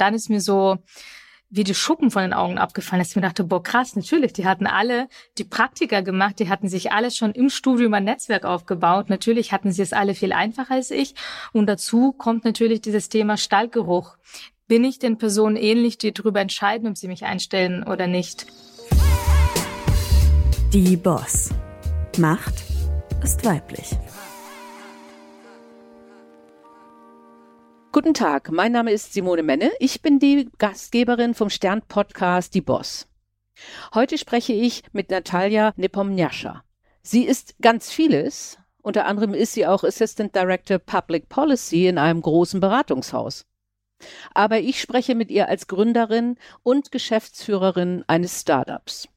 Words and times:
dann 0.00 0.14
ist 0.14 0.30
mir 0.30 0.40
so 0.40 0.78
wie 1.50 1.64
die 1.64 1.74
Schuppen 1.74 2.12
von 2.12 2.22
den 2.22 2.32
Augen 2.32 2.58
abgefallen, 2.58 3.00
dass 3.00 3.10
ich 3.10 3.16
mir 3.16 3.22
dachte, 3.22 3.42
boah, 3.42 3.62
krass, 3.62 3.96
natürlich, 3.96 4.32
die 4.32 4.46
hatten 4.46 4.68
alle 4.68 5.08
die 5.36 5.44
Praktika 5.44 6.00
gemacht, 6.00 6.38
die 6.38 6.48
hatten 6.48 6.68
sich 6.68 6.92
alle 6.92 7.10
schon 7.10 7.32
im 7.32 7.50
Studium 7.50 7.92
ein 7.94 8.04
Netzwerk 8.04 8.44
aufgebaut. 8.44 9.10
Natürlich 9.10 9.52
hatten 9.52 9.72
sie 9.72 9.82
es 9.82 9.92
alle 9.92 10.14
viel 10.14 10.32
einfacher 10.32 10.74
als 10.74 10.92
ich. 10.92 11.14
Und 11.52 11.66
dazu 11.66 12.12
kommt 12.12 12.44
natürlich 12.44 12.80
dieses 12.80 13.08
Thema 13.08 13.36
Stallgeruch. 13.36 14.16
Bin 14.68 14.84
ich 14.84 15.00
den 15.00 15.18
Personen 15.18 15.56
ähnlich, 15.56 15.98
die 15.98 16.12
darüber 16.12 16.40
entscheiden, 16.40 16.88
ob 16.88 16.96
sie 16.96 17.08
mich 17.08 17.24
einstellen 17.24 17.82
oder 17.82 18.06
nicht? 18.06 18.46
Die 20.72 20.96
Boss. 20.96 21.50
Macht 22.16 22.62
ist 23.24 23.44
weiblich. 23.44 23.96
Guten 27.92 28.14
Tag, 28.14 28.52
mein 28.52 28.70
Name 28.70 28.92
ist 28.92 29.14
Simone 29.14 29.42
Menne. 29.42 29.72
Ich 29.80 30.00
bin 30.00 30.20
die 30.20 30.48
Gastgeberin 30.58 31.34
vom 31.34 31.50
Stern-Podcast 31.50 32.54
Die 32.54 32.60
Boss. 32.60 33.08
Heute 33.92 34.16
spreche 34.16 34.52
ich 34.52 34.84
mit 34.92 35.10
Natalia 35.10 35.72
Nepomniascha. 35.74 36.62
Sie 37.02 37.24
ist 37.24 37.56
ganz 37.60 37.90
vieles. 37.90 38.58
Unter 38.80 39.06
anderem 39.06 39.34
ist 39.34 39.54
sie 39.54 39.66
auch 39.66 39.82
Assistant 39.82 40.36
Director 40.36 40.78
Public 40.78 41.28
Policy 41.28 41.88
in 41.88 41.98
einem 41.98 42.22
großen 42.22 42.60
Beratungshaus. 42.60 43.44
Aber 44.34 44.60
ich 44.60 44.80
spreche 44.80 45.16
mit 45.16 45.32
ihr 45.32 45.48
als 45.48 45.66
Gründerin 45.66 46.36
und 46.62 46.92
Geschäftsführerin 46.92 48.04
eines 48.06 48.40
Startups. 48.40 49.08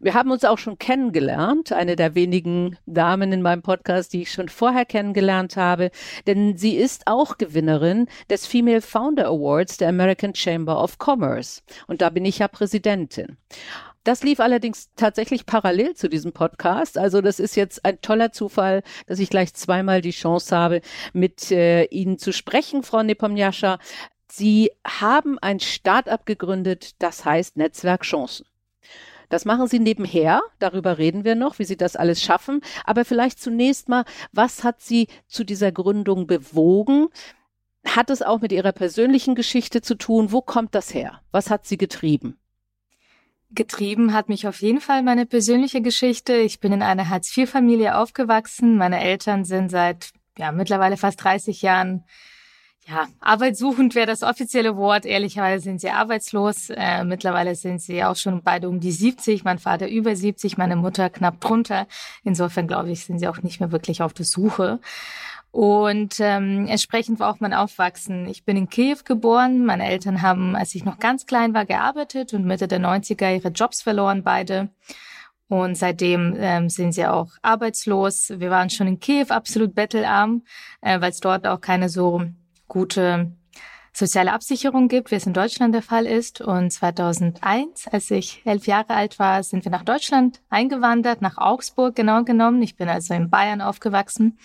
Wir 0.00 0.14
haben 0.14 0.30
uns 0.30 0.44
auch 0.44 0.58
schon 0.58 0.78
kennengelernt, 0.78 1.72
eine 1.72 1.96
der 1.96 2.14
wenigen 2.14 2.76
Damen 2.86 3.32
in 3.32 3.42
meinem 3.42 3.62
Podcast, 3.62 4.12
die 4.12 4.22
ich 4.22 4.32
schon 4.32 4.48
vorher 4.48 4.84
kennengelernt 4.84 5.56
habe, 5.56 5.90
denn 6.26 6.56
sie 6.56 6.76
ist 6.76 7.06
auch 7.06 7.38
Gewinnerin 7.38 8.08
des 8.30 8.46
Female 8.46 8.80
Founder 8.80 9.26
Awards 9.26 9.76
der 9.76 9.88
American 9.88 10.34
Chamber 10.34 10.82
of 10.82 10.96
Commerce. 10.98 11.62
Und 11.86 12.00
da 12.00 12.10
bin 12.10 12.24
ich 12.24 12.38
ja 12.38 12.48
Präsidentin. 12.48 13.36
Das 14.04 14.22
lief 14.22 14.38
allerdings 14.38 14.90
tatsächlich 14.96 15.46
parallel 15.46 15.94
zu 15.94 16.10
diesem 16.10 16.32
Podcast. 16.32 16.98
Also 16.98 17.22
das 17.22 17.40
ist 17.40 17.56
jetzt 17.56 17.86
ein 17.86 18.02
toller 18.02 18.32
Zufall, 18.32 18.82
dass 19.06 19.18
ich 19.18 19.30
gleich 19.30 19.54
zweimal 19.54 20.02
die 20.02 20.10
Chance 20.10 20.54
habe, 20.54 20.80
mit 21.14 21.50
äh, 21.50 21.84
Ihnen 21.84 22.18
zu 22.18 22.32
sprechen, 22.32 22.82
Frau 22.82 23.02
Nepomniascha. 23.02 23.78
Sie 24.30 24.70
haben 24.86 25.38
ein 25.38 25.58
Start-up 25.58 26.26
gegründet, 26.26 27.00
das 27.00 27.24
heißt 27.24 27.56
Netzwerk 27.56 28.02
Chancen. 28.02 28.44
Das 29.34 29.44
machen 29.44 29.66
Sie 29.66 29.80
nebenher, 29.80 30.42
darüber 30.60 30.96
reden 30.96 31.24
wir 31.24 31.34
noch, 31.34 31.58
wie 31.58 31.64
Sie 31.64 31.76
das 31.76 31.96
alles 31.96 32.22
schaffen. 32.22 32.60
Aber 32.84 33.04
vielleicht 33.04 33.40
zunächst 33.40 33.88
mal, 33.88 34.04
was 34.30 34.62
hat 34.62 34.80
Sie 34.80 35.08
zu 35.26 35.42
dieser 35.42 35.72
Gründung 35.72 36.28
bewogen? 36.28 37.08
Hat 37.84 38.10
es 38.10 38.22
auch 38.22 38.42
mit 38.42 38.52
Ihrer 38.52 38.70
persönlichen 38.70 39.34
Geschichte 39.34 39.82
zu 39.82 39.96
tun? 39.96 40.30
Wo 40.30 40.40
kommt 40.40 40.76
das 40.76 40.94
her? 40.94 41.20
Was 41.32 41.50
hat 41.50 41.66
Sie 41.66 41.76
getrieben? 41.76 42.38
Getrieben 43.50 44.12
hat 44.12 44.28
mich 44.28 44.46
auf 44.46 44.62
jeden 44.62 44.80
Fall 44.80 45.02
meine 45.02 45.26
persönliche 45.26 45.82
Geschichte. 45.82 46.34
Ich 46.34 46.60
bin 46.60 46.72
in 46.72 46.82
einer 46.82 47.08
Hartz-IV-Familie 47.08 47.98
aufgewachsen. 47.98 48.76
Meine 48.76 49.00
Eltern 49.00 49.44
sind 49.44 49.68
seit 49.68 50.12
ja, 50.38 50.52
mittlerweile 50.52 50.96
fast 50.96 51.24
30 51.24 51.60
Jahren 51.60 52.04
ja, 52.86 53.06
arbeitssuchend 53.20 53.94
wäre 53.94 54.06
das 54.06 54.22
offizielle 54.22 54.76
Wort. 54.76 55.06
Ehrlicherweise 55.06 55.64
sind 55.64 55.80
sie 55.80 55.88
arbeitslos. 55.88 56.68
Äh, 56.68 57.04
mittlerweile 57.04 57.54
sind 57.54 57.80
sie 57.80 58.04
auch 58.04 58.16
schon 58.16 58.42
beide 58.42 58.68
um 58.68 58.78
die 58.78 58.92
70. 58.92 59.42
Mein 59.42 59.58
Vater 59.58 59.88
über 59.88 60.14
70, 60.14 60.58
meine 60.58 60.76
Mutter 60.76 61.08
knapp 61.08 61.40
drunter. 61.40 61.86
Insofern 62.24 62.66
glaube 62.66 62.90
ich, 62.90 63.06
sind 63.06 63.20
sie 63.20 63.28
auch 63.28 63.42
nicht 63.42 63.58
mehr 63.60 63.72
wirklich 63.72 64.02
auf 64.02 64.12
der 64.12 64.26
Suche. 64.26 64.80
Und 65.50 66.16
ähm, 66.18 66.66
entsprechend 66.66 67.20
war 67.20 67.30
auch 67.30 67.40
mein 67.40 67.54
Aufwachsen. 67.54 68.28
Ich 68.28 68.44
bin 68.44 68.56
in 68.56 68.68
Kiew 68.68 68.98
geboren. 69.04 69.64
Meine 69.64 69.86
Eltern 69.86 70.20
haben, 70.20 70.54
als 70.54 70.74
ich 70.74 70.84
noch 70.84 70.98
ganz 70.98 71.24
klein 71.24 71.54
war, 71.54 71.64
gearbeitet 71.64 72.34
und 72.34 72.44
Mitte 72.44 72.68
der 72.68 72.80
90er 72.80 73.34
ihre 73.34 73.48
Jobs 73.48 73.80
verloren, 73.80 74.24
beide. 74.24 74.68
Und 75.48 75.76
seitdem 75.76 76.34
ähm, 76.38 76.68
sind 76.68 76.92
sie 76.92 77.06
auch 77.06 77.30
arbeitslos. 77.40 78.32
Wir 78.36 78.50
waren 78.50 78.68
schon 78.68 78.88
in 78.88 79.00
Kiew 79.00 79.26
absolut 79.28 79.74
bettelarm, 79.74 80.42
äh, 80.82 81.00
weil 81.00 81.10
es 81.10 81.20
dort 81.20 81.46
auch 81.46 81.60
keine 81.60 81.88
so 81.88 82.24
gute 82.68 83.32
soziale 83.96 84.32
Absicherung 84.32 84.88
gibt, 84.88 85.12
wie 85.12 85.14
es 85.14 85.26
in 85.26 85.32
Deutschland 85.32 85.72
der 85.72 85.82
Fall 85.82 86.06
ist. 86.06 86.40
Und 86.40 86.70
2001, 86.72 87.86
als 87.88 88.10
ich 88.10 88.42
elf 88.44 88.66
Jahre 88.66 88.94
alt 88.94 89.18
war, 89.20 89.42
sind 89.44 89.64
wir 89.64 89.70
nach 89.70 89.84
Deutschland 89.84 90.40
eingewandert, 90.50 91.22
nach 91.22 91.38
Augsburg 91.38 91.94
genau 91.94 92.24
genommen. 92.24 92.60
Ich 92.62 92.76
bin 92.76 92.88
also 92.88 93.14
in 93.14 93.30
Bayern 93.30 93.60
aufgewachsen, 93.60 94.38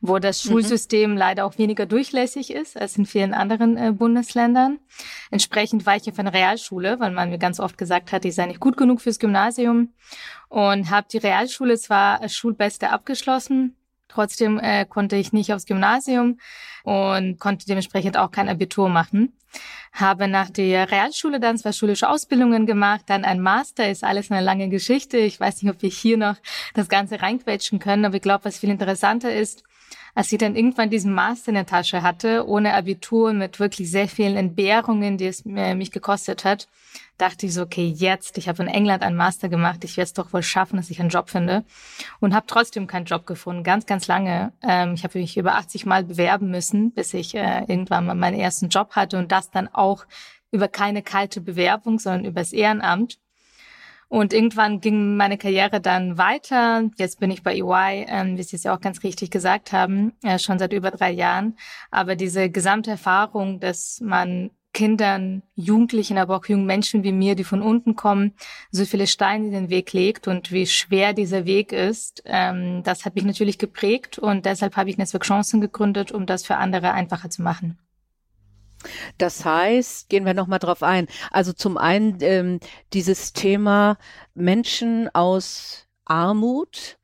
wo 0.00 0.20
das 0.20 0.44
mhm. 0.44 0.50
Schulsystem 0.50 1.10
mhm. 1.12 1.16
leider 1.16 1.44
auch 1.44 1.58
weniger 1.58 1.86
durchlässig 1.86 2.52
ist 2.52 2.80
als 2.80 2.96
in 2.96 3.04
vielen 3.04 3.34
anderen 3.34 3.76
äh, 3.76 3.92
Bundesländern. 3.92 4.78
Entsprechend 5.32 5.86
war 5.86 5.96
ich 5.96 6.08
auf 6.08 6.18
einer 6.18 6.32
Realschule, 6.32 7.00
weil 7.00 7.10
man 7.10 7.30
mir 7.30 7.38
ganz 7.38 7.58
oft 7.58 7.76
gesagt 7.76 8.12
hat, 8.12 8.24
ich 8.24 8.36
sei 8.36 8.46
nicht 8.46 8.60
gut 8.60 8.76
genug 8.76 9.00
fürs 9.00 9.18
Gymnasium 9.18 9.92
und 10.48 10.90
habe 10.90 11.08
die 11.10 11.18
Realschule 11.18 11.76
zwar 11.78 12.20
als 12.20 12.36
Schulbeste 12.36 12.90
abgeschlossen, 12.90 13.76
Trotzdem 14.14 14.60
äh, 14.60 14.86
konnte 14.86 15.16
ich 15.16 15.32
nicht 15.32 15.52
aufs 15.52 15.66
Gymnasium 15.66 16.38
und 16.84 17.40
konnte 17.40 17.66
dementsprechend 17.66 18.16
auch 18.16 18.30
kein 18.30 18.48
Abitur 18.48 18.88
machen. 18.88 19.32
Habe 19.92 20.28
nach 20.28 20.50
der 20.50 20.90
Realschule 20.92 21.40
dann 21.40 21.58
zwei 21.58 21.72
schulische 21.72 22.08
Ausbildungen 22.08 22.64
gemacht, 22.64 23.02
dann 23.06 23.24
ein 23.24 23.40
Master, 23.40 23.90
ist 23.90 24.04
alles 24.04 24.30
eine 24.30 24.40
lange 24.40 24.68
Geschichte. 24.68 25.18
Ich 25.18 25.40
weiß 25.40 25.62
nicht, 25.62 25.72
ob 25.72 25.82
wir 25.82 25.90
hier 25.90 26.16
noch 26.16 26.36
das 26.74 26.88
Ganze 26.88 27.22
reinquetschen 27.22 27.80
können, 27.80 28.04
aber 28.04 28.16
ich 28.16 28.22
glaube, 28.22 28.44
was 28.44 28.58
viel 28.58 28.70
interessanter 28.70 29.34
ist, 29.34 29.64
als 30.14 30.30
ich 30.30 30.38
dann 30.38 30.54
irgendwann 30.54 30.90
diesen 30.90 31.12
Master 31.12 31.48
in 31.48 31.56
der 31.56 31.66
Tasche 31.66 32.02
hatte, 32.02 32.46
ohne 32.46 32.74
Abitur, 32.74 33.32
mit 33.32 33.58
wirklich 33.58 33.90
sehr 33.90 34.08
vielen 34.08 34.36
Entbehrungen, 34.36 35.18
die 35.18 35.26
es 35.26 35.44
mich 35.44 35.90
gekostet 35.90 36.44
hat, 36.44 36.68
dachte 37.18 37.46
ich 37.46 37.54
so, 37.54 37.62
okay, 37.62 37.86
jetzt, 37.86 38.38
ich 38.38 38.48
habe 38.48 38.62
in 38.62 38.68
England 38.68 39.02
einen 39.02 39.16
Master 39.16 39.48
gemacht, 39.48 39.84
ich 39.84 39.96
werde 39.96 40.06
es 40.06 40.12
doch 40.12 40.32
wohl 40.32 40.42
schaffen, 40.42 40.76
dass 40.76 40.90
ich 40.90 41.00
einen 41.00 41.08
Job 41.08 41.30
finde. 41.30 41.64
Und 42.20 42.34
habe 42.34 42.46
trotzdem 42.46 42.86
keinen 42.86 43.06
Job 43.06 43.26
gefunden, 43.26 43.62
ganz, 43.62 43.86
ganz 43.86 44.06
lange. 44.06 44.52
Ähm, 44.62 44.94
ich 44.94 45.04
habe 45.04 45.18
mich 45.18 45.36
über 45.36 45.54
80 45.56 45.86
Mal 45.86 46.04
bewerben 46.04 46.50
müssen, 46.50 46.92
bis 46.92 47.14
ich 47.14 47.34
äh, 47.34 47.60
irgendwann 47.66 48.06
mal 48.06 48.14
meinen 48.14 48.38
ersten 48.38 48.68
Job 48.68 48.92
hatte 48.92 49.18
und 49.18 49.32
das 49.32 49.50
dann 49.50 49.68
auch 49.68 50.06
über 50.50 50.68
keine 50.68 51.02
kalte 51.02 51.40
Bewerbung, 51.40 51.98
sondern 51.98 52.24
übers 52.24 52.52
Ehrenamt. 52.52 53.18
Und 54.14 54.32
irgendwann 54.32 54.80
ging 54.80 55.16
meine 55.16 55.36
Karriere 55.36 55.80
dann 55.80 56.16
weiter. 56.18 56.88
Jetzt 56.98 57.18
bin 57.18 57.32
ich 57.32 57.42
bei 57.42 57.56
EY, 57.56 58.06
ähm, 58.06 58.38
wie 58.38 58.44
Sie 58.44 58.54
es 58.54 58.62
ja 58.62 58.72
auch 58.72 58.80
ganz 58.80 59.02
richtig 59.02 59.32
gesagt 59.32 59.72
haben, 59.72 60.12
äh, 60.22 60.38
schon 60.38 60.60
seit 60.60 60.72
über 60.72 60.92
drei 60.92 61.10
Jahren. 61.10 61.56
Aber 61.90 62.14
diese 62.14 62.48
gesamte 62.48 62.92
Erfahrung, 62.92 63.58
dass 63.58 64.00
man 64.00 64.52
Kindern, 64.72 65.42
Jugendlichen, 65.56 66.16
aber 66.16 66.36
auch 66.36 66.46
jungen 66.46 66.64
Menschen 66.64 67.02
wie 67.02 67.10
mir, 67.10 67.34
die 67.34 67.42
von 67.42 67.60
unten 67.60 67.96
kommen, 67.96 68.34
so 68.70 68.84
viele 68.84 69.08
Steine 69.08 69.46
in 69.46 69.52
den 69.52 69.68
Weg 69.68 69.92
legt 69.92 70.28
und 70.28 70.52
wie 70.52 70.66
schwer 70.66 71.12
dieser 71.12 71.44
Weg 71.44 71.72
ist. 71.72 72.22
Ähm, 72.24 72.84
das 72.84 73.04
hat 73.04 73.16
mich 73.16 73.24
natürlich 73.24 73.58
geprägt 73.58 74.20
und 74.20 74.46
deshalb 74.46 74.76
habe 74.76 74.90
ich 74.90 74.96
Netzwerk 74.96 75.24
Chancen 75.24 75.60
gegründet, 75.60 76.12
um 76.12 76.24
das 76.24 76.46
für 76.46 76.54
andere 76.54 76.92
einfacher 76.92 77.30
zu 77.30 77.42
machen. 77.42 77.83
Das 79.18 79.44
heißt, 79.44 80.08
gehen 80.08 80.26
wir 80.26 80.34
nochmal 80.34 80.58
drauf 80.58 80.82
ein. 80.82 81.06
Also 81.30 81.52
zum 81.52 81.76
einen 81.78 82.18
ähm, 82.20 82.60
dieses 82.92 83.32
Thema 83.32 83.98
Menschen 84.34 85.08
aus 85.14 85.86
Armut, 86.04 86.98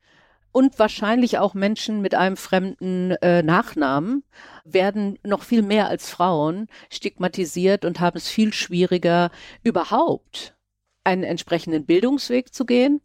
und 0.51 0.79
wahrscheinlich 0.79 1.37
auch 1.37 1.53
Menschen 1.53 2.01
mit 2.01 2.15
einem 2.15 2.37
fremden 2.37 3.11
äh, 3.21 3.41
Nachnamen 3.41 4.23
werden 4.63 5.17
noch 5.23 5.43
viel 5.43 5.61
mehr 5.61 5.87
als 5.87 6.09
Frauen 6.09 6.67
stigmatisiert 6.89 7.85
und 7.85 7.99
haben 7.99 8.17
es 8.17 8.27
viel 8.27 8.53
schwieriger, 8.53 9.31
überhaupt 9.63 10.55
einen 11.03 11.23
entsprechenden 11.23 11.85
Bildungsweg 11.85 12.53
zu 12.53 12.65
gehen 12.65 13.01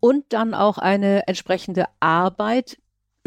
und 0.00 0.32
dann 0.32 0.54
auch 0.54 0.78
eine 0.78 1.26
entsprechende 1.26 1.86
Arbeit 2.00 2.78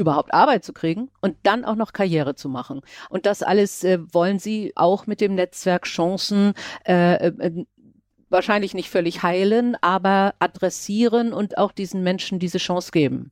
überhaupt 0.02 0.34
Arbeit 0.34 0.66
zu 0.66 0.74
kriegen 0.74 1.10
und 1.22 1.38
dann 1.44 1.64
auch 1.64 1.76
noch 1.76 1.94
Karriere 1.94 2.36
zu 2.36 2.50
machen. 2.50 2.82
Und 3.10 3.26
das 3.26 3.44
alles 3.44 3.84
äh, 3.84 4.00
wollen 4.12 4.40
Sie 4.40 4.74
auch 4.76 5.08
mit 5.08 5.22
dem 5.22 5.36
Netzwerk 5.36 5.86
Chancen 5.86 6.54
äh, 6.86 7.28
äh, 7.28 7.66
wahrscheinlich 8.30 8.74
nicht 8.74 8.90
völlig 8.90 9.24
heilen, 9.24 9.78
aber 9.82 10.34
adressieren 10.40 11.34
und 11.34 11.58
auch 11.58 11.72
diesen 11.72 12.04
Menschen 12.04 12.40
diese 12.40 12.58
Chance 12.58 12.92
geben. 12.92 13.32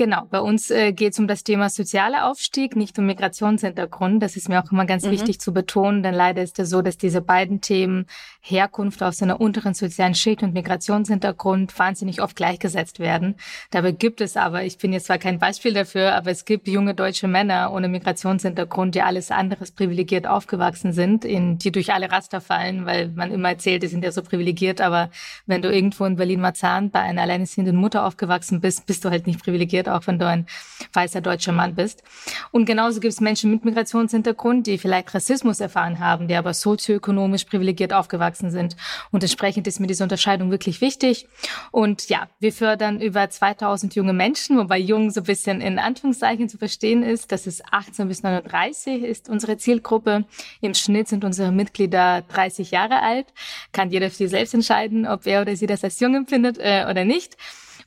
Genau, 0.00 0.26
bei 0.30 0.40
uns 0.40 0.70
äh, 0.70 0.94
geht 0.94 1.12
es 1.12 1.18
um 1.18 1.28
das 1.28 1.44
Thema 1.44 1.68
sozialer 1.68 2.30
Aufstieg, 2.30 2.74
nicht 2.74 2.98
um 2.98 3.04
Migrationshintergrund. 3.04 4.22
Das 4.22 4.34
ist 4.34 4.48
mir 4.48 4.64
auch 4.64 4.72
immer 4.72 4.86
ganz 4.86 5.04
mhm. 5.04 5.10
wichtig 5.10 5.42
zu 5.42 5.52
betonen, 5.52 6.02
denn 6.02 6.14
leider 6.14 6.42
ist 6.42 6.58
es 6.58 6.70
so, 6.70 6.80
dass 6.80 6.96
diese 6.96 7.20
beiden 7.20 7.60
Themen 7.60 8.06
Herkunft 8.40 9.02
aus 9.02 9.22
einer 9.22 9.42
unteren 9.42 9.74
sozialen 9.74 10.14
Schicht 10.14 10.42
und 10.42 10.54
Migrationshintergrund 10.54 11.78
wahnsinnig 11.78 12.22
oft 12.22 12.34
gleichgesetzt 12.34 12.98
werden. 12.98 13.34
Dabei 13.72 13.92
gibt 13.92 14.22
es 14.22 14.38
aber, 14.38 14.64
ich 14.64 14.78
bin 14.78 14.94
jetzt 14.94 15.04
zwar 15.04 15.18
kein 15.18 15.38
Beispiel 15.38 15.74
dafür, 15.74 16.14
aber 16.14 16.30
es 16.30 16.46
gibt 16.46 16.66
junge 16.66 16.94
deutsche 16.94 17.28
Männer 17.28 17.70
ohne 17.70 17.88
Migrationshintergrund, 17.88 18.94
die 18.94 19.02
alles 19.02 19.30
anderes 19.30 19.70
privilegiert 19.70 20.26
aufgewachsen 20.26 20.94
sind, 20.94 21.26
in 21.26 21.58
die 21.58 21.72
durch 21.72 21.92
alle 21.92 22.10
Raster 22.10 22.40
fallen, 22.40 22.86
weil 22.86 23.08
man 23.08 23.30
immer 23.30 23.50
erzählt, 23.50 23.82
die 23.82 23.88
sind 23.88 24.02
ja 24.02 24.12
so 24.12 24.22
privilegiert, 24.22 24.80
aber 24.80 25.10
wenn 25.44 25.60
du 25.60 25.70
irgendwo 25.70 26.06
in 26.06 26.16
Berlin-Marzahn 26.16 26.88
bei 26.88 27.00
einer 27.00 27.20
alleinerziehenden 27.20 27.76
Mutter 27.76 28.06
aufgewachsen 28.06 28.62
bist, 28.62 28.86
bist 28.86 29.04
du 29.04 29.10
halt 29.10 29.26
nicht 29.26 29.44
privilegiert 29.44 29.89
auch 29.94 30.06
wenn 30.06 30.18
du 30.18 30.26
ein 30.26 30.46
weißer 30.92 31.20
deutscher 31.20 31.52
Mann 31.52 31.74
bist. 31.74 32.02
Und 32.50 32.64
genauso 32.64 33.00
gibt 33.00 33.12
es 33.12 33.20
Menschen 33.20 33.50
mit 33.50 33.64
Migrationshintergrund, 33.64 34.66
die 34.66 34.78
vielleicht 34.78 35.14
Rassismus 35.14 35.60
erfahren 35.60 35.98
haben, 35.98 36.28
die 36.28 36.34
aber 36.34 36.54
sozioökonomisch 36.54 37.44
privilegiert 37.44 37.92
aufgewachsen 37.92 38.50
sind. 38.50 38.76
Und 39.10 39.22
entsprechend 39.22 39.66
ist 39.66 39.80
mir 39.80 39.86
diese 39.86 40.02
Unterscheidung 40.02 40.50
wirklich 40.50 40.80
wichtig. 40.80 41.26
Und 41.70 42.08
ja, 42.08 42.28
wir 42.38 42.52
fördern 42.52 43.00
über 43.00 43.28
2000 43.28 43.94
junge 43.94 44.12
Menschen, 44.12 44.58
wobei 44.58 44.78
jung 44.78 45.10
so 45.10 45.20
ein 45.20 45.24
bisschen 45.24 45.60
in 45.60 45.78
Anführungszeichen 45.78 46.48
zu 46.48 46.58
verstehen 46.58 47.02
ist. 47.02 47.32
Das 47.32 47.46
ist 47.46 47.62
18 47.70 48.08
bis 48.08 48.22
39 48.22 49.02
ist 49.02 49.28
unsere 49.28 49.56
Zielgruppe. 49.56 50.24
Im 50.60 50.74
Schnitt 50.74 51.08
sind 51.08 51.24
unsere 51.24 51.52
Mitglieder 51.52 52.22
30 52.28 52.70
Jahre 52.70 53.02
alt. 53.02 53.26
Kann 53.72 53.90
jeder 53.90 54.10
für 54.10 54.16
sich 54.16 54.30
selbst 54.30 54.54
entscheiden, 54.54 55.06
ob 55.06 55.26
er 55.26 55.42
oder 55.42 55.56
sie 55.56 55.66
das 55.66 55.84
als 55.84 56.00
jung 56.00 56.14
empfindet 56.14 56.58
äh, 56.58 56.86
oder 56.88 57.04
nicht. 57.04 57.36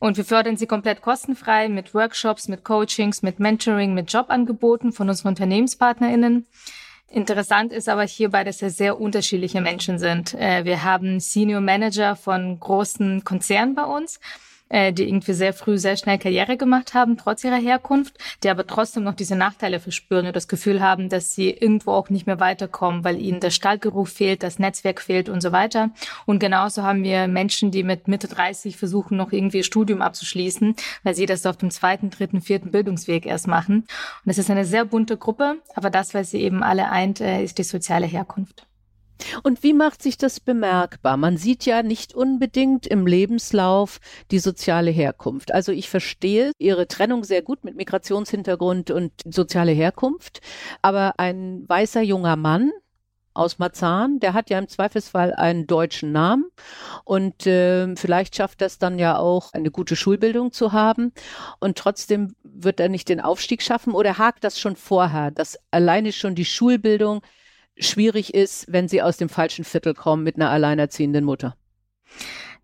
Und 0.03 0.17
wir 0.17 0.25
fördern 0.25 0.57
sie 0.57 0.67
komplett 0.67 1.01
kostenfrei 1.01 1.69
mit 1.69 1.93
Workshops, 1.93 2.49
mit 2.49 2.65
Coachings, 2.65 3.21
mit 3.21 3.39
Mentoring, 3.39 3.93
mit 3.93 4.11
Jobangeboten 4.11 4.91
von 4.91 5.07
unseren 5.07 5.29
UnternehmenspartnerInnen. 5.29 6.45
Interessant 7.07 7.71
ist 7.71 7.87
aber 7.87 8.03
hierbei, 8.03 8.43
dass 8.43 8.61
es 8.61 8.75
sehr 8.75 8.99
unterschiedliche 8.99 9.61
Menschen 9.61 9.99
sind. 9.99 10.33
Äh, 10.33 10.65
wir 10.65 10.83
haben 10.83 11.21
Senior 11.21 11.61
Manager 11.61 12.17
von 12.17 12.59
großen 12.59 13.23
Konzernen 13.23 13.75
bei 13.75 13.85
uns 13.85 14.19
äh, 14.69 14.91
die 14.91 15.07
irgendwie 15.07 15.33
sehr 15.33 15.53
früh 15.53 15.77
sehr 15.77 15.97
schnell 15.97 16.17
Karriere 16.17 16.57
gemacht 16.57 16.93
haben, 16.93 17.17
trotz 17.17 17.43
ihrer 17.43 17.59
Herkunft, 17.59 18.17
die 18.43 18.49
aber 18.49 18.65
trotzdem 18.65 19.03
noch 19.03 19.13
diese 19.13 19.35
Nachteile 19.35 19.79
verspüren 19.79 20.27
und 20.27 20.35
das 20.35 20.47
Gefühl 20.47 20.81
haben, 20.81 21.09
dass 21.09 21.33
sie 21.33 21.49
irgendwo 21.49 21.91
auch 21.91 22.09
nicht 22.09 22.27
mehr 22.27 22.39
weiterkommen, 22.39 23.03
weil 23.03 23.19
ihnen 23.21 23.39
der 23.39 23.51
Stallgeruch 23.51 24.07
fehlt, 24.07 24.43
das 24.43 24.59
Netzwerk 24.59 25.01
fehlt 25.01 25.29
und 25.29 25.41
so 25.41 25.51
weiter. 25.51 25.91
Und 26.25 26.39
genauso 26.39 26.83
haben 26.83 27.03
wir 27.03 27.27
Menschen, 27.27 27.71
die 27.71 27.83
mit 27.83 28.07
Mitte 28.07 28.27
30 28.27 28.77
versuchen, 28.77 29.17
noch 29.17 29.31
irgendwie 29.31 29.57
ihr 29.57 29.63
Studium 29.63 30.01
abzuschließen, 30.01 30.75
weil 31.03 31.15
sie 31.15 31.25
das 31.25 31.45
auf 31.45 31.57
dem 31.57 31.71
zweiten, 31.71 32.09
dritten, 32.09 32.41
vierten 32.41 32.71
Bildungsweg 32.71 33.25
erst 33.25 33.47
machen. 33.47 33.85
Und 34.25 34.31
es 34.31 34.37
ist 34.37 34.49
eine 34.49 34.65
sehr 34.65 34.85
bunte 34.85 35.17
Gruppe, 35.17 35.57
aber 35.75 35.89
das, 35.89 36.13
was 36.13 36.31
sie 36.31 36.41
eben 36.41 36.63
alle 36.63 36.89
eint, 36.89 37.21
äh, 37.21 37.43
ist 37.43 37.57
die 37.57 37.63
soziale 37.63 38.05
Herkunft. 38.05 38.65
Und 39.43 39.63
wie 39.63 39.73
macht 39.73 40.01
sich 40.01 40.17
das 40.17 40.39
bemerkbar? 40.39 41.17
Man 41.17 41.37
sieht 41.37 41.65
ja 41.65 41.83
nicht 41.83 42.13
unbedingt 42.13 42.87
im 42.87 43.07
Lebenslauf 43.07 43.99
die 44.31 44.39
soziale 44.39 44.91
Herkunft. 44.91 45.53
Also 45.53 45.71
ich 45.71 45.89
verstehe 45.89 46.51
Ihre 46.57 46.87
Trennung 46.87 47.23
sehr 47.23 47.41
gut 47.41 47.63
mit 47.63 47.75
Migrationshintergrund 47.75 48.91
und 48.91 49.11
soziale 49.25 49.71
Herkunft, 49.71 50.41
aber 50.81 51.19
ein 51.19 51.63
weißer 51.67 52.01
junger 52.01 52.35
Mann, 52.35 52.71
aus 53.33 53.57
Marzahn, 53.59 54.19
der 54.19 54.33
hat 54.33 54.49
ja 54.49 54.59
im 54.59 54.67
Zweifelsfall 54.67 55.33
einen 55.33 55.65
deutschen 55.65 56.11
Namen 56.11 56.45
und 57.03 57.47
äh, 57.47 57.95
vielleicht 57.95 58.35
schafft 58.35 58.61
das 58.61 58.77
dann 58.77 58.99
ja 58.99 59.17
auch 59.17 59.53
eine 59.53 59.71
gute 59.71 59.95
Schulbildung 59.95 60.51
zu 60.51 60.71
haben 60.71 61.13
und 61.59 61.77
trotzdem 61.77 62.35
wird 62.43 62.79
er 62.79 62.89
nicht 62.89 63.09
den 63.09 63.19
Aufstieg 63.21 63.61
schaffen 63.61 63.93
oder 63.93 64.17
hakt 64.17 64.43
das 64.43 64.59
schon 64.59 64.75
vorher, 64.75 65.31
dass 65.31 65.57
alleine 65.71 66.11
schon 66.11 66.35
die 66.35 66.45
Schulbildung 66.45 67.21
schwierig 67.77 68.33
ist, 68.33 68.65
wenn 68.71 68.87
sie 68.87 69.01
aus 69.01 69.17
dem 69.17 69.29
falschen 69.29 69.65
Viertel 69.65 69.93
kommen 69.93 70.23
mit 70.23 70.35
einer 70.35 70.49
alleinerziehenden 70.49 71.25
Mutter. 71.25 71.55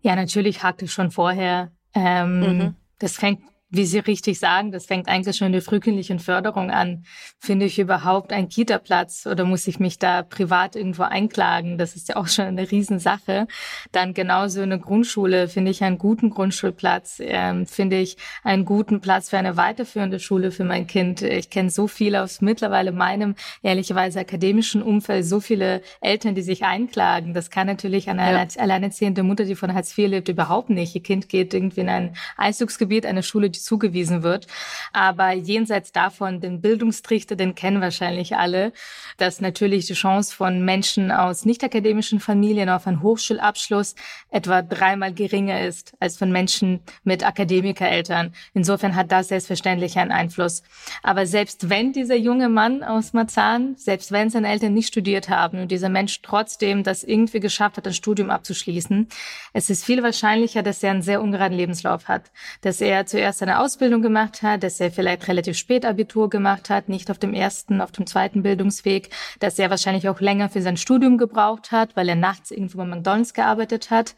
Ja, 0.00 0.16
natürlich 0.16 0.62
hakt 0.62 0.82
es 0.82 0.92
schon 0.92 1.10
vorher. 1.10 1.72
Ähm, 1.94 2.40
mhm. 2.40 2.74
Das 2.98 3.16
fängt 3.16 3.40
wie 3.70 3.84
Sie 3.84 4.00
richtig 4.00 4.38
sagen, 4.38 4.72
das 4.72 4.86
fängt 4.86 5.08
eigentlich 5.08 5.36
schon 5.36 5.46
in 5.46 5.52
der 5.52 5.62
frühkindlichen 5.62 6.18
Förderung 6.18 6.70
an. 6.70 7.04
Finde 7.38 7.66
ich 7.66 7.78
überhaupt 7.78 8.32
einen 8.32 8.48
Kita-Platz 8.48 9.26
oder 9.26 9.44
muss 9.44 9.68
ich 9.68 9.78
mich 9.78 9.98
da 9.98 10.22
privat 10.22 10.74
irgendwo 10.74 11.04
einklagen? 11.04 11.78
Das 11.78 11.94
ist 11.94 12.08
ja 12.08 12.16
auch 12.16 12.26
schon 12.26 12.46
eine 12.46 12.68
Riesensache. 12.68 13.46
Dann 13.92 14.12
genauso 14.12 14.60
eine 14.62 14.80
Grundschule 14.80 15.48
finde 15.48 15.70
ich 15.70 15.84
einen 15.84 15.98
guten 15.98 16.30
Grundschulplatz, 16.30 17.18
ähm, 17.20 17.64
finde 17.66 18.00
ich 18.00 18.16
einen 18.42 18.64
guten 18.64 19.00
Platz 19.00 19.30
für 19.30 19.38
eine 19.38 19.56
weiterführende 19.56 20.18
Schule 20.18 20.50
für 20.50 20.64
mein 20.64 20.88
Kind. 20.88 21.22
Ich 21.22 21.48
kenne 21.48 21.70
so 21.70 21.86
viele 21.86 22.22
aus 22.24 22.40
mittlerweile 22.40 22.90
meinem 22.90 23.36
ehrlicherweise 23.62 24.18
akademischen 24.18 24.82
Umfeld, 24.82 25.24
so 25.24 25.38
viele 25.38 25.82
Eltern, 26.00 26.34
die 26.34 26.42
sich 26.42 26.64
einklagen. 26.64 27.34
Das 27.34 27.50
kann 27.50 27.68
natürlich 27.68 28.10
eine 28.10 28.32
ja. 28.32 28.46
alleinerziehende 28.58 29.22
Mutter, 29.22 29.44
die 29.44 29.54
von 29.54 29.74
Hartz 29.74 29.96
IV 29.96 30.08
lebt, 30.08 30.28
überhaupt 30.28 30.70
nicht. 30.70 30.94
Ihr 30.96 31.02
Kind 31.02 31.28
geht 31.28 31.54
irgendwie 31.54 31.82
in 31.82 31.88
ein 31.88 32.16
Einzugsgebiet, 32.36 33.06
eine 33.06 33.22
Schule, 33.22 33.48
die 33.48 33.59
zugewiesen 33.64 34.22
wird. 34.22 34.46
Aber 34.92 35.32
jenseits 35.32 35.92
davon, 35.92 36.40
den 36.40 36.60
Bildungstrichter, 36.60 37.36
den 37.36 37.54
kennen 37.54 37.80
wahrscheinlich 37.80 38.36
alle, 38.36 38.72
dass 39.16 39.40
natürlich 39.40 39.86
die 39.86 39.94
Chance 39.94 40.34
von 40.34 40.64
Menschen 40.64 41.10
aus 41.10 41.44
nicht 41.44 41.62
akademischen 41.64 42.20
Familien 42.20 42.68
auf 42.68 42.86
einen 42.86 43.02
Hochschulabschluss 43.02 43.94
etwa 44.30 44.62
dreimal 44.62 45.12
geringer 45.12 45.60
ist 45.60 45.94
als 46.00 46.16
von 46.16 46.32
Menschen 46.32 46.80
mit 47.04 47.26
Akademikereltern. 47.26 48.34
Insofern 48.54 48.94
hat 48.94 49.12
das 49.12 49.28
selbstverständlich 49.28 49.98
einen 49.98 50.12
Einfluss. 50.12 50.62
Aber 51.02 51.26
selbst 51.26 51.68
wenn 51.68 51.92
dieser 51.92 52.16
junge 52.16 52.48
Mann 52.48 52.82
aus 52.82 53.12
Marzahn, 53.12 53.76
selbst 53.76 54.12
wenn 54.12 54.30
seine 54.30 54.48
Eltern 54.48 54.74
nicht 54.74 54.88
studiert 54.88 55.28
haben 55.28 55.60
und 55.60 55.70
dieser 55.70 55.88
Mensch 55.88 56.22
trotzdem 56.22 56.82
das 56.82 57.04
irgendwie 57.04 57.40
geschafft 57.40 57.76
hat, 57.76 57.86
ein 57.86 57.94
Studium 57.94 58.30
abzuschließen, 58.30 59.08
es 59.52 59.70
ist 59.70 59.84
viel 59.84 60.02
wahrscheinlicher, 60.02 60.62
dass 60.62 60.82
er 60.82 60.92
einen 60.92 61.02
sehr 61.02 61.20
ungeraden 61.20 61.56
Lebenslauf 61.56 62.08
hat, 62.08 62.30
dass 62.62 62.80
er 62.80 63.06
zuerst 63.06 63.42
eine 63.50 63.58
Ausbildung 63.58 64.00
gemacht 64.00 64.42
hat, 64.42 64.62
dass 64.62 64.78
er 64.78 64.92
vielleicht 64.92 65.26
relativ 65.26 65.56
spät 65.56 65.84
Abitur 65.84 66.30
gemacht 66.30 66.70
hat, 66.70 66.88
nicht 66.88 67.10
auf 67.10 67.18
dem 67.18 67.34
ersten, 67.34 67.80
auf 67.80 67.90
dem 67.90 68.06
zweiten 68.06 68.42
Bildungsweg, 68.42 69.10
dass 69.40 69.58
er 69.58 69.70
wahrscheinlich 69.70 70.08
auch 70.08 70.20
länger 70.20 70.48
für 70.48 70.62
sein 70.62 70.76
Studium 70.76 71.18
gebraucht 71.18 71.72
hat, 71.72 71.96
weil 71.96 72.08
er 72.08 72.14
nachts 72.14 72.52
irgendwo 72.52 72.78
bei 72.78 72.84
McDonalds 72.84 73.34
gearbeitet 73.34 73.90
hat, 73.90 74.14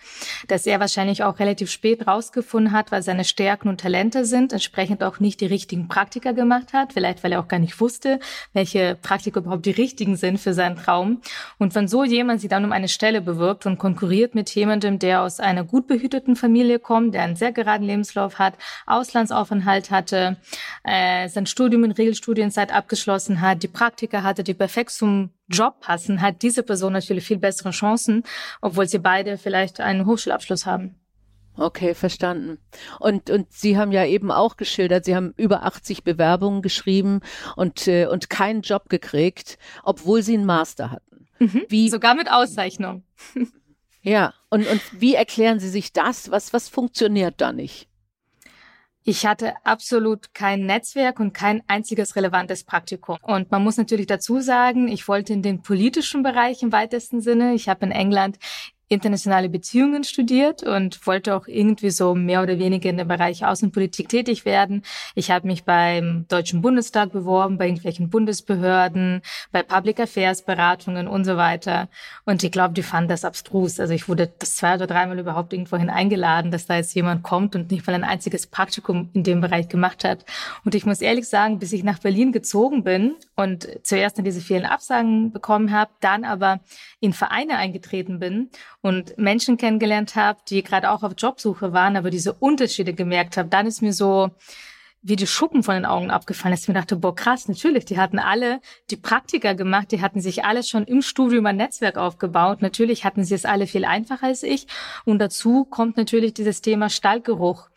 dass 0.49 0.67
er 0.67 0.81
wahrscheinlich 0.81 1.23
auch 1.23 1.39
relativ 1.39 1.71
spät 1.71 2.07
rausgefunden 2.07 2.73
hat, 2.73 2.93
weil 2.93 3.03
seine 3.03 3.25
Stärken 3.25 3.69
und 3.69 3.81
Talente 3.81 4.27
sind, 4.27 4.53
entsprechend 4.53 5.03
auch 5.03 5.19
nicht 5.19 5.41
die 5.41 5.47
richtigen 5.47 5.89
Praktika 5.89 6.33
gemacht 6.33 6.75
hat, 6.75 6.93
vielleicht 6.93 7.25
weil 7.25 7.33
er 7.33 7.41
auch 7.41 7.49
gar 7.49 7.59
nicht 7.59 7.81
wusste, 7.81 8.21
welche 8.53 8.99
Praktika 9.01 9.41
überhaupt 9.41 9.65
die 9.65 9.71
richtigen 9.71 10.17
sind 10.17 10.41
für 10.41 10.53
seinen 10.53 10.77
Traum. 10.77 11.23
Und 11.59 11.75
wenn 11.75 11.89
so 11.89 12.05
jemand 12.05 12.43
sich 12.43 12.51
dann 12.51 12.67
um 12.67 12.73
eine 12.73 12.89
Stelle 12.89 13.23
bewirbt 13.23 13.65
und 13.65 13.79
konkurriert 13.79 14.35
mit 14.35 14.51
jemandem, 14.55 14.99
der 14.99 15.23
aus 15.23 15.41
einer 15.41 15.65
gut 15.65 15.87
behüteten 15.87 16.37
Familie 16.37 16.79
kommt, 16.79 17.15
der 17.15 17.23
einen 17.23 17.37
sehr 17.37 17.53
geraden 17.53 17.87
Lebenslauf 17.87 18.39
hat, 18.39 18.55
Auslands 18.87 19.22
Auslandsaufenthalt 19.23 19.91
hatte, 19.91 20.37
äh, 20.85 21.29
sein 21.29 21.47
Studium 21.47 21.85
in 21.85 21.93
Regelstudienzeit 21.93 22.73
abgeschlossen 22.73 23.41
hat, 23.41 23.63
die 23.63 23.69
Praktika 23.69 24.23
hatte, 24.23 24.43
die 24.43 24.55
perfekt 24.55 24.91
zum 24.91 25.31
Job 25.49 25.81
passen, 25.81 26.21
hat 26.21 26.43
diese 26.43 26.63
Person 26.63 26.93
natürlich 26.93 27.25
viel 27.25 27.39
bessere 27.39 27.71
Chancen, 27.71 28.25
obwohl 28.61 28.89
sie 28.89 28.99
beide 28.99 29.39
vielleicht 29.39 29.81
einen 29.81 30.07
Hochschulabschluss 30.07 30.67
haben. 30.67 30.97
Okay, 31.55 31.95
verstanden. 31.95 32.59
Und, 32.99 33.29
und 33.29 33.53
Sie 33.53 33.77
haben 33.77 33.93
ja 33.93 34.07
eben 34.07 34.31
auch 34.31 34.57
geschildert, 34.57 35.05
Sie 35.05 35.15
haben 35.15 35.35
über 35.37 35.65
80 35.65 36.03
Bewerbungen 36.03 36.63
geschrieben 36.63 37.21
und, 37.57 37.87
äh, 37.89 38.07
und 38.07 38.31
keinen 38.31 38.63
Job 38.63 38.89
gekriegt, 38.89 39.59
obwohl 39.83 40.23
Sie 40.23 40.35
einen 40.35 40.47
Master 40.47 40.91
hatten. 40.91 41.29
Mhm, 41.39 41.63
wie, 41.69 41.91
sogar 41.91 42.15
mit 42.15 42.31
Auszeichnung. 42.31 43.05
ja, 44.03 44.33
und, 44.49 44.67
und 44.67 44.81
wie 44.99 45.15
erklären 45.15 45.61
Sie 45.61 45.69
sich 45.69 45.93
das? 45.93 46.31
Was, 46.31 46.55
was 46.55 46.71
funktioniert 46.71 47.35
da 47.37 47.53
nicht? 47.53 47.92
Ich 49.05 49.27
hatte 49.27 49.55
absolut 49.65 50.33
kein 50.33 50.65
Netzwerk 50.67 51.19
und 51.19 51.33
kein 51.33 51.63
einziges 51.67 52.15
relevantes 52.15 52.63
Praktikum. 52.63 53.17
Und 53.23 53.51
man 53.51 53.63
muss 53.63 53.77
natürlich 53.77 54.07
dazu 54.07 54.41
sagen, 54.41 54.89
ich 54.89 55.09
wollte 55.09 55.33
in 55.33 55.43
den 55.43 55.63
politischen 55.63 56.23
Bereich 56.23 56.63
im 56.63 56.71
weitesten 56.71 57.21
Sinne. 57.21 57.55
Ich 57.55 57.69
habe 57.69 57.85
in 57.85 57.93
England 57.93 58.39
internationale 58.93 59.49
Beziehungen 59.49 60.05
studiert 60.05 60.63
und 60.63 61.07
wollte 61.07 61.35
auch 61.35 61.47
irgendwie 61.47 61.91
so 61.91 62.15
mehr 62.15 62.43
oder 62.43 62.59
weniger 62.59 62.91
in 62.91 62.99
dem 62.99 63.09
Bereich 63.09 63.45
Außenpolitik 63.45 64.09
tätig 64.09 64.45
werden. 64.45 64.83
Ich 65.15 65.31
habe 65.31 65.47
mich 65.47 65.65
beim 65.65 66.27
Deutschen 66.29 66.61
Bundestag 66.61 67.13
beworben, 67.13 67.59
bei 67.59 67.67
irgendwelchen 67.67 68.11
Bundesbehörden, 68.11 69.23
bei 69.51 69.63
Public 69.63 70.01
Affairs 70.01 70.43
Beratungen 70.43 71.09
und 71.09 71.25
so 71.25 71.37
weiter. 71.37 71.89
Und 72.25 72.43
ich 72.43 72.53
glaube, 72.53 72.75
die 72.75 72.83
fanden 72.83 73.09
das 73.09 73.25
abstrus. 73.25 73.81
Also 73.81 73.95
ich 73.95 74.09
wurde 74.09 74.31
das 74.39 74.57
zwei 74.57 74.75
oder 74.75 74.87
dreimal 74.87 75.19
überhaupt 75.19 75.53
irgendwohin 75.53 75.91
eingeladen, 75.91 76.51
dass 76.51 76.67
da 76.67 76.77
jetzt 76.77 76.95
jemand 76.95 77.23
kommt 77.23 77.57
und 77.57 77.71
nicht 77.71 77.87
mal 77.87 77.95
ein 77.95 78.05
einziges 78.05 78.47
Praktikum 78.47 79.09
in 79.15 79.23
dem 79.23 79.41
Bereich 79.41 79.69
gemacht 79.69 80.05
hat. 80.05 80.25
Und 80.65 80.75
ich 80.75 80.85
muss 80.85 81.01
ehrlich 81.01 81.29
sagen, 81.29 81.59
bis 81.59 81.73
ich 81.73 81.83
nach 81.83 81.99
Berlin 81.99 82.33
gezogen 82.33 82.85
bin 82.85 83.15
und 83.37 83.69
zuerst 83.83 84.19
dann 84.19 84.25
diese 84.25 84.41
vielen 84.41 84.67
Absagen 84.67 85.33
bekommen 85.33 85.73
habe, 85.73 85.91
dann 86.01 86.25
aber 86.25 86.61
in 87.01 87.13
Vereine 87.13 87.57
eingetreten 87.57 88.19
bin 88.19 88.51
und 88.83 89.17
Menschen 89.17 89.57
kennengelernt 89.57 90.17
habe, 90.17 90.41
die 90.49 90.63
gerade 90.63 90.91
auch 90.91 91.03
auf 91.03 91.15
Jobsuche 91.17 91.73
waren, 91.73 91.97
aber 91.97 92.11
diese 92.11 92.35
Unterschiede 92.35 92.93
gemerkt 92.93 93.37
habe, 93.37 93.49
dann 93.49 93.67
ist 93.67 93.81
mir 93.81 93.93
so 93.93 94.31
wie 95.03 95.17
die 95.17 95.27
Schuppen 95.27 95.65
von 95.65 95.75
den 95.75 95.85
Augen 95.85 96.11
abgefallen, 96.11 96.53
dass 96.53 96.63
ich 96.63 96.69
mir 96.69 96.75
dachte, 96.75 96.97
boah, 96.97 97.15
krass, 97.15 97.49
natürlich, 97.49 97.85
die 97.85 97.99
hatten 97.99 98.21
alle 98.21 98.61
die 98.91 98.97
Praktika 98.97 99.53
gemacht, 99.53 99.91
die 99.91 100.01
hatten 100.01 100.21
sich 100.21 100.45
alle 100.45 100.63
schon 100.63 100.85
im 100.85 101.03
Studium 101.03 101.45
ein 101.47 101.57
Netzwerk 101.57 101.97
aufgebaut. 101.97 102.63
Natürlich 102.63 103.05
hatten 103.05 103.25
sie 103.25 103.35
es 103.35 103.45
alle 103.45 103.67
viel 103.67 103.85
einfacher 103.85 104.27
als 104.27 104.45
ich. 104.45 104.69
Und 105.05 105.19
dazu 105.19 105.65
kommt 105.65 105.97
natürlich 105.97 106.35
dieses 106.35 106.61
Thema 106.61 106.89
Stallgeruch. 106.89 107.69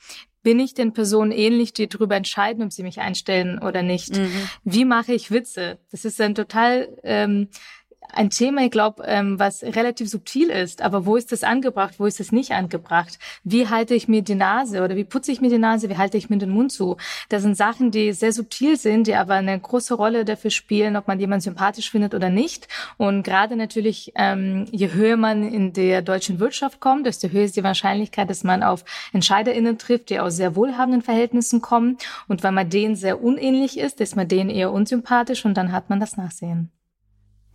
Bin 0.44 0.60
ich 0.60 0.76
den 0.76 0.94
Personen 0.94 1.32
ähnlich, 1.32 1.74
die 1.74 1.90
darüber 1.90 2.16
entscheiden, 2.16 2.64
ob 2.64 2.72
sie 2.72 2.84
mich 2.84 3.00
einstellen 3.00 3.58
oder 3.58 3.82
nicht? 3.82 4.16
Mhm. 4.16 4.48
Wie 4.64 4.86
mache 4.86 5.14
ich 5.14 5.32
Witze? 5.32 5.80
Das 5.90 6.06
ist 6.06 6.22
ein 6.22 6.36
total 6.36 6.90
ähm, 7.04 7.50
ein 8.14 8.30
Thema, 8.30 8.64
ich 8.64 8.72
glaube, 8.72 9.04
ähm, 9.06 9.40
was 9.40 9.64
relativ 9.64 10.10
subtil 10.10 10.50
ist. 10.50 10.82
Aber 10.82 11.06
wo 11.06 11.16
ist 11.16 11.32
das 11.32 11.44
angebracht? 11.44 11.96
Wo 11.98 12.06
ist 12.06 12.20
es 12.20 12.32
nicht 12.32 12.52
angebracht? 12.52 13.20
Wie 13.44 13.68
halte 13.68 13.96
ich 13.96 14.08
mir 14.08 14.22
die 14.22 14.36
Nase 14.36 14.84
oder 14.84 14.96
wie 14.96 15.04
putze 15.04 15.32
ich 15.32 15.42
mir 15.42 15.50
die 15.50 15.58
Nase? 15.58 15.90
Wie 15.90 15.98
halte 15.98 16.18
ich 16.18 16.30
mir 16.30 16.38
den 16.38 16.50
Mund 16.50 16.72
zu? 16.72 16.98
Das 17.30 17.44
sind 17.44 17.56
Sachen, 17.56 17.92
die 17.92 18.14
sehr 18.14 18.32
subtil 18.32 18.78
sind, 18.78 19.08
die 19.08 19.16
aber 19.16 19.36
eine 19.36 19.60
große 19.60 19.94
Rolle 19.94 20.26
dafür 20.26 20.52
spielen, 20.52 20.96
ob 20.96 21.08
man 21.08 21.20
jemanden 21.20 21.42
sympathisch 21.42 21.92
findet 21.92 22.14
oder 22.14 22.30
nicht. 22.30 22.68
Und 22.98 23.24
gerade 23.24 23.56
natürlich, 23.56 24.12
ähm, 24.16 24.66
je 24.72 24.94
höher 24.94 25.18
man 25.18 25.44
in 25.44 25.74
der 25.74 26.02
deutschen 26.02 26.40
Wirtschaft 26.40 26.80
kommt, 26.80 27.06
desto 27.06 27.30
höher 27.30 27.44
ist 27.44 27.56
die 27.56 27.64
Wahrscheinlichkeit, 27.64 28.30
dass 28.30 28.44
man 28.44 28.64
auf 28.64 28.86
EntscheiderInnen 29.14 29.78
trifft, 29.78 30.10
die 30.10 30.20
aus 30.20 30.36
sehr 30.36 30.56
wohlhabenden 30.56 31.02
Verhältnissen 31.02 31.62
kommen. 31.62 31.98
Und 32.28 32.44
weil 32.44 32.52
man 32.52 32.70
denen 32.70 32.96
sehr 32.96 33.22
unähnlich 33.24 33.78
ist, 33.78 34.02
ist 34.02 34.16
man 34.16 34.28
denen 34.28 34.50
eher 34.50 34.72
unsympathisch 34.72 35.46
und 35.46 35.56
dann 35.56 35.72
hat 35.72 35.90
man 35.90 36.00
das 36.00 36.18
Nachsehen. 36.18 36.72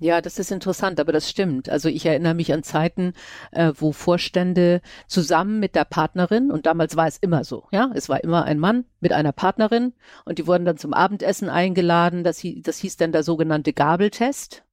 Ja, 0.02 0.22
das 0.22 0.38
ist 0.38 0.50
interessant, 0.50 0.98
aber 0.98 1.12
das 1.12 1.28
stimmt. 1.28 1.68
Also 1.68 1.90
ich 1.90 2.06
erinnere 2.06 2.32
mich 2.32 2.54
an 2.54 2.62
Zeiten, 2.62 3.12
äh, 3.52 3.72
wo 3.76 3.92
Vorstände 3.92 4.80
zusammen 5.06 5.60
mit 5.60 5.74
der 5.74 5.84
Partnerin, 5.84 6.50
und 6.50 6.64
damals 6.64 6.96
war 6.96 7.06
es 7.06 7.18
immer 7.18 7.44
so, 7.44 7.68
ja, 7.70 7.90
es 7.94 8.08
war 8.08 8.24
immer 8.24 8.44
ein 8.44 8.58
Mann 8.58 8.86
mit 9.00 9.12
einer 9.12 9.32
Partnerin 9.32 9.92
und 10.24 10.38
die 10.38 10.46
wurden 10.46 10.64
dann 10.64 10.78
zum 10.78 10.94
Abendessen 10.94 11.50
eingeladen. 11.50 12.24
Das, 12.24 12.38
hieß, 12.38 12.62
das 12.62 12.78
hieß 12.78 12.96
dann 12.96 13.12
der 13.12 13.22
sogenannte 13.22 13.74
Gabeltest. 13.74 14.64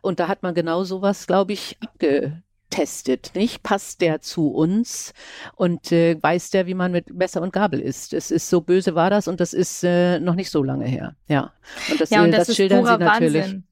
Und 0.00 0.18
da 0.18 0.28
hat 0.28 0.42
man 0.42 0.54
genau 0.54 0.82
sowas, 0.84 1.26
glaube 1.26 1.52
ich, 1.52 1.76
abgetestet, 1.80 3.32
nicht? 3.34 3.62
Passt 3.62 4.00
der 4.00 4.22
zu 4.22 4.48
uns 4.48 5.12
und 5.56 5.92
äh, 5.92 6.16
weiß 6.22 6.48
der, 6.50 6.66
wie 6.66 6.74
man 6.74 6.90
mit 6.90 7.12
Messer 7.12 7.42
und 7.42 7.52
Gabel 7.52 7.80
isst? 7.80 8.14
Es 8.14 8.30
ist 8.30 8.48
so 8.48 8.62
böse 8.62 8.94
war 8.94 9.10
das 9.10 9.28
und 9.28 9.40
das 9.40 9.52
ist 9.52 9.84
äh, 9.84 10.20
noch 10.20 10.36
nicht 10.36 10.50
so 10.50 10.62
lange 10.62 10.86
her. 10.86 11.16
Ja. 11.28 11.52
Und 11.90 12.00
das, 12.00 12.08
ja, 12.08 12.22
und 12.22 12.28
äh, 12.28 12.36
das, 12.38 12.46
das 12.46 12.56
schildern 12.56 12.86
sie 12.86 12.96
natürlich. 12.96 13.42
Wahnsinn. 13.44 13.64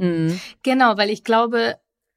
Mhm. 0.00 0.40
Genau, 0.62 0.96
weil 0.96 1.10
ich 1.10 1.24
glaube, 1.24 1.76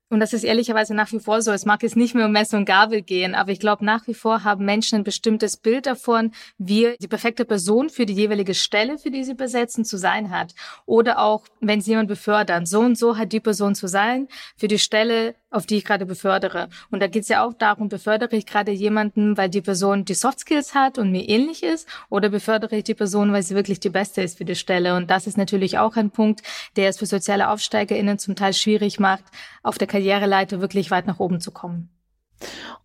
und 0.10 0.20
das 0.20 0.32
ist 0.32 0.44
ehrlicherweise 0.44 0.94
nach 0.94 1.12
wie 1.12 1.20
vor 1.20 1.42
so. 1.42 1.52
Es 1.52 1.66
mag 1.66 1.82
jetzt 1.82 1.96
nicht 1.96 2.14
mehr 2.14 2.28
um 2.28 2.32
Messer 2.32 2.58
und 2.58 2.66
Gabel 2.66 3.02
gehen, 3.02 3.34
aber 3.34 3.52
ich 3.52 3.60
glaube, 3.60 3.84
nach 3.84 4.08
wie 4.08 4.14
vor 4.14 4.44
haben 4.44 4.64
Menschen 4.64 5.00
ein 5.00 5.04
bestimmtes 5.04 5.58
Bild 5.58 5.88
davon, 5.88 6.32
wie 6.60 6.96
die 7.00 7.08
perfekte 7.08 7.46
Person 7.46 7.90
für 7.90 8.06
die 8.06 8.14
jeweilige 8.14 8.54
Stelle, 8.54 9.00
für 9.00 9.10
die 9.10 9.24
sie 9.24 9.34
besetzen, 9.34 9.86
zu 9.86 9.98
sein 9.98 10.30
hat. 10.30 10.54
Oder 10.86 11.20
auch, 11.20 11.46
wenn 11.62 11.82
sie 11.82 11.92
jemand 11.92 12.10
befördern, 12.10 12.68
so 12.68 12.82
und 12.82 12.98
so 12.98 13.18
hat 13.18 13.32
die 13.32 13.40
Person 13.40 13.74
zu 13.74 13.88
sein 13.88 14.28
für 14.56 14.68
die 14.68 14.80
Stelle, 14.80 15.36
auf 15.54 15.66
die 15.66 15.78
ich 15.78 15.86
gerade 15.86 16.06
befördere. 16.06 16.70
Und 16.92 17.02
da 17.02 17.08
geht 17.08 17.24
es 17.24 17.30
ja 17.30 17.46
auch 17.46 17.54
darum, 17.54 17.90
befördere 17.90 18.36
ich 18.36 18.46
gerade 18.46 18.72
jemanden, 18.72 19.38
weil 19.38 19.50
die 19.50 19.62
Person 19.62 20.06
die 20.06 20.14
Soft 20.14 20.40
Skills 20.40 20.74
hat 20.74 20.98
und 20.98 21.12
mir 21.12 21.28
ähnlich 21.28 21.64
ist, 21.64 21.88
oder 22.10 22.30
befördere 22.30 22.78
ich 22.78 22.84
die 22.84 22.96
Person, 22.96 23.32
weil 23.32 23.44
sie 23.44 23.56
wirklich 23.56 23.80
die 23.80 23.90
Beste 23.90 24.22
ist 24.22 24.38
für 24.38 24.46
die 24.46 24.56
Stelle. 24.56 24.96
Und 24.96 25.10
das 25.10 25.28
ist 25.28 25.38
natürlich 25.38 25.78
auch 25.78 25.96
ein 25.96 26.12
Punkt, 26.12 26.42
der 26.76 26.90
es 26.90 26.98
für 26.98 27.06
soziale 27.06 27.50
AufsteigerInnen 27.50 28.20
zum 28.20 28.36
Teil 28.36 28.54
schwierig 28.54 29.00
macht, 29.00 29.24
auf 29.62 29.78
der 29.78 29.88
Karriereleiter 29.88 30.62
wirklich 30.62 30.92
weit 30.92 31.08
nach 31.08 31.20
oben 31.20 31.40
zu 31.40 31.52
kommen. 31.52 31.90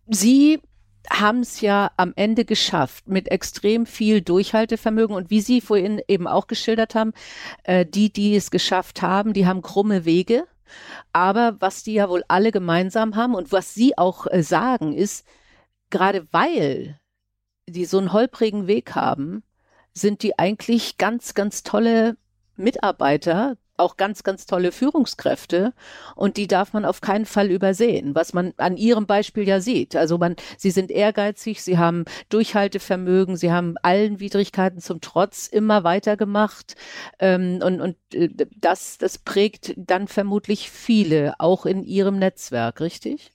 Sie 0.07 0.59
haben 1.09 1.39
es 1.39 1.61
ja 1.61 1.91
am 1.97 2.13
Ende 2.15 2.45
geschafft 2.45 3.07
mit 3.07 3.31
extrem 3.31 3.85
viel 3.85 4.21
Durchhaltevermögen 4.21 5.15
und 5.15 5.29
wie 5.29 5.41
Sie 5.41 5.61
vorhin 5.61 6.01
eben 6.07 6.27
auch 6.27 6.47
geschildert 6.47 6.93
haben, 6.93 7.13
äh, 7.63 7.85
die, 7.85 8.11
die 8.11 8.35
es 8.35 8.51
geschafft 8.51 9.01
haben, 9.01 9.33
die 9.33 9.47
haben 9.47 9.61
krumme 9.61 10.05
Wege 10.05 10.45
aber 11.13 11.57
was 11.59 11.83
die 11.83 11.93
ja 11.93 12.09
wohl 12.09 12.23
alle 12.27 12.51
gemeinsam 12.51 13.15
haben 13.15 13.35
und 13.35 13.51
was 13.51 13.73
sie 13.73 13.97
auch 13.97 14.27
äh, 14.27 14.43
sagen, 14.43 14.93
ist, 14.93 15.25
gerade 15.89 16.27
weil 16.31 16.99
die 17.67 17.85
so 17.85 17.97
einen 17.97 18.13
holprigen 18.13 18.67
Weg 18.67 18.95
haben, 18.95 19.43
sind 19.93 20.23
die 20.23 20.37
eigentlich 20.39 20.97
ganz, 20.97 21.33
ganz 21.33 21.63
tolle 21.63 22.17
Mitarbeiter, 22.55 23.57
auch 23.79 23.97
ganz, 23.97 24.23
ganz 24.23 24.45
tolle 24.45 24.71
Führungskräfte 24.71 25.73
und 26.15 26.37
die 26.37 26.47
darf 26.47 26.73
man 26.73 26.85
auf 26.85 27.01
keinen 27.01 27.25
Fall 27.25 27.49
übersehen, 27.51 28.15
was 28.15 28.33
man 28.33 28.53
an 28.57 28.77
ihrem 28.77 29.05
Beispiel 29.05 29.47
ja 29.47 29.61
sieht. 29.61 29.95
Also 29.95 30.17
man, 30.17 30.35
sie 30.57 30.71
sind 30.71 30.91
ehrgeizig, 30.91 31.63
sie 31.63 31.77
haben 31.77 32.05
Durchhaltevermögen, 32.29 33.37
sie 33.37 33.51
haben 33.51 33.75
allen 33.81 34.19
Widrigkeiten 34.19 34.79
zum 34.81 35.01
Trotz 35.01 35.47
immer 35.47 35.83
weitergemacht 35.83 36.75
ähm, 37.19 37.59
und, 37.63 37.81
und 37.81 37.95
äh, 38.13 38.29
das, 38.57 38.97
das 38.97 39.17
prägt 39.17 39.73
dann 39.77 40.07
vermutlich 40.07 40.69
viele, 40.69 41.33
auch 41.39 41.65
in 41.65 41.83
ihrem 41.83 42.19
Netzwerk, 42.19 42.81
richtig? 42.81 43.31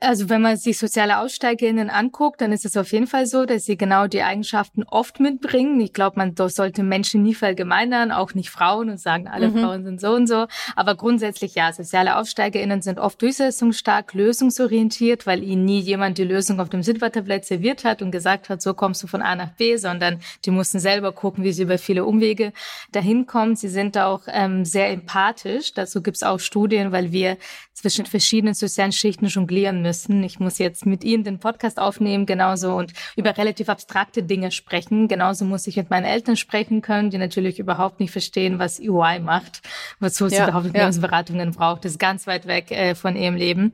Also 0.00 0.28
wenn 0.28 0.42
man 0.42 0.58
sich 0.58 0.76
soziale 0.76 1.20
AussteigerInnen 1.20 1.88
anguckt, 1.88 2.42
dann 2.42 2.52
ist 2.52 2.66
es 2.66 2.76
auf 2.76 2.92
jeden 2.92 3.06
Fall 3.06 3.24
so, 3.24 3.46
dass 3.46 3.64
sie 3.64 3.78
genau 3.78 4.08
die 4.08 4.22
Eigenschaften 4.22 4.82
oft 4.84 5.20
mitbringen. 5.20 5.80
Ich 5.80 5.94
glaube, 5.94 6.18
man 6.18 6.34
sollte 6.36 6.82
Menschen 6.82 7.22
nie 7.22 7.34
verallgemeinern, 7.34 8.12
auch 8.12 8.34
nicht 8.34 8.50
Frauen 8.50 8.90
und 8.90 9.00
sagen, 9.00 9.26
alle 9.26 9.48
mhm. 9.48 9.58
Frauen 9.58 9.84
sind 9.84 9.98
so 9.98 10.12
und 10.12 10.26
so. 10.26 10.46
Aber 10.76 10.96
grundsätzlich 10.96 11.54
ja, 11.54 11.72
soziale 11.72 12.16
AussteigerInnen 12.16 12.82
sind 12.82 12.98
oft 12.98 13.22
durchsetzungsstark, 13.22 14.12
lösungsorientiert, 14.12 15.26
weil 15.26 15.42
ihnen 15.42 15.64
nie 15.64 15.80
jemand 15.80 16.18
die 16.18 16.24
Lösung 16.24 16.60
auf 16.60 16.68
dem 16.68 16.82
Silbertablett 16.82 17.46
serviert 17.46 17.84
hat 17.84 18.02
und 18.02 18.10
gesagt 18.10 18.50
hat, 18.50 18.60
so 18.60 18.74
kommst 18.74 19.02
du 19.02 19.06
von 19.06 19.22
A 19.22 19.34
nach 19.34 19.52
B, 19.52 19.78
sondern 19.78 20.20
die 20.44 20.50
mussten 20.50 20.78
selber 20.78 21.12
gucken, 21.12 21.42
wie 21.42 21.52
sie 21.52 21.62
über 21.62 21.78
viele 21.78 22.04
Umwege 22.04 22.52
dahin 22.92 23.26
kommen. 23.26 23.56
Sie 23.56 23.68
sind 23.68 23.96
auch 23.96 24.22
ähm, 24.26 24.66
sehr 24.66 24.90
empathisch. 24.90 25.72
Dazu 25.72 26.02
gibt 26.02 26.18
es 26.18 26.22
auch 26.22 26.38
Studien, 26.38 26.92
weil 26.92 27.12
wir 27.12 27.38
zwischen 27.72 28.04
verschiedenen 28.04 28.52
sozialen 28.52 28.92
Schichten 28.92 29.26
jonglieren 29.26 29.69
müssen. 29.72 30.22
Ich 30.24 30.40
muss 30.40 30.58
jetzt 30.58 30.86
mit 30.86 31.04
Ihnen 31.04 31.24
den 31.24 31.38
Podcast 31.38 31.78
aufnehmen, 31.78 32.26
genauso 32.26 32.74
und 32.74 32.92
über 33.16 33.36
relativ 33.36 33.68
abstrakte 33.68 34.22
Dinge 34.22 34.50
sprechen. 34.50 35.08
Genauso 35.08 35.44
muss 35.44 35.66
ich 35.66 35.76
mit 35.76 35.90
meinen 35.90 36.04
Eltern 36.04 36.36
sprechen 36.36 36.82
können, 36.82 37.10
die 37.10 37.18
natürlich 37.18 37.58
überhaupt 37.58 38.00
nicht 38.00 38.10
verstehen, 38.10 38.58
was 38.58 38.80
UI 38.80 39.20
macht, 39.20 39.62
wozu 40.00 40.26
ja, 40.26 40.44
überhaupt 40.44 40.66
Unternehmensberatungen 40.66 41.52
ja. 41.52 41.56
braucht. 41.56 41.84
Das 41.84 41.92
ist 41.92 41.98
ganz 41.98 42.26
weit 42.26 42.46
weg 42.46 42.70
äh, 42.70 42.94
von 42.94 43.16
ihrem 43.16 43.36
Leben. 43.36 43.72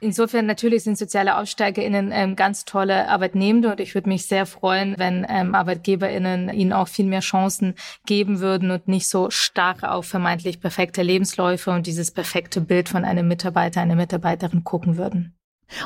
Insofern 0.00 0.46
natürlich 0.46 0.84
sind 0.84 0.98
soziale 0.98 1.36
AussteigerInnen 1.36 2.10
ähm, 2.12 2.36
ganz 2.36 2.64
tolle 2.64 3.08
Arbeitnehmende 3.08 3.70
und 3.70 3.80
ich 3.80 3.94
würde 3.94 4.08
mich 4.08 4.26
sehr 4.26 4.46
freuen, 4.46 4.94
wenn 4.98 5.26
ähm, 5.28 5.54
ArbeitgeberInnen 5.54 6.52
ihnen 6.52 6.72
auch 6.72 6.88
viel 6.88 7.06
mehr 7.06 7.20
Chancen 7.20 7.74
geben 8.06 8.40
würden 8.40 8.70
und 8.70 8.88
nicht 8.88 9.08
so 9.08 9.30
stark 9.30 9.82
auf 9.82 10.06
vermeintlich 10.06 10.60
perfekte 10.60 11.02
Lebensläufe 11.02 11.70
und 11.70 11.86
dieses 11.86 12.10
perfekte 12.10 12.60
Bild 12.60 12.88
von 12.88 13.04
einem 13.04 13.28
Mitarbeiter, 13.28 13.80
eine 13.80 13.96
Mitarbeiterin 13.96 14.64
gucken 14.64 14.96
würden. 14.96 15.29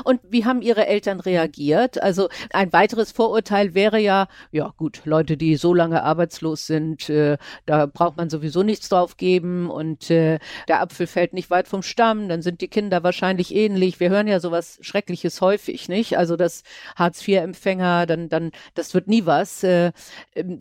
Und 0.03 0.21
wie 0.29 0.45
haben 0.45 0.61
Ihre 0.61 0.87
Eltern 0.87 1.19
reagiert? 1.19 2.01
Also 2.01 2.29
ein 2.51 2.73
weiteres 2.73 3.11
Vorurteil 3.11 3.73
wäre 3.73 3.99
ja, 3.99 4.27
ja 4.51 4.73
gut, 4.77 5.01
Leute, 5.05 5.37
die 5.37 5.55
so 5.55 5.73
lange 5.73 6.03
arbeitslos 6.03 6.67
sind, 6.67 7.09
äh, 7.09 7.37
da 7.65 7.85
braucht 7.85 8.17
man 8.17 8.29
sowieso 8.29 8.63
nichts 8.63 8.89
drauf 8.89 9.17
geben 9.17 9.69
und 9.69 10.09
äh, 10.09 10.39
der 10.67 10.81
Apfel 10.81 11.07
fällt 11.07 11.33
nicht 11.33 11.49
weit 11.49 11.67
vom 11.67 11.83
Stamm, 11.83 12.29
dann 12.29 12.41
sind 12.41 12.61
die 12.61 12.67
Kinder 12.67 13.03
wahrscheinlich 13.03 13.53
ähnlich. 13.53 13.99
Wir 13.99 14.09
hören 14.09 14.27
ja 14.27 14.39
sowas 14.39 14.77
Schreckliches 14.81 15.41
häufig, 15.41 15.89
nicht? 15.89 16.17
Also 16.17 16.35
das 16.35 16.63
Hartz-IV-Empfänger, 16.95 18.05
dann, 18.05 18.29
dann, 18.29 18.51
das 18.73 18.93
wird 18.93 19.07
nie 19.07 19.25
was. 19.25 19.63
Äh, 19.63 19.91
ähm, 20.35 20.59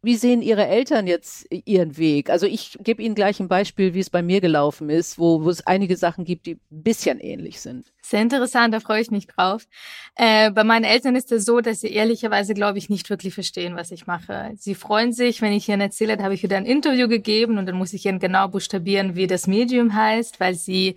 wie 0.00 0.14
sehen 0.14 0.42
Ihre 0.42 0.66
Eltern 0.66 1.08
jetzt 1.08 1.46
ihren 1.50 1.96
Weg? 1.96 2.30
Also 2.30 2.46
ich 2.46 2.78
gebe 2.80 3.02
Ihnen 3.02 3.16
gleich 3.16 3.40
ein 3.40 3.48
Beispiel, 3.48 3.94
wie 3.94 4.00
es 4.00 4.10
bei 4.10 4.22
mir 4.22 4.40
gelaufen 4.40 4.90
ist, 4.90 5.18
wo, 5.18 5.42
wo 5.42 5.50
es 5.50 5.66
einige 5.66 5.96
Sachen 5.96 6.24
gibt, 6.24 6.46
die 6.46 6.54
ein 6.54 6.82
bisschen 6.82 7.18
ähnlich 7.18 7.60
sind. 7.60 7.92
Sehr 8.00 8.22
interessant, 8.22 8.72
da 8.72 8.80
freue 8.80 9.02
ich 9.02 9.10
mich 9.10 9.26
drauf. 9.26 9.66
Äh, 10.14 10.52
bei 10.52 10.62
meinen 10.62 10.84
Eltern 10.84 11.16
ist 11.16 11.32
es 11.32 11.44
so, 11.44 11.60
dass 11.60 11.80
sie 11.80 11.92
ehrlicherweise, 11.92 12.54
glaube 12.54 12.78
ich, 12.78 12.88
nicht 12.88 13.10
wirklich 13.10 13.34
verstehen, 13.34 13.74
was 13.74 13.90
ich 13.90 14.06
mache. 14.06 14.52
Sie 14.56 14.76
freuen 14.76 15.12
sich, 15.12 15.42
wenn 15.42 15.52
ich 15.52 15.68
ihnen 15.68 15.80
erzähle, 15.80 16.16
da 16.16 16.24
habe 16.24 16.34
ich 16.34 16.44
wieder 16.44 16.56
ein 16.56 16.66
Interview 16.66 17.08
gegeben 17.08 17.58
und 17.58 17.66
dann 17.66 17.76
muss 17.76 17.92
ich 17.92 18.06
ihnen 18.06 18.20
genau 18.20 18.46
buchstabieren, 18.48 19.16
wie 19.16 19.26
das 19.26 19.48
Medium 19.48 19.94
heißt, 19.94 20.38
weil 20.38 20.54
sie 20.54 20.94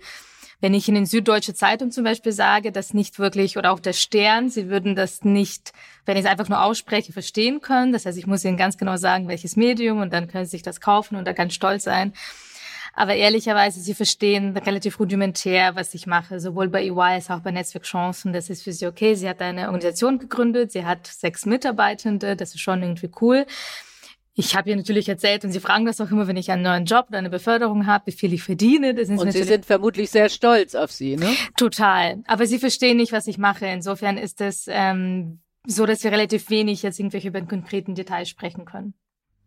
wenn 0.62 0.74
ich 0.74 0.88
in 0.88 0.94
den 0.94 1.06
Süddeutsche 1.06 1.54
Zeitung 1.54 1.90
zum 1.90 2.04
Beispiel 2.04 2.30
sage, 2.30 2.70
dass 2.70 2.94
nicht 2.94 3.18
wirklich, 3.18 3.58
oder 3.58 3.72
auch 3.72 3.80
der 3.80 3.92
Stern, 3.92 4.48
sie 4.48 4.68
würden 4.70 4.94
das 4.94 5.24
nicht, 5.24 5.72
wenn 6.06 6.16
ich 6.16 6.24
es 6.24 6.30
einfach 6.30 6.48
nur 6.48 6.62
ausspreche, 6.62 7.12
verstehen 7.12 7.60
können. 7.60 7.92
Das 7.92 8.06
heißt, 8.06 8.16
ich 8.16 8.28
muss 8.28 8.44
ihnen 8.44 8.56
ganz 8.56 8.78
genau 8.78 8.96
sagen, 8.96 9.26
welches 9.26 9.56
Medium 9.56 10.00
und 10.00 10.12
dann 10.12 10.28
können 10.28 10.44
sie 10.44 10.52
sich 10.52 10.62
das 10.62 10.80
kaufen 10.80 11.16
und 11.16 11.26
da 11.26 11.32
ganz 11.32 11.52
stolz 11.52 11.82
sein. 11.82 12.12
Aber 12.94 13.16
ehrlicherweise, 13.16 13.80
sie 13.80 13.94
verstehen 13.94 14.56
relativ 14.56 15.00
rudimentär, 15.00 15.74
was 15.74 15.94
ich 15.94 16.06
mache, 16.06 16.38
sowohl 16.38 16.68
bei 16.68 16.84
EY 16.84 17.14
als 17.14 17.30
auch 17.30 17.40
bei 17.40 17.50
Netzwerk 17.50 17.84
Chancen. 17.84 18.32
Das 18.32 18.48
ist 18.48 18.62
für 18.62 18.72
sie 18.72 18.86
okay. 18.86 19.16
Sie 19.16 19.28
hat 19.28 19.42
eine 19.42 19.62
Organisation 19.62 20.20
gegründet, 20.20 20.70
sie 20.70 20.84
hat 20.84 21.08
sechs 21.08 21.44
Mitarbeitende, 21.44 22.36
das 22.36 22.54
ist 22.54 22.60
schon 22.60 22.82
irgendwie 22.82 23.10
cool. 23.20 23.46
Ich 24.34 24.56
habe 24.56 24.70
ihr 24.70 24.76
natürlich 24.76 25.08
erzählt 25.08 25.44
und 25.44 25.52
sie 25.52 25.60
fragen 25.60 25.84
das 25.84 26.00
auch 26.00 26.10
immer, 26.10 26.26
wenn 26.26 26.38
ich 26.38 26.50
einen 26.50 26.62
neuen 26.62 26.86
Job 26.86 27.06
oder 27.08 27.18
eine 27.18 27.28
Beförderung 27.28 27.86
habe, 27.86 28.06
wie 28.06 28.12
viel 28.12 28.32
ich 28.32 28.42
verdiene. 28.42 28.94
Das 28.94 29.10
ist 29.10 29.20
und 29.20 29.30
sie 29.30 29.42
sind 29.42 29.66
vermutlich 29.66 30.10
sehr 30.10 30.30
stolz 30.30 30.74
auf 30.74 30.90
sie, 30.90 31.16
ne? 31.16 31.28
Total. 31.58 32.22
Aber 32.26 32.46
sie 32.46 32.58
verstehen 32.58 32.96
nicht, 32.96 33.12
was 33.12 33.26
ich 33.26 33.36
mache. 33.36 33.66
Insofern 33.66 34.16
ist 34.16 34.40
es 34.40 34.66
ähm, 34.68 35.40
so, 35.66 35.84
dass 35.84 36.02
wir 36.02 36.12
relativ 36.12 36.48
wenig 36.48 36.82
jetzt 36.82 36.98
irgendwelche 36.98 37.28
über 37.28 37.40
den 37.40 37.48
konkreten 37.48 37.94
Details 37.94 38.30
sprechen 38.30 38.64
können. 38.64 38.94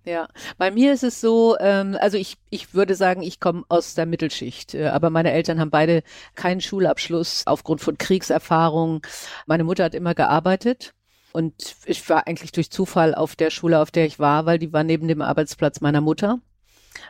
Ja, 0.06 0.28
bei 0.60 0.70
mir 0.70 0.94
ist 0.94 1.04
es 1.04 1.20
so, 1.20 1.58
ähm, 1.60 1.98
also 2.00 2.18
ich, 2.18 2.38
ich 2.52 2.76
würde 2.76 2.94
sagen, 2.94 3.24
ich 3.24 3.40
komme 3.40 3.64
aus 3.70 3.96
der 3.96 4.06
Mittelschicht, 4.06 4.76
äh, 4.76 4.90
aber 4.90 5.10
meine 5.10 5.32
Eltern 5.32 5.60
haben 5.60 5.72
beide 5.72 6.04
keinen 6.36 6.62
Schulabschluss 6.62 7.42
aufgrund 7.48 7.82
von 7.82 7.98
Kriegserfahrung. 7.98 9.02
Meine 9.48 9.64
Mutter 9.64 9.84
hat 9.84 9.96
immer 9.96 10.14
gearbeitet 10.14 10.94
und 11.36 11.76
ich 11.86 12.10
war 12.10 12.28
eigentlich 12.28 12.54
durch 12.54 12.72
Zufall 12.72 13.14
auf 13.14 13.36
der 13.36 13.50
Schule, 13.50 13.80
auf 13.80 13.92
der 13.92 14.06
ich 14.06 14.20
war, 14.20 14.46
weil 14.46 14.58
die 14.58 14.72
war 14.72 14.86
neben 14.86 15.10
dem 15.10 15.22
Arbeitsplatz 15.22 15.82
meiner 15.82 16.00
Mutter. 16.00 16.40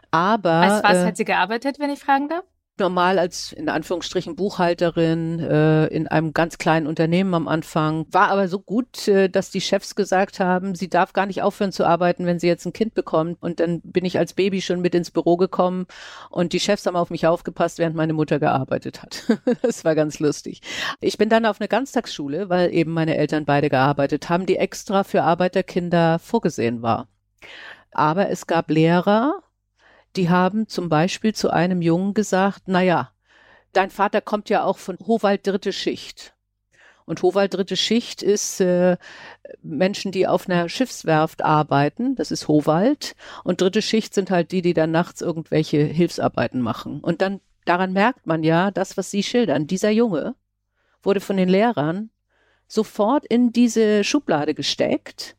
Aber. 0.09 0.51
Als 0.51 0.83
was 0.83 0.97
äh, 0.97 1.05
hat 1.05 1.17
sie 1.17 1.25
gearbeitet, 1.25 1.77
wenn 1.77 1.91
ich 1.91 1.99
fragen 1.99 2.27
darf? 2.27 2.43
Normal 2.79 3.19
als 3.19 3.51
in 3.53 3.69
Anführungsstrichen 3.69 4.35
Buchhalterin 4.35 5.39
äh, 5.39 5.87
in 5.87 6.07
einem 6.07 6.33
ganz 6.33 6.57
kleinen 6.57 6.87
Unternehmen 6.87 7.33
am 7.33 7.47
Anfang, 7.47 8.05
war 8.11 8.29
aber 8.29 8.47
so 8.47 8.59
gut, 8.59 9.07
äh, 9.07 9.29
dass 9.29 9.51
die 9.51 9.61
Chefs 9.61 9.95
gesagt 9.95 10.39
haben, 10.39 10.75
sie 10.75 10.89
darf 10.89 11.13
gar 11.13 11.25
nicht 11.25 11.41
aufhören 11.41 11.71
zu 11.71 11.85
arbeiten, 11.85 12.25
wenn 12.25 12.39
sie 12.39 12.47
jetzt 12.47 12.65
ein 12.65 12.73
Kind 12.73 12.93
bekommt. 12.93 13.41
Und 13.41 13.59
dann 13.59 13.81
bin 13.81 14.05
ich 14.05 14.17
als 14.17 14.33
Baby 14.33 14.61
schon 14.61 14.81
mit 14.81 14.95
ins 14.95 15.11
Büro 15.11 15.37
gekommen 15.37 15.87
und 16.29 16.53
die 16.53 16.59
Chefs 16.59 16.85
haben 16.85 16.95
auf 16.95 17.09
mich 17.09 17.27
aufgepasst, 17.27 17.79
während 17.79 17.95
meine 17.95 18.13
Mutter 18.13 18.39
gearbeitet 18.39 19.01
hat. 19.01 19.23
das 19.61 19.85
war 19.85 19.95
ganz 19.95 20.19
lustig. 20.19 20.61
Ich 20.99 21.17
bin 21.17 21.29
dann 21.29 21.45
auf 21.45 21.59
eine 21.59 21.67
Ganztagsschule, 21.67 22.49
weil 22.49 22.73
eben 22.73 22.91
meine 22.91 23.17
Eltern 23.17 23.45
beide 23.45 23.69
gearbeitet 23.69 24.29
haben, 24.29 24.45
die 24.45 24.57
extra 24.57 25.03
für 25.03 25.23
Arbeiterkinder 25.23 26.19
vorgesehen 26.19 26.81
war. 26.81 27.07
Aber 27.91 28.29
es 28.29 28.45
gab 28.47 28.69
Lehrer, 28.69 29.41
die 30.15 30.29
haben 30.29 30.67
zum 30.67 30.89
Beispiel 30.89 31.33
zu 31.33 31.49
einem 31.49 31.81
Jungen 31.81 32.13
gesagt, 32.13 32.63
na 32.67 32.81
ja, 32.81 33.11
dein 33.73 33.89
Vater 33.89 34.21
kommt 34.21 34.49
ja 34.49 34.63
auch 34.63 34.77
von 34.77 34.97
Howald 35.05 35.45
dritte 35.45 35.73
Schicht. 35.73 36.33
Und 37.05 37.21
Howald 37.21 37.53
dritte 37.53 37.77
Schicht 37.77 38.23
ist 38.23 38.59
äh, 38.61 38.97
Menschen, 39.61 40.11
die 40.11 40.27
auf 40.27 40.49
einer 40.49 40.69
Schiffswerft 40.69 41.43
arbeiten. 41.43 42.15
Das 42.15 42.31
ist 42.31 42.47
Howald. 42.47 43.15
Und 43.43 43.61
dritte 43.61 43.83
Schicht 43.83 44.15
sind 44.15 44.31
halt 44.31 44.51
die, 44.51 44.63
die 44.63 44.73
dann 44.73 44.91
nachts 44.91 45.21
irgendwelche 45.21 45.83
Hilfsarbeiten 45.83 46.61
machen. 46.61 47.01
Und 47.01 47.21
dann 47.21 47.41
daran 47.65 47.93
merkt 47.93 48.25
man 48.25 48.43
ja, 48.43 48.71
das, 48.71 48.97
was 48.97 49.11
Sie 49.11 49.21
schildern. 49.21 49.67
Dieser 49.67 49.91
Junge 49.91 50.35
wurde 51.03 51.19
von 51.19 51.37
den 51.37 51.49
Lehrern 51.49 52.09
sofort 52.67 53.25
in 53.25 53.51
diese 53.51 54.03
Schublade 54.03 54.55
gesteckt 54.55 55.35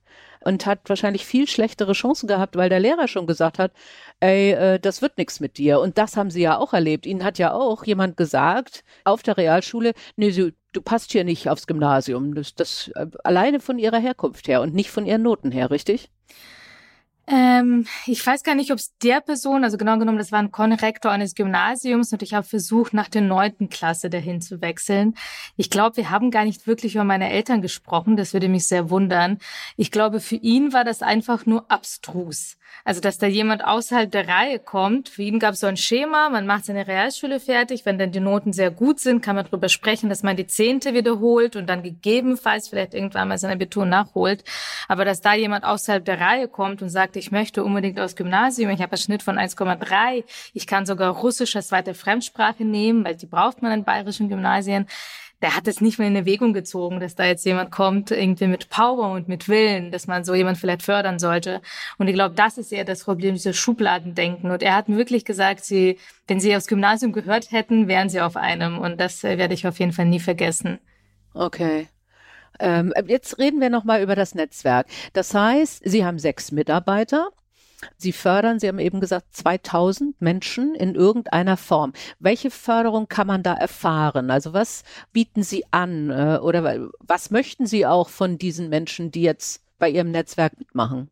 und 0.46 0.64
hat 0.64 0.80
wahrscheinlich 0.86 1.26
viel 1.26 1.48
schlechtere 1.48 1.92
Chancen 1.92 2.28
gehabt, 2.28 2.56
weil 2.56 2.68
der 2.68 2.80
Lehrer 2.80 3.08
schon 3.08 3.26
gesagt 3.26 3.58
hat, 3.58 3.72
ey, 4.20 4.52
äh, 4.52 4.78
das 4.78 5.02
wird 5.02 5.18
nichts 5.18 5.40
mit 5.40 5.58
dir. 5.58 5.80
Und 5.80 5.98
das 5.98 6.16
haben 6.16 6.30
sie 6.30 6.42
ja 6.42 6.58
auch 6.58 6.72
erlebt. 6.72 7.04
Ihnen 7.04 7.24
hat 7.24 7.38
ja 7.38 7.52
auch 7.52 7.84
jemand 7.84 8.16
gesagt 8.16 8.84
auf 9.04 9.22
der 9.22 9.36
Realschule, 9.36 9.92
nee, 10.16 10.30
du, 10.30 10.52
du 10.72 10.80
passt 10.82 11.12
hier 11.12 11.24
nicht 11.24 11.48
aufs 11.50 11.66
Gymnasium. 11.66 12.34
Das, 12.34 12.54
das 12.54 12.88
äh, 12.94 13.06
alleine 13.24 13.60
von 13.60 13.78
ihrer 13.78 13.98
Herkunft 13.98 14.46
her 14.48 14.62
und 14.62 14.74
nicht 14.74 14.90
von 14.90 15.04
ihren 15.04 15.22
Noten 15.22 15.50
her, 15.50 15.70
richtig? 15.70 16.10
Ähm, 17.28 17.86
ich 18.06 18.24
weiß 18.24 18.44
gar 18.44 18.54
nicht, 18.54 18.70
ob 18.70 18.78
es 18.78 18.96
der 18.98 19.20
Person, 19.20 19.64
also 19.64 19.76
genau 19.76 19.98
genommen, 19.98 20.18
das 20.18 20.30
war 20.30 20.38
ein 20.38 20.52
Konrektor 20.52 21.10
eines 21.10 21.34
Gymnasiums 21.34 22.12
und 22.12 22.22
ich 22.22 22.34
habe 22.34 22.46
versucht, 22.46 22.94
nach 22.94 23.08
der 23.08 23.22
neunten 23.22 23.68
Klasse 23.68 24.10
dahin 24.10 24.40
zu 24.40 24.60
wechseln. 24.60 25.14
Ich 25.56 25.68
glaube, 25.68 25.96
wir 25.96 26.10
haben 26.10 26.30
gar 26.30 26.44
nicht 26.44 26.68
wirklich 26.68 26.94
über 26.94 27.02
meine 27.02 27.30
Eltern 27.30 27.62
gesprochen. 27.62 28.16
Das 28.16 28.32
würde 28.32 28.48
mich 28.48 28.68
sehr 28.68 28.90
wundern. 28.90 29.38
Ich 29.76 29.90
glaube, 29.90 30.20
für 30.20 30.36
ihn 30.36 30.72
war 30.72 30.84
das 30.84 31.02
einfach 31.02 31.46
nur 31.46 31.68
abstrus. 31.70 32.56
Also, 32.84 33.00
dass 33.00 33.18
da 33.18 33.26
jemand 33.26 33.64
außerhalb 33.64 34.10
der 34.10 34.28
Reihe 34.28 34.58
kommt. 34.60 35.08
Für 35.08 35.22
ihn 35.22 35.38
gab 35.38 35.54
es 35.54 35.60
so 35.60 35.66
ein 35.66 35.76
Schema, 35.76 36.28
man 36.30 36.46
macht 36.46 36.66
seine 36.66 36.86
Realschule 36.86 37.40
fertig. 37.40 37.84
Wenn 37.84 37.98
dann 37.98 38.12
die 38.12 38.20
Noten 38.20 38.52
sehr 38.52 38.70
gut 38.70 39.00
sind, 39.00 39.22
kann 39.22 39.34
man 39.34 39.44
darüber 39.44 39.68
sprechen, 39.68 40.08
dass 40.08 40.22
man 40.22 40.36
die 40.36 40.46
Zehnte 40.46 40.94
wiederholt 40.94 41.56
und 41.56 41.66
dann 41.66 41.82
gegebenenfalls 41.82 42.68
vielleicht 42.68 42.94
irgendwann 42.94 43.28
mal 43.28 43.38
sein 43.38 43.50
Abitur 43.50 43.86
nachholt. 43.86 44.44
Aber 44.86 45.04
dass 45.04 45.20
da 45.20 45.34
jemand 45.34 45.64
außerhalb 45.64 46.04
der 46.04 46.20
Reihe 46.20 46.48
kommt 46.48 46.80
und 46.80 46.88
sagt, 46.88 47.16
ich 47.16 47.32
möchte 47.32 47.64
unbedingt 47.64 47.98
aus 47.98 48.14
Gymnasium, 48.14 48.70
ich 48.70 48.80
habe 48.80 48.92
einen 48.92 48.98
Schnitt 48.98 49.22
von 49.22 49.36
1,3, 49.36 50.24
ich 50.54 50.66
kann 50.66 50.86
sogar 50.86 51.12
Russisch 51.12 51.56
als 51.56 51.68
zweite 51.68 51.94
Fremdsprache 51.94 52.64
nehmen, 52.64 53.04
weil 53.04 53.16
die 53.16 53.26
braucht 53.26 53.62
man 53.62 53.72
in 53.72 53.84
bayerischen 53.84 54.28
Gymnasien 54.28 54.86
der 55.46 55.54
hat 55.54 55.68
es 55.68 55.80
nicht 55.80 56.00
mehr 56.00 56.08
in 56.08 56.16
Erwägung 56.16 56.52
gezogen, 56.52 56.98
dass 56.98 57.14
da 57.14 57.24
jetzt 57.24 57.46
jemand 57.46 57.70
kommt, 57.70 58.10
irgendwie 58.10 58.48
mit 58.48 58.68
Power 58.68 59.12
und 59.12 59.28
mit 59.28 59.48
Willen, 59.48 59.92
dass 59.92 60.08
man 60.08 60.24
so 60.24 60.34
jemand 60.34 60.58
vielleicht 60.58 60.82
fördern 60.82 61.20
sollte. 61.20 61.62
Und 61.98 62.08
ich 62.08 62.14
glaube, 62.14 62.34
das 62.34 62.58
ist 62.58 62.72
eher 62.72 62.84
das 62.84 63.04
Problem, 63.04 63.36
dieses 63.36 63.56
Schubladendenken. 63.56 64.50
Und 64.50 64.60
er 64.64 64.74
hat 64.74 64.88
mir 64.88 64.96
wirklich 64.96 65.24
gesagt, 65.24 65.64
sie, 65.64 66.00
wenn 66.26 66.40
sie 66.40 66.56
aufs 66.56 66.66
Gymnasium 66.66 67.12
gehört 67.12 67.52
hätten, 67.52 67.86
wären 67.86 68.08
sie 68.08 68.20
auf 68.20 68.36
einem. 68.36 68.78
Und 68.78 69.00
das 69.00 69.22
äh, 69.22 69.38
werde 69.38 69.54
ich 69.54 69.68
auf 69.68 69.78
jeden 69.78 69.92
Fall 69.92 70.06
nie 70.06 70.18
vergessen. 70.18 70.80
Okay. 71.32 71.86
Ähm, 72.58 72.92
jetzt 73.06 73.38
reden 73.38 73.60
wir 73.60 73.70
nochmal 73.70 74.02
über 74.02 74.16
das 74.16 74.34
Netzwerk. 74.34 74.88
Das 75.12 75.32
heißt, 75.32 75.88
Sie 75.88 76.04
haben 76.04 76.18
sechs 76.18 76.50
Mitarbeiter. 76.50 77.28
Sie 77.96 78.12
fördern, 78.12 78.58
Sie 78.58 78.68
haben 78.68 78.78
eben 78.78 79.00
gesagt, 79.00 79.34
2000 79.36 80.20
Menschen 80.20 80.74
in 80.74 80.94
irgendeiner 80.94 81.56
Form. 81.56 81.92
Welche 82.18 82.50
Förderung 82.50 83.08
kann 83.08 83.26
man 83.26 83.42
da 83.42 83.54
erfahren? 83.54 84.30
Also 84.30 84.52
was 84.52 84.82
bieten 85.12 85.42
Sie 85.42 85.64
an 85.70 86.10
äh, 86.10 86.38
oder 86.40 86.88
was 87.00 87.30
möchten 87.30 87.66
Sie 87.66 87.86
auch 87.86 88.08
von 88.08 88.38
diesen 88.38 88.68
Menschen, 88.68 89.10
die 89.10 89.22
jetzt 89.22 89.62
bei 89.78 89.90
Ihrem 89.90 90.10
Netzwerk 90.10 90.58
mitmachen? 90.58 91.10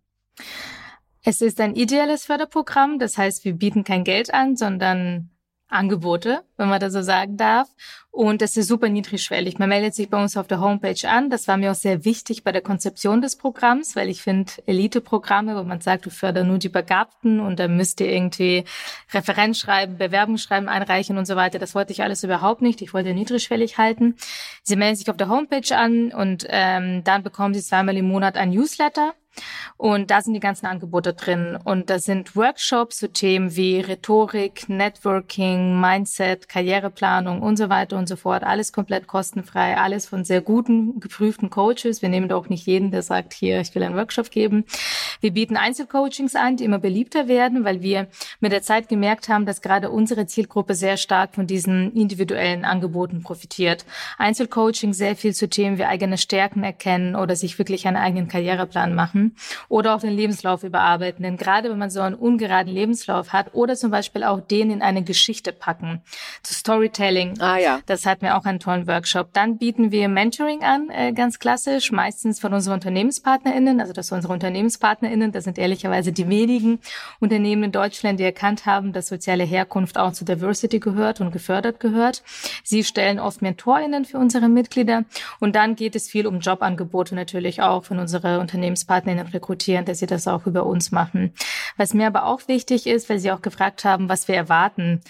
Es 1.22 1.40
ist 1.40 1.60
ein 1.60 1.74
ideelles 1.74 2.26
Förderprogramm. 2.26 2.98
Das 2.98 3.16
heißt, 3.16 3.44
wir 3.44 3.54
bieten 3.54 3.82
kein 3.84 4.04
Geld 4.04 4.32
an, 4.32 4.56
sondern 4.56 5.30
Angebote, 5.74 6.42
wenn 6.56 6.68
man 6.68 6.80
das 6.80 6.92
so 6.92 7.02
sagen 7.02 7.36
darf. 7.36 7.68
Und 8.10 8.42
das 8.42 8.56
ist 8.56 8.68
super 8.68 8.88
niedrigschwellig. 8.88 9.58
Man 9.58 9.68
meldet 9.68 9.94
sich 9.94 10.08
bei 10.08 10.22
uns 10.22 10.36
auf 10.36 10.46
der 10.46 10.60
Homepage 10.60 11.08
an. 11.08 11.30
Das 11.30 11.48
war 11.48 11.56
mir 11.56 11.72
auch 11.72 11.74
sehr 11.76 12.04
wichtig 12.04 12.44
bei 12.44 12.52
der 12.52 12.62
Konzeption 12.62 13.20
des 13.20 13.34
Programms, 13.34 13.96
weil 13.96 14.08
ich 14.08 14.22
finde 14.22 14.52
Elite-Programme, 14.66 15.56
wo 15.56 15.64
man 15.64 15.80
sagt, 15.80 16.06
du 16.06 16.10
förderst 16.10 16.46
nur 16.46 16.58
die 16.58 16.68
Begabten 16.68 17.40
und 17.40 17.58
dann 17.58 17.76
müsst 17.76 18.00
ihr 18.00 18.12
irgendwie 18.12 18.64
Referenz 19.12 19.58
schreiben, 19.58 19.98
Bewerbungsschreiben 19.98 20.68
einreichen 20.68 21.18
und 21.18 21.26
so 21.26 21.34
weiter. 21.34 21.58
Das 21.58 21.74
wollte 21.74 21.92
ich 21.92 22.04
alles 22.04 22.22
überhaupt 22.22 22.62
nicht. 22.62 22.82
Ich 22.82 22.94
wollte 22.94 23.12
niedrigschwellig 23.12 23.78
halten. 23.78 24.14
Sie 24.62 24.76
melden 24.76 24.94
sich 24.94 25.10
auf 25.10 25.16
der 25.16 25.28
Homepage 25.28 25.76
an 25.76 26.12
und 26.12 26.46
ähm, 26.48 27.02
dann 27.02 27.24
bekommen 27.24 27.52
sie 27.52 27.62
zweimal 27.62 27.96
im 27.96 28.06
Monat 28.06 28.36
ein 28.36 28.50
Newsletter 28.50 29.14
und 29.76 30.10
da 30.10 30.22
sind 30.22 30.34
die 30.34 30.40
ganzen 30.40 30.66
Angebote 30.66 31.14
drin. 31.14 31.58
Und 31.62 31.90
da 31.90 31.98
sind 31.98 32.36
Workshops 32.36 32.98
zu 32.98 33.12
Themen 33.12 33.56
wie 33.56 33.80
Rhetorik, 33.80 34.68
Networking, 34.68 35.80
Mindset, 35.80 36.48
Karriereplanung 36.48 37.42
und 37.42 37.56
so 37.56 37.68
weiter 37.68 37.98
und 37.98 38.08
so 38.08 38.16
fort. 38.16 38.44
Alles 38.44 38.72
komplett 38.72 39.06
kostenfrei, 39.06 39.76
alles 39.76 40.06
von 40.06 40.24
sehr 40.24 40.40
guten, 40.40 41.00
geprüften 41.00 41.50
Coaches. 41.50 42.02
Wir 42.02 42.08
nehmen 42.08 42.28
doch 42.28 42.48
nicht 42.48 42.66
jeden, 42.66 42.92
der 42.92 43.02
sagt, 43.02 43.32
hier, 43.32 43.60
ich 43.60 43.74
will 43.74 43.82
einen 43.82 43.96
Workshop 43.96 44.30
geben. 44.30 44.64
Wir 45.20 45.32
bieten 45.32 45.56
Einzelcoachings 45.56 46.36
an, 46.36 46.56
die 46.56 46.64
immer 46.64 46.78
beliebter 46.78 47.26
werden, 47.26 47.64
weil 47.64 47.82
wir 47.82 48.06
mit 48.40 48.52
der 48.52 48.62
Zeit 48.62 48.88
gemerkt 48.88 49.28
haben, 49.28 49.44
dass 49.44 49.60
gerade 49.60 49.90
unsere 49.90 50.26
Zielgruppe 50.26 50.74
sehr 50.74 50.96
stark 50.96 51.34
von 51.34 51.46
diesen 51.46 51.92
individuellen 51.94 52.64
Angeboten 52.64 53.22
profitiert. 53.22 53.84
Einzelcoaching 54.18 54.92
sehr 54.92 55.16
viel 55.16 55.34
zu 55.34 55.48
Themen 55.48 55.78
wie 55.78 55.84
eigene 55.84 56.18
Stärken 56.18 56.62
erkennen 56.62 57.16
oder 57.16 57.34
sich 57.34 57.58
wirklich 57.58 57.86
einen 57.88 57.96
eigenen 57.96 58.28
Karriereplan 58.28 58.94
machen 58.94 59.23
oder 59.68 59.94
auch 59.94 60.00
den 60.00 60.12
Lebenslauf 60.12 60.62
überarbeiten. 60.62 61.22
Denn 61.22 61.36
gerade 61.36 61.70
wenn 61.70 61.78
man 61.78 61.90
so 61.90 62.00
einen 62.00 62.14
ungeraden 62.14 62.72
Lebenslauf 62.72 63.32
hat 63.32 63.54
oder 63.54 63.76
zum 63.76 63.90
Beispiel 63.90 64.24
auch 64.24 64.40
den 64.40 64.70
in 64.70 64.82
eine 64.82 65.02
Geschichte 65.02 65.52
packen, 65.52 66.02
zu 66.42 66.54
Storytelling. 66.54 67.40
Ah 67.40 67.58
ja. 67.58 67.80
Das 67.86 68.06
hatten 68.06 68.22
wir 68.22 68.36
auch 68.36 68.44
einen 68.44 68.60
tollen 68.60 68.86
Workshop. 68.86 69.32
Dann 69.32 69.58
bieten 69.58 69.90
wir 69.90 70.08
Mentoring 70.08 70.62
an, 70.62 70.90
äh, 70.90 71.12
ganz 71.12 71.38
klassisch, 71.38 71.92
meistens 71.92 72.40
von 72.40 72.52
unseren 72.52 72.74
UnternehmenspartnerInnen. 72.74 73.80
Also 73.80 73.92
das 73.92 74.08
sind 74.08 74.16
unsere 74.16 74.32
UnternehmenspartnerInnen, 74.34 75.32
das 75.32 75.44
sind 75.44 75.58
ehrlicherweise 75.58 76.12
die 76.12 76.28
wenigen 76.28 76.80
Unternehmen 77.20 77.64
in 77.64 77.72
Deutschland, 77.72 78.20
die 78.20 78.24
erkannt 78.24 78.66
haben, 78.66 78.92
dass 78.92 79.08
soziale 79.08 79.44
Herkunft 79.44 79.98
auch 79.98 80.12
zu 80.12 80.24
Diversity 80.24 80.80
gehört 80.80 81.20
und 81.20 81.32
gefördert 81.32 81.80
gehört. 81.80 82.22
Sie 82.62 82.84
stellen 82.84 83.18
oft 83.18 83.42
MentorInnen 83.42 84.04
für 84.04 84.18
unsere 84.18 84.48
Mitglieder. 84.48 85.04
Und 85.40 85.56
dann 85.56 85.76
geht 85.76 85.96
es 85.96 86.08
viel 86.08 86.26
um 86.26 86.40
Jobangebote 86.40 87.14
natürlich 87.14 87.62
auch 87.62 87.84
von 87.84 87.98
unseren 87.98 88.40
Unternehmenspartnern 88.40 89.13
Partnerinnen 89.14 89.32
rekrutieren, 89.32 89.84
dass 89.84 89.98
sie 89.98 90.06
das 90.06 90.28
auch 90.28 90.46
über 90.46 90.66
uns 90.66 90.90
machen. 90.90 91.32
Was 91.76 91.94
mir 91.94 92.06
aber 92.06 92.26
auch 92.26 92.48
wichtig 92.48 92.86
ist, 92.86 93.08
weil 93.08 93.18
Sie 93.18 93.30
auch 93.30 93.42
gefragt 93.42 93.84
haben, 93.84 94.08
was 94.08 94.28
wir 94.28 94.34
erwarten. 94.34 95.00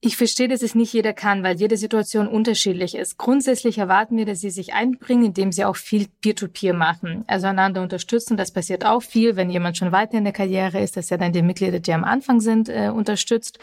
Ich 0.00 0.18
verstehe, 0.18 0.48
dass 0.48 0.60
es 0.60 0.74
nicht 0.74 0.92
jeder 0.92 1.14
kann, 1.14 1.42
weil 1.42 1.56
jede 1.56 1.78
Situation 1.78 2.28
unterschiedlich 2.28 2.94
ist. 2.94 3.16
Grundsätzlich 3.16 3.78
erwarten 3.78 4.18
wir, 4.18 4.26
dass 4.26 4.40
sie 4.40 4.50
sich 4.50 4.74
einbringen, 4.74 5.26
indem 5.26 5.50
sie 5.50 5.64
auch 5.64 5.76
viel 5.76 6.08
Peer-to-Peer 6.20 6.74
-Peer 6.74 6.76
machen, 6.76 7.24
also 7.26 7.46
einander 7.46 7.80
unterstützen. 7.80 8.36
Das 8.36 8.52
passiert 8.52 8.84
auch 8.84 9.02
viel, 9.02 9.36
wenn 9.36 9.48
jemand 9.48 9.78
schon 9.78 9.92
weiter 9.92 10.18
in 10.18 10.24
der 10.24 10.34
Karriere 10.34 10.80
ist, 10.80 10.98
dass 10.98 11.10
er 11.10 11.16
dann 11.16 11.32
die 11.32 11.40
Mitglieder, 11.40 11.80
die 11.80 11.94
am 11.94 12.04
Anfang 12.04 12.40
sind, 12.40 12.68
äh, 12.68 12.90
unterstützt. 12.94 13.58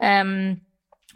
Ähm, 0.00 0.62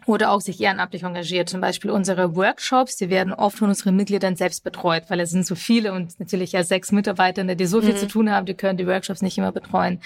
oder 0.07 0.31
auch 0.31 0.41
sich 0.41 0.59
ehrenamtlich 0.61 1.03
engagiert. 1.03 1.49
Zum 1.49 1.61
Beispiel 1.61 1.91
unsere 1.91 2.35
Workshops, 2.35 2.95
die 2.95 3.09
werden 3.09 3.33
oft 3.33 3.57
von 3.57 3.69
unseren 3.69 3.95
Mitgliedern 3.95 4.35
selbst 4.35 4.63
betreut, 4.63 5.03
weil 5.09 5.19
es 5.19 5.31
sind 5.31 5.45
so 5.45 5.55
viele 5.55 5.93
und 5.93 6.19
natürlich 6.19 6.53
ja 6.53 6.63
sechs 6.63 6.91
Mitarbeiter, 6.91 7.43
die 7.43 7.65
so 7.65 7.81
viel 7.81 7.93
mhm. 7.93 7.97
zu 7.97 8.07
tun 8.07 8.31
haben, 8.31 8.45
die 8.45 8.53
können 8.53 8.77
die 8.77 8.87
Workshops 8.87 9.21
nicht 9.21 9.37
immer 9.37 9.51
betreuen. 9.51 9.99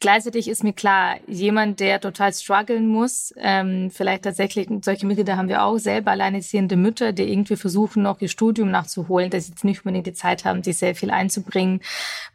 Gleichzeitig 0.00 0.48
ist 0.48 0.64
mir 0.64 0.72
klar, 0.72 1.16
jemand, 1.26 1.80
der 1.80 2.00
total 2.00 2.32
strugglen 2.32 2.88
muss, 2.88 3.32
ähm, 3.36 3.90
vielleicht 3.90 4.24
tatsächlich, 4.24 4.68
solche 4.82 5.06
Mitglieder 5.06 5.36
haben 5.36 5.48
wir 5.48 5.64
auch, 5.64 5.78
selber 5.78 6.10
alleinerziehende 6.10 6.76
Mütter, 6.76 7.12
die 7.12 7.30
irgendwie 7.30 7.56
versuchen, 7.56 8.02
noch 8.02 8.20
ihr 8.20 8.28
Studium 8.28 8.70
nachzuholen, 8.70 9.30
dass 9.30 9.46
sie 9.46 9.52
jetzt 9.52 9.64
nicht 9.64 9.84
unbedingt 9.84 10.06
die 10.06 10.12
Zeit 10.12 10.44
haben, 10.44 10.62
sich 10.62 10.76
sehr 10.76 10.94
viel 10.94 11.10
einzubringen. 11.10 11.80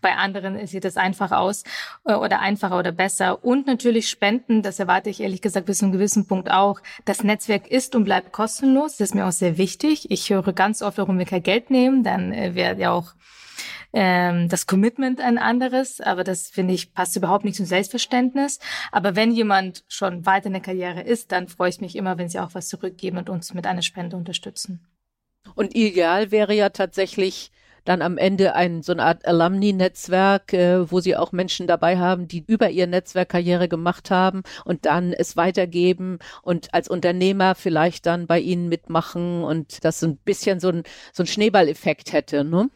Bei 0.01 0.15
anderen 0.15 0.65
sieht 0.67 0.85
es 0.85 0.97
einfach 0.97 1.31
aus 1.31 1.63
äh, 2.05 2.13
oder 2.13 2.39
einfacher 2.39 2.79
oder 2.79 2.91
besser. 2.91 3.43
Und 3.43 3.67
natürlich 3.67 4.09
Spenden, 4.09 4.61
das 4.61 4.79
erwarte 4.79 5.09
ich 5.09 5.21
ehrlich 5.21 5.41
gesagt 5.41 5.65
bis 5.65 5.79
zu 5.79 5.85
einem 5.85 5.93
gewissen 5.93 6.27
Punkt 6.27 6.49
auch. 6.51 6.79
Das 7.05 7.23
Netzwerk 7.23 7.67
ist 7.67 7.95
und 7.95 8.05
bleibt 8.05 8.31
kostenlos, 8.31 8.97
das 8.97 9.09
ist 9.09 9.15
mir 9.15 9.27
auch 9.27 9.31
sehr 9.31 9.57
wichtig. 9.57 10.09
Ich 10.11 10.29
höre 10.29 10.53
ganz 10.53 10.81
oft, 10.81 10.97
warum 10.97 11.19
wir 11.19 11.25
kein 11.25 11.43
Geld 11.43 11.69
nehmen, 11.69 12.03
dann 12.03 12.31
äh, 12.33 12.55
wäre 12.55 12.79
ja 12.79 12.91
auch 12.91 13.13
ähm, 13.93 14.49
das 14.49 14.67
Commitment 14.67 15.19
ein 15.19 15.37
anderes, 15.37 15.99
aber 16.01 16.23
das 16.23 16.49
finde 16.49 16.73
ich 16.73 16.93
passt 16.93 17.15
überhaupt 17.15 17.45
nicht 17.45 17.55
zum 17.55 17.65
Selbstverständnis. 17.65 18.59
Aber 18.91 19.15
wenn 19.15 19.31
jemand 19.31 19.83
schon 19.87 20.25
weiter 20.25 20.47
in 20.47 20.53
der 20.53 20.61
Karriere 20.61 21.01
ist, 21.01 21.31
dann 21.31 21.47
freue 21.47 21.69
ich 21.69 21.81
mich 21.81 21.95
immer, 21.95 22.17
wenn 22.17 22.29
sie 22.29 22.39
auch 22.39 22.53
was 22.53 22.67
zurückgeben 22.67 23.17
und 23.17 23.29
uns 23.29 23.53
mit 23.53 23.65
einer 23.65 23.81
Spende 23.81 24.15
unterstützen. 24.15 24.85
Und 25.55 25.75
ideal 25.75 26.31
wäre 26.31 26.53
ja 26.53 26.69
tatsächlich 26.69 27.51
dann 27.85 28.01
am 28.01 28.17
Ende 28.17 28.55
ein 28.55 28.83
so 28.83 28.91
eine 28.91 29.03
Art 29.03 29.25
Alumni-Netzwerk, 29.25 30.53
äh, 30.53 30.91
wo 30.91 30.99
sie 30.99 31.15
auch 31.15 31.31
Menschen 31.31 31.65
dabei 31.65 31.97
haben, 31.97 32.27
die 32.27 32.43
über 32.45 32.69
ihr 32.69 32.85
Netzwerk 32.87 33.29
Karriere 33.29 33.67
gemacht 33.67 34.11
haben 34.11 34.43
und 34.65 34.85
dann 34.85 35.13
es 35.13 35.37
weitergeben 35.37 36.19
und 36.43 36.73
als 36.73 36.87
Unternehmer 36.87 37.55
vielleicht 37.55 38.05
dann 38.05 38.27
bei 38.27 38.39
ihnen 38.39 38.69
mitmachen 38.69 39.43
und 39.43 39.83
das 39.83 39.99
so 39.99 40.07
ein 40.07 40.17
bisschen 40.17 40.59
so 40.59 40.69
ein, 40.69 40.83
so 41.13 41.23
ein 41.23 41.27
Schneeballeffekt 41.27 42.13
hätte. 42.13 42.43
Ne? 42.43 42.69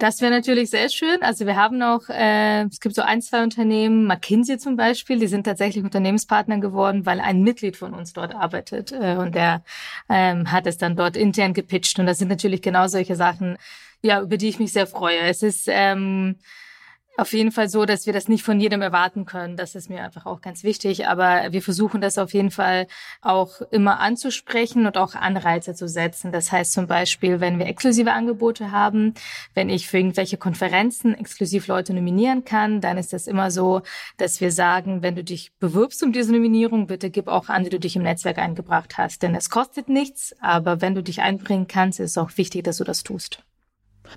Das 0.00 0.22
wäre 0.22 0.32
natürlich 0.32 0.70
sehr 0.70 0.88
schön. 0.88 1.18
Also 1.20 1.44
wir 1.44 1.56
haben 1.56 1.82
auch, 1.82 2.08
äh, 2.08 2.62
es 2.62 2.80
gibt 2.80 2.94
so 2.94 3.02
ein, 3.02 3.20
zwei 3.20 3.42
Unternehmen, 3.42 4.06
McKinsey 4.06 4.56
zum 4.56 4.74
Beispiel, 4.74 5.18
die 5.18 5.26
sind 5.26 5.44
tatsächlich 5.44 5.84
Unternehmenspartner 5.84 6.58
geworden, 6.58 7.04
weil 7.04 7.20
ein 7.20 7.42
Mitglied 7.42 7.76
von 7.76 7.92
uns 7.92 8.14
dort 8.14 8.34
arbeitet 8.34 8.92
äh, 8.92 9.16
und 9.18 9.34
der 9.34 9.62
ähm, 10.08 10.50
hat 10.50 10.66
es 10.66 10.78
dann 10.78 10.96
dort 10.96 11.18
intern 11.18 11.52
gepitcht. 11.52 11.98
Und 11.98 12.06
das 12.06 12.16
sind 12.16 12.28
natürlich 12.28 12.62
genau 12.62 12.88
solche 12.88 13.14
Sachen, 13.14 13.58
ja, 14.00 14.22
über 14.22 14.38
die 14.38 14.48
ich 14.48 14.58
mich 14.58 14.72
sehr 14.72 14.86
freue. 14.86 15.20
Es 15.20 15.42
ist 15.42 15.68
ähm, 15.70 16.36
auf 17.16 17.32
jeden 17.32 17.52
Fall 17.52 17.68
so, 17.68 17.84
dass 17.84 18.06
wir 18.06 18.12
das 18.12 18.28
nicht 18.28 18.44
von 18.44 18.60
jedem 18.60 18.82
erwarten 18.82 19.26
können. 19.26 19.56
Das 19.56 19.74
ist 19.74 19.90
mir 19.90 20.02
einfach 20.02 20.26
auch 20.26 20.40
ganz 20.40 20.64
wichtig. 20.64 21.06
Aber 21.06 21.52
wir 21.52 21.62
versuchen 21.62 22.00
das 22.00 22.18
auf 22.18 22.32
jeden 22.32 22.50
Fall 22.50 22.86
auch 23.20 23.60
immer 23.70 24.00
anzusprechen 24.00 24.86
und 24.86 24.96
auch 24.96 25.14
Anreize 25.14 25.74
zu 25.74 25.88
setzen. 25.88 26.32
Das 26.32 26.50
heißt 26.50 26.72
zum 26.72 26.86
Beispiel, 26.86 27.40
wenn 27.40 27.58
wir 27.58 27.66
exklusive 27.66 28.12
Angebote 28.12 28.70
haben, 28.70 29.14
wenn 29.54 29.68
ich 29.68 29.86
für 29.86 29.98
irgendwelche 29.98 30.38
Konferenzen 30.38 31.14
exklusiv 31.14 31.66
Leute 31.66 31.92
nominieren 31.92 32.44
kann, 32.44 32.80
dann 32.80 32.96
ist 32.96 33.12
das 33.12 33.26
immer 33.26 33.50
so, 33.50 33.82
dass 34.16 34.40
wir 34.40 34.50
sagen, 34.50 35.02
wenn 35.02 35.16
du 35.16 35.24
dich 35.24 35.52
bewirbst 35.58 36.02
um 36.02 36.12
diese 36.12 36.32
Nominierung, 36.32 36.86
bitte 36.86 37.10
gib 37.10 37.28
auch 37.28 37.48
an, 37.48 37.66
wie 37.66 37.70
du 37.70 37.80
dich 37.80 37.96
im 37.96 38.02
Netzwerk 38.02 38.38
eingebracht 38.38 38.98
hast. 38.98 39.22
Denn 39.22 39.34
es 39.34 39.50
kostet 39.50 39.88
nichts, 39.88 40.34
aber 40.40 40.80
wenn 40.80 40.94
du 40.94 41.02
dich 41.02 41.20
einbringen 41.20 41.66
kannst, 41.66 42.00
ist 42.00 42.12
es 42.12 42.18
auch 42.18 42.36
wichtig, 42.36 42.64
dass 42.64 42.78
du 42.78 42.84
das 42.84 43.02
tust. 43.02 43.42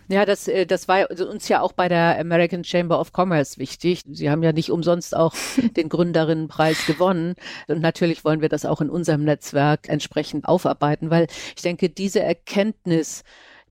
Ja, 0.07 0.25
das, 0.25 0.47
äh, 0.47 0.65
das 0.65 0.87
war 0.87 1.09
uns 1.09 1.47
ja 1.47 1.61
auch 1.61 1.73
bei 1.73 1.87
der 1.87 2.19
American 2.19 2.63
Chamber 2.63 2.99
of 2.99 3.11
Commerce 3.15 3.57
wichtig. 3.57 4.01
Sie 4.09 4.29
haben 4.29 4.43
ja 4.43 4.51
nicht 4.51 4.71
umsonst 4.71 5.15
auch 5.15 5.33
den 5.77 5.89
Gründerinnenpreis 5.89 6.85
gewonnen. 6.85 7.35
Und 7.67 7.81
natürlich 7.81 8.25
wollen 8.25 8.41
wir 8.41 8.49
das 8.49 8.65
auch 8.65 8.81
in 8.81 8.89
unserem 8.89 9.23
Netzwerk 9.23 9.89
entsprechend 9.89 10.47
aufarbeiten, 10.47 11.09
weil 11.09 11.27
ich 11.55 11.61
denke, 11.61 11.89
diese 11.89 12.21
Erkenntnis, 12.21 13.23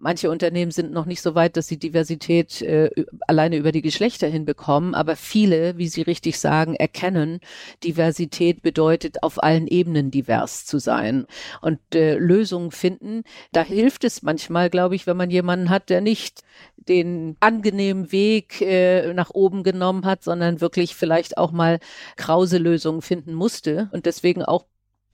Manche 0.05 0.33
Unternehmen 0.33 0.73
sind 0.73 0.91
noch 0.91 1.07
nicht 1.07 1.23
so 1.23 1.37
weit, 1.37 1.57
dass 1.57 1.69
sie 1.69 1.79
Diversität 1.79 2.61
äh, 2.61 2.91
alleine 3.29 3.57
über 3.57 3.71
die 3.71 3.83
Geschlechter 3.83 4.27
hinbekommen, 4.27 4.97
aber 4.97 5.15
viele, 5.15 5.79
wie 5.79 5.87
Sie 5.87 6.03
richtig 6.03 6.41
sagen, 6.41 6.75
erkennen, 6.75 7.39
Diversität 7.85 8.63
bedeutet 8.63 9.23
auf 9.23 9.41
allen 9.41 9.69
Ebenen 9.69 10.11
divers 10.11 10.67
zu 10.67 10.81
sein 10.81 11.27
und 11.61 11.79
äh, 11.95 12.17
Lösungen 12.17 12.73
finden. 12.73 13.23
Da 13.53 13.63
hilft 13.63 14.03
es 14.03 14.23
manchmal, 14.23 14.71
glaube 14.71 14.97
ich, 14.97 15.07
wenn 15.07 15.17
man 15.17 15.31
jemanden 15.31 15.71
hat, 15.71 15.89
der 15.89 16.01
nicht 16.01 16.43
den 16.77 17.37
angenehmen 17.39 18.11
Weg 18.11 18.61
äh, 18.61 19.15
nach 19.15 19.31
oben 19.31 19.63
genommen 19.63 20.05
hat, 20.05 20.25
sondern 20.25 20.61
wirklich 20.61 20.97
vielleicht 20.97 21.39
auch 21.39 21.53
mal 21.53 21.79
krause 22.17 22.59
Lösungen 22.59 23.03
finden 23.03 23.35
musste 23.35 23.89
und 23.93 24.07
deswegen 24.07 24.43
auch 24.43 24.67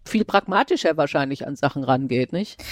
viel 0.07 0.25
pragmatischer 0.25 0.97
wahrscheinlich 0.97 1.47
an 1.47 1.57
Sachen 1.57 1.85
rangeht, 1.85 2.33
nicht? 2.33 2.65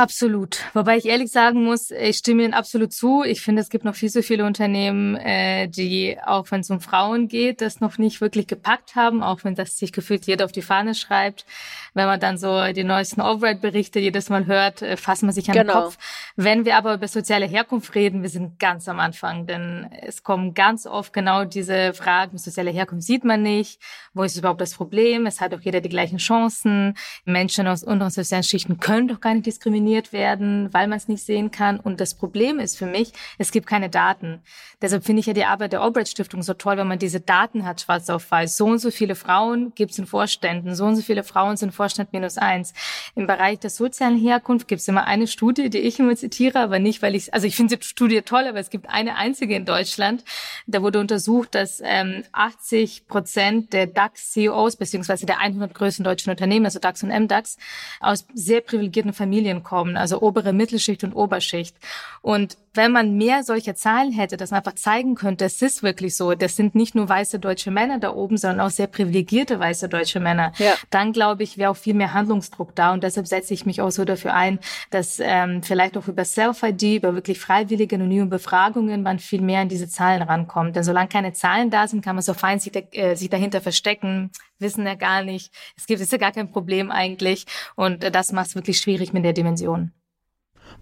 Absolut. 0.00 0.64
Wobei 0.72 0.96
ich 0.96 1.04
ehrlich 1.04 1.30
sagen 1.30 1.62
muss, 1.62 1.90
ich 1.90 2.16
stimme 2.16 2.44
Ihnen 2.44 2.54
absolut 2.54 2.90
zu. 2.90 3.22
Ich 3.22 3.42
finde, 3.42 3.60
es 3.60 3.68
gibt 3.68 3.84
noch 3.84 3.94
viel 3.94 4.08
zu 4.08 4.22
viele 4.22 4.46
Unternehmen, 4.46 5.14
äh, 5.16 5.68
die, 5.68 6.16
auch 6.24 6.50
wenn 6.50 6.60
es 6.60 6.70
um 6.70 6.80
Frauen 6.80 7.28
geht, 7.28 7.60
das 7.60 7.80
noch 7.80 7.98
nicht 7.98 8.22
wirklich 8.22 8.46
gepackt 8.46 8.96
haben, 8.96 9.22
auch 9.22 9.44
wenn 9.44 9.54
das 9.54 9.76
sich 9.76 9.92
gefühlt 9.92 10.26
jeder 10.26 10.46
auf 10.46 10.52
die 10.52 10.62
Fahne 10.62 10.94
schreibt. 10.94 11.44
Wenn 11.92 12.06
man 12.06 12.18
dann 12.18 12.38
so 12.38 12.72
die 12.72 12.82
neuesten 12.82 13.20
Override-Berichte 13.20 14.00
jedes 14.00 14.30
Mal 14.30 14.46
hört, 14.46 14.80
äh, 14.80 14.96
fasst 14.96 15.22
man 15.22 15.32
sich 15.32 15.50
an 15.50 15.56
genau. 15.56 15.72
den 15.72 15.82
Kopf. 15.82 15.98
Wenn 16.34 16.64
wir 16.64 16.76
aber 16.76 16.94
über 16.94 17.06
soziale 17.06 17.44
Herkunft 17.44 17.94
reden, 17.94 18.22
wir 18.22 18.30
sind 18.30 18.58
ganz 18.58 18.88
am 18.88 19.00
Anfang, 19.00 19.46
denn 19.46 19.90
es 20.00 20.22
kommen 20.22 20.54
ganz 20.54 20.86
oft 20.86 21.12
genau 21.12 21.44
diese 21.44 21.92
Fragen, 21.92 22.38
soziale 22.38 22.70
Herkunft 22.70 23.06
sieht 23.06 23.24
man 23.24 23.42
nicht, 23.42 23.78
wo 24.14 24.22
ist 24.22 24.38
überhaupt 24.38 24.62
das 24.62 24.72
Problem, 24.74 25.26
es 25.26 25.42
hat 25.42 25.52
doch 25.52 25.60
jeder 25.60 25.82
die 25.82 25.90
gleichen 25.90 26.16
Chancen, 26.16 26.94
Menschen 27.26 27.66
aus 27.66 27.84
unteren 27.84 28.08
sozialen 28.08 28.44
Schichten 28.44 28.80
können 28.80 29.06
doch 29.06 29.20
gar 29.20 29.34
nicht 29.34 29.44
diskriminieren 29.44 29.89
diskriminiert 29.90 30.12
werden, 30.12 30.72
weil 30.72 30.86
man 30.86 30.98
es 30.98 31.08
nicht 31.08 31.24
sehen 31.24 31.50
kann. 31.50 31.80
Und 31.80 32.00
das 32.00 32.14
Problem 32.14 32.58
ist 32.58 32.78
für 32.78 32.86
mich, 32.86 33.12
es 33.38 33.50
gibt 33.50 33.66
keine 33.66 33.90
Daten. 33.90 34.40
Deshalb 34.80 35.04
finde 35.04 35.20
ich 35.20 35.26
ja 35.26 35.32
die 35.32 35.44
Arbeit 35.44 35.72
der 35.72 35.82
Albright 35.82 36.08
Stiftung 36.08 36.42
so 36.42 36.54
toll, 36.54 36.76
wenn 36.76 36.88
man 36.88 36.98
diese 36.98 37.20
Daten 37.20 37.66
hat, 37.66 37.80
schwarz 37.82 38.08
auf 38.08 38.30
weiß. 38.30 38.56
So 38.56 38.66
und 38.66 38.78
so 38.78 38.90
viele 38.90 39.14
Frauen 39.14 39.72
gibt 39.74 39.92
es 39.92 39.98
in 39.98 40.06
Vorständen, 40.06 40.74
so 40.74 40.84
und 40.86 40.96
so 40.96 41.02
viele 41.02 41.22
Frauen 41.22 41.56
sind 41.56 41.74
Vorstand 41.74 42.12
minus 42.12 42.38
eins. 42.38 42.72
Im 43.14 43.26
Bereich 43.26 43.58
der 43.58 43.70
sozialen 43.70 44.18
Herkunft 44.18 44.68
gibt 44.68 44.80
es 44.80 44.88
immer 44.88 45.06
eine 45.06 45.26
Studie, 45.26 45.70
die 45.70 45.78
ich 45.78 45.98
immer 45.98 46.16
zitiere, 46.16 46.60
aber 46.60 46.78
nicht, 46.78 47.02
weil 47.02 47.14
ich, 47.14 47.34
also 47.34 47.46
ich 47.46 47.56
finde 47.56 47.76
die 47.76 47.84
Studie 47.84 48.22
toll, 48.22 48.46
aber 48.48 48.58
es 48.58 48.70
gibt 48.70 48.88
eine 48.88 49.16
einzige 49.16 49.54
in 49.54 49.64
Deutschland. 49.64 50.24
Da 50.66 50.82
wurde 50.82 51.00
untersucht, 51.00 51.54
dass 51.54 51.82
ähm, 51.84 52.22
80 52.32 53.06
Prozent 53.06 53.72
der 53.72 53.86
DAX-CEOs 53.86 54.76
beziehungsweise 54.76 55.26
der 55.26 55.38
100 55.40 55.74
größten 55.74 56.04
deutschen 56.04 56.30
Unternehmen, 56.30 56.64
also 56.64 56.78
DAX 56.78 57.02
und 57.02 57.10
MDAX, 57.10 57.58
aus 58.00 58.26
sehr 58.34 58.60
privilegierten 58.60 59.12
Familien 59.12 59.62
kommen, 59.62 59.69
also 59.96 60.20
obere 60.22 60.52
Mittelschicht 60.52 61.04
und 61.04 61.14
Oberschicht. 61.14 61.76
Und 62.22 62.56
wenn 62.74 62.92
man 62.92 63.16
mehr 63.16 63.42
solcher 63.42 63.74
Zahlen 63.74 64.12
hätte, 64.12 64.36
dass 64.36 64.50
man 64.50 64.58
einfach 64.58 64.76
zeigen 64.76 65.16
könnte, 65.16 65.44
es 65.44 65.60
ist 65.60 65.82
wirklich 65.82 66.16
so, 66.16 66.34
das 66.34 66.54
sind 66.54 66.74
nicht 66.74 66.94
nur 66.94 67.08
weiße 67.08 67.40
deutsche 67.40 67.70
Männer 67.70 67.98
da 67.98 68.14
oben, 68.14 68.36
sondern 68.36 68.60
auch 68.60 68.70
sehr 68.70 68.86
privilegierte 68.86 69.58
weiße 69.58 69.88
deutsche 69.88 70.20
Männer, 70.20 70.52
ja. 70.58 70.74
dann 70.90 71.12
glaube 71.12 71.42
ich, 71.42 71.58
wäre 71.58 71.70
auch 71.70 71.76
viel 71.76 71.94
mehr 71.94 72.14
Handlungsdruck 72.14 72.74
da. 72.76 72.92
Und 72.92 73.02
deshalb 73.02 73.26
setze 73.26 73.54
ich 73.54 73.66
mich 73.66 73.80
auch 73.80 73.90
so 73.90 74.04
dafür 74.04 74.34
ein, 74.34 74.60
dass 74.90 75.18
ähm, 75.20 75.62
vielleicht 75.62 75.96
auch 75.96 76.06
über 76.06 76.24
Self-ID, 76.24 76.98
über 76.98 77.14
wirklich 77.14 77.40
freiwillige 77.40 77.96
anonyme 77.96 78.26
Befragungen 78.26 79.02
man 79.02 79.18
viel 79.18 79.40
mehr 79.40 79.60
an 79.60 79.68
diese 79.68 79.88
Zahlen 79.88 80.22
rankommt. 80.22 80.76
Denn 80.76 80.84
solange 80.84 81.08
keine 81.08 81.32
Zahlen 81.32 81.70
da 81.70 81.88
sind, 81.88 82.04
kann 82.04 82.14
man 82.14 82.22
so 82.22 82.34
fein 82.34 82.60
sich, 82.60 82.70
da, 82.70 82.80
äh, 82.92 83.16
sich 83.16 83.30
dahinter 83.30 83.60
verstecken, 83.60 84.30
wissen 84.60 84.86
ja 84.86 84.94
gar 84.94 85.24
nicht. 85.24 85.52
Es 85.76 85.86
gibt, 85.86 86.00
ist 86.00 86.12
ja 86.12 86.18
gar 86.18 86.32
kein 86.32 86.52
Problem 86.52 86.92
eigentlich. 86.92 87.46
Und 87.74 88.04
äh, 88.04 88.12
das 88.12 88.30
macht 88.30 88.48
es 88.48 88.54
wirklich 88.54 88.78
schwierig 88.78 89.12
mit 89.12 89.24
der 89.24 89.32
Dimension. 89.32 89.92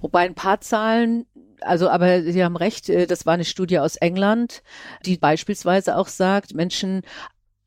Wobei 0.01 0.27
ein 0.27 0.35
paar 0.35 0.61
Zahlen 0.61 1.27
also, 1.61 1.89
aber 1.89 2.23
Sie 2.23 2.45
haben 2.45 2.57
recht, 2.57 2.89
äh, 2.89 3.07
das 3.07 3.27
war 3.27 3.35
eine 3.35 3.45
Studie 3.45 3.79
aus 3.79 3.97
England, 3.97 4.63
die 5.05 5.17
beispielsweise 5.17 5.97
auch 5.97 6.09
sagt, 6.09 6.55
Menschen 6.55 7.03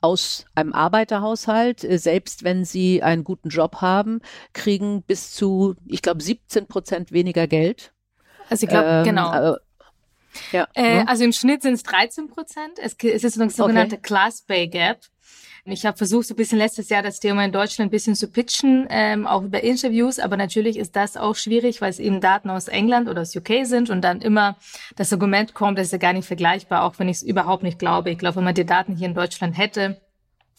aus 0.01 0.45
einem 0.56 0.73
Arbeiterhaushalt, 0.73 1.84
äh, 1.84 1.97
selbst 1.97 2.43
wenn 2.43 2.65
sie 2.65 3.04
einen 3.04 3.23
guten 3.23 3.49
Job 3.49 3.77
haben, 3.82 4.21
kriegen 4.54 5.04
bis 5.04 5.32
zu, 5.32 5.75
ich 5.86 6.01
glaube, 6.01 6.21
17 6.21 6.67
Prozent 6.67 7.12
weniger 7.12 7.47
Geld. 7.47 7.93
Also 8.49 8.63
ich 8.63 8.69
glaube, 8.69 8.89
ähm, 8.89 9.04
genau. 9.04 9.54
Äh, 9.54 9.58
ja, 10.51 10.67
äh, 10.73 11.04
ne? 11.04 11.08
Also 11.08 11.23
im 11.23 11.34
Schnitt 11.34 11.62
sind 11.62 11.75
es 11.75 11.84
13 11.84 12.27
Prozent. 12.27 12.80
Es, 12.82 12.95
es 13.01 13.23
ist 13.23 13.39
eine 13.39 13.49
sogenannte 13.49 13.95
okay. 13.95 14.04
Class 14.04 14.41
Pay 14.41 14.67
Gap. 14.67 15.06
Ich 15.63 15.86
habe 15.86 15.95
versucht, 15.95 16.28
so 16.28 16.34
ein 16.34 16.38
bisschen 16.38 16.58
letztes 16.58 16.89
Jahr 16.89 17.04
das 17.04 17.19
Thema 17.19 17.45
in 17.45 17.52
Deutschland 17.52 17.89
ein 17.89 17.91
bisschen 17.91 18.15
zu 18.15 18.28
pitchen, 18.28 18.88
ähm, 18.89 19.28
auch 19.28 19.43
über 19.43 19.63
Interviews, 19.63 20.17
aber 20.17 20.36
natürlich 20.36 20.78
ist 20.78 20.95
das 20.95 21.17
auch 21.17 21.36
schwierig, 21.36 21.82
weil 21.82 21.91
es 21.91 22.00
eben 22.00 22.19
Daten 22.19 22.50
aus 22.50 22.67
England 22.67 23.08
oder 23.08 23.21
aus 23.21 23.36
UK 23.36 23.63
sind 23.65 23.91
und 23.91 24.02
dann 24.02 24.21
immer 24.21 24.58
das 24.95 25.13
Argument 25.13 25.54
kommt, 25.54 25.78
das 25.78 25.88
ist 25.88 25.91
ja 25.91 26.00
gar 26.00 26.13
nicht 26.13 26.26
vergleichbar, 26.26 26.84
auch 26.84 26.97
wenn 26.97 27.10
ich 27.10 27.17
es 27.17 27.24
überhaupt 27.24 27.62
nicht 27.62 27.78
glaube. 27.78 28.10
Ich 28.10 28.17
glaube, 28.17 28.38
wenn 28.38 28.43
man 28.43 28.56
die 28.56 28.65
Daten 28.65 28.95
hier 28.95 29.08
in 29.08 29.13
Deutschland 29.13 29.56
hätte, 29.56 30.02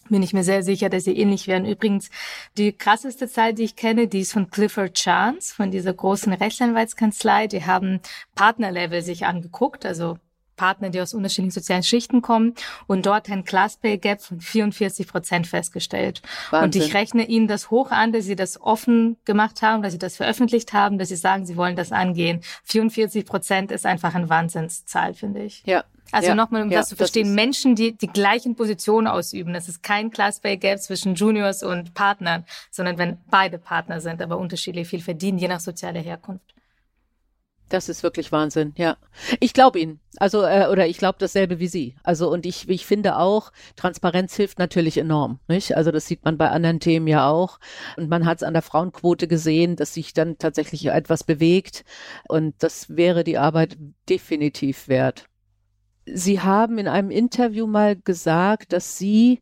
bin 0.09 0.23
ich 0.23 0.33
mir 0.33 0.45
sehr 0.45 0.63
sicher, 0.63 0.89
dass 0.89 1.05
sie 1.05 1.17
ähnlich 1.17 1.49
wären. 1.49 1.65
Übrigens, 1.65 2.11
die 2.57 2.73
krasseste 2.73 3.29
Zahl, 3.29 3.55
die 3.55 3.65
ich 3.65 3.77
kenne, 3.77 4.07
die 4.07 4.21
ist 4.21 4.33
von 4.33 4.51
Clifford 4.51 4.95
Chance, 4.95 5.55
von 5.55 5.71
dieser 5.71 5.95
großen 5.95 6.33
Rechtsanwaltskanzlei. 6.33 7.49
Die 7.49 7.65
haben 7.65 8.01
Partnerlevel 8.35 9.03
sich 9.03 9.27
angeguckt, 9.27 9.87
also 9.87 10.19
Partner, 10.63 10.91
die 10.91 11.01
aus 11.01 11.13
unterschiedlichen 11.13 11.51
sozialen 11.51 11.83
Schichten 11.83 12.23
kommen 12.23 12.55
und 12.87 13.05
dort 13.05 13.29
ein 13.29 13.43
Class 13.43 13.79
Pay 13.79 13.99
Gap 13.99 14.23
von 14.23 14.41
44 14.41 15.09
Prozent 15.09 15.49
festgestellt. 15.49 16.23
Wahnsinn. 16.51 16.65
Und 16.65 16.77
ich 16.77 16.95
rechne 16.95 17.25
Ihnen 17.25 17.49
das 17.49 17.73
hoch 17.73 17.91
an, 17.91 18.13
dass 18.13 18.27
Sie 18.27 18.37
das 18.37 18.61
offen 18.61 19.17
gemacht 19.25 19.61
haben, 19.63 19.83
dass 19.83 19.91
Sie 19.91 19.99
das 19.99 20.17
veröffentlicht 20.17 20.73
haben, 20.73 20.99
dass 20.99 21.09
Sie 21.09 21.17
sagen, 21.17 21.47
Sie 21.47 21.57
wollen 21.57 21.75
das 21.75 21.91
angehen. 21.91 22.43
44 22.63 23.27
Prozent 23.27 23.73
ist 23.73 23.87
einfach 23.87 24.15
eine 24.15 24.29
Wahnsinnszahl, 24.29 25.15
finde 25.15 25.43
ich. 25.43 25.65
Ja, 25.67 25.83
also 26.13 26.29
ja, 26.29 26.37
nochmal, 26.37 26.63
um 26.63 26.71
ja, 26.71 26.79
das 26.79 26.91
zu 26.91 26.95
verstehen, 26.95 27.27
das 27.27 27.35
Menschen, 27.35 27.75
die 27.75 27.97
die 27.97 28.07
gleichen 28.07 28.55
Positionen 28.55 29.09
ausüben. 29.09 29.55
Das 29.55 29.69
ist 29.69 29.83
kein 29.83 30.13
Class 30.13 30.39
Pay 30.39 30.59
Gap 30.59 30.79
zwischen 30.81 31.17
Juniors 31.17 31.65
und 31.65 31.93
Partnern, 31.93 32.45
sondern 32.71 32.99
wenn 32.99 33.19
beide 33.33 33.59
Partner 33.59 34.01
sind, 34.01 34.23
aber 34.23 34.39
unterschiedlich 34.39 34.87
viel 34.87 35.01
verdienen, 35.01 35.39
je 35.39 35.49
nach 35.49 35.59
sozialer 35.59 36.01
Herkunft. 36.01 36.55
Das 37.73 37.89
ist 37.89 38.03
wirklich 38.03 38.33
Wahnsinn, 38.33 38.75
ja. 38.77 38.99
Ich 39.41 39.55
glaube 39.55 39.81
Ihnen. 39.81 39.99
Also, 40.19 40.43
äh, 40.43 40.69
oder 40.71 40.87
ich 40.89 40.99
glaube 40.99 41.17
dasselbe 41.19 41.59
wie 41.59 41.69
Sie. 41.69 41.97
Also, 42.03 42.31
und 42.31 42.45
ich, 42.45 42.69
ich 42.69 42.85
finde 42.85 43.17
auch, 43.17 43.51
Transparenz 43.77 44.37
hilft 44.37 44.59
natürlich 44.59 44.99
enorm, 44.99 45.41
nicht? 45.49 45.75
Also, 45.75 45.91
das 45.91 46.07
sieht 46.07 46.23
man 46.23 46.37
bei 46.37 46.51
anderen 46.51 46.81
Themen 46.81 47.07
ja 47.07 47.31
auch. 47.31 47.59
Und 47.97 48.11
man 48.11 48.27
hat 48.27 48.37
es 48.37 48.43
an 48.43 48.53
der 48.53 48.61
Frauenquote 48.61 49.27
gesehen, 49.27 49.77
dass 49.77 49.95
sich 49.95 50.13
dann 50.13 50.37
tatsächlich 50.37 50.85
etwas 50.85 51.25
bewegt. 51.25 51.87
Und 52.29 52.55
das 52.59 52.95
wäre 52.95 53.25
die 53.25 53.39
Arbeit 53.39 53.79
definitiv 54.07 54.89
wert. 54.89 55.25
Sie 56.05 56.41
haben 56.41 56.77
in 56.77 56.89
einem 56.89 57.11
Interview 57.11 57.67
mal 57.67 57.97
gesagt, 57.97 58.75
dass 58.75 58.99
Sie 58.99 59.41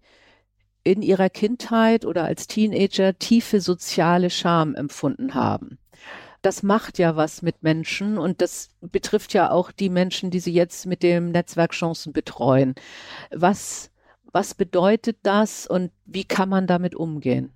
in 0.84 1.02
Ihrer 1.02 1.30
Kindheit 1.30 2.06
oder 2.06 2.26
als 2.26 2.46
Teenager 2.46 3.18
tiefe 3.18 3.60
soziale 3.60 4.30
Scham 4.30 4.76
empfunden 4.76 5.34
haben 5.34 5.80
das 6.42 6.62
macht 6.62 6.98
ja 6.98 7.16
was 7.16 7.42
mit 7.42 7.62
Menschen 7.62 8.18
und 8.18 8.40
das 8.40 8.70
betrifft 8.80 9.34
ja 9.34 9.50
auch 9.50 9.72
die 9.72 9.90
Menschen, 9.90 10.30
die 10.30 10.40
Sie 10.40 10.52
jetzt 10.52 10.86
mit 10.86 11.02
dem 11.02 11.30
Netzwerk 11.30 11.72
Chancen 11.72 12.12
betreuen. 12.12 12.74
Was, 13.30 13.90
was 14.32 14.54
bedeutet 14.54 15.18
das 15.22 15.66
und 15.66 15.90
wie 16.06 16.24
kann 16.24 16.48
man 16.48 16.66
damit 16.66 16.94
umgehen? 16.94 17.52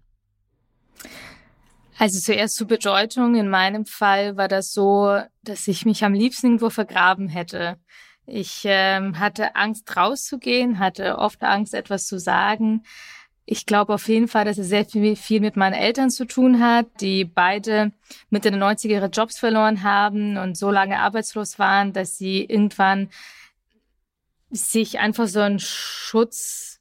Also 1.99 2.19
zuerst 2.21 2.57
zur 2.57 2.67
Bedeutung. 2.67 3.37
In 3.37 3.49
meinem 3.49 3.87
Fall 3.87 4.37
war 4.37 4.49
das 4.49 4.73
so, 4.73 5.21
dass 5.43 5.69
ich 5.69 5.87
mich 5.87 6.05
am 6.05 6.13
liebsten 6.13 6.47
irgendwo 6.47 6.71
vergraben 6.71 7.29
hätte. 7.29 7.79
Ich 8.27 8.63
ähm, 8.65 9.19
hatte 9.19 9.55
Angst 9.55 9.97
rauszugehen, 9.97 10.79
hatte 10.79 11.19
oft 11.19 11.43
Angst, 11.43 11.75
etwas 11.75 12.07
zu 12.07 12.19
sagen, 12.19 12.83
ich 13.47 13.67
glaube 13.67 13.95
auf 13.95 14.09
jeden 14.09 14.29
Fall, 14.29 14.45
dass 14.45 14.59
es 14.59 14.69
sehr 14.69 14.87
viel, 14.87 15.17
viel 15.17 15.41
mit 15.41 15.57
meinen 15.57 15.75
Eltern 15.75 16.11
zu 16.11 16.25
tun 16.25 16.61
hat, 16.61 16.87
die 17.01 17.25
beide 17.25 17.93
Mitte 18.31 18.51
der 18.51 18.61
90er 18.61 18.89
ihre 18.89 19.07
Jobs 19.07 19.39
verloren 19.39 19.83
haben 19.83 20.39
und 20.39 20.57
so 20.57 20.71
lange 20.71 20.99
arbeitslos 20.99 21.59
waren, 21.59 21.93
dass 21.93 22.17
sie 22.17 22.45
irgendwann 22.45 23.11
sich 24.51 24.99
einfach 24.99 25.27
so 25.27 25.41
einen 25.41 25.59
Schutz 25.59 26.74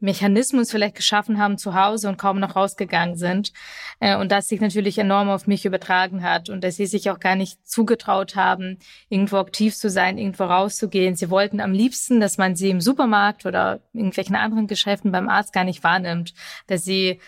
Mechanismus 0.00 0.70
vielleicht 0.70 0.96
geschaffen 0.96 1.38
haben 1.38 1.58
zu 1.58 1.74
Hause 1.74 2.08
und 2.08 2.18
kaum 2.18 2.40
noch 2.40 2.56
rausgegangen 2.56 3.16
sind. 3.16 3.52
Äh, 4.00 4.16
und 4.16 4.32
das 4.32 4.48
sich 4.48 4.60
natürlich 4.60 4.98
enorm 4.98 5.28
auf 5.28 5.46
mich 5.46 5.64
übertragen 5.64 6.22
hat 6.22 6.48
und 6.48 6.64
dass 6.64 6.76
sie 6.76 6.86
sich 6.86 7.10
auch 7.10 7.20
gar 7.20 7.36
nicht 7.36 7.66
zugetraut 7.66 8.34
haben, 8.34 8.78
irgendwo 9.08 9.36
aktiv 9.36 9.76
zu 9.76 9.90
sein, 9.90 10.18
irgendwo 10.18 10.44
rauszugehen. 10.44 11.14
Sie 11.14 11.30
wollten 11.30 11.60
am 11.60 11.72
liebsten, 11.72 12.20
dass 12.20 12.38
man 12.38 12.56
sie 12.56 12.70
im 12.70 12.80
Supermarkt 12.80 13.46
oder 13.46 13.80
irgendwelchen 13.92 14.36
anderen 14.36 14.66
Geschäften 14.66 15.12
beim 15.12 15.28
Arzt 15.28 15.52
gar 15.52 15.64
nicht 15.64 15.84
wahrnimmt, 15.84 16.34
dass 16.66 16.84
sie 16.84 17.20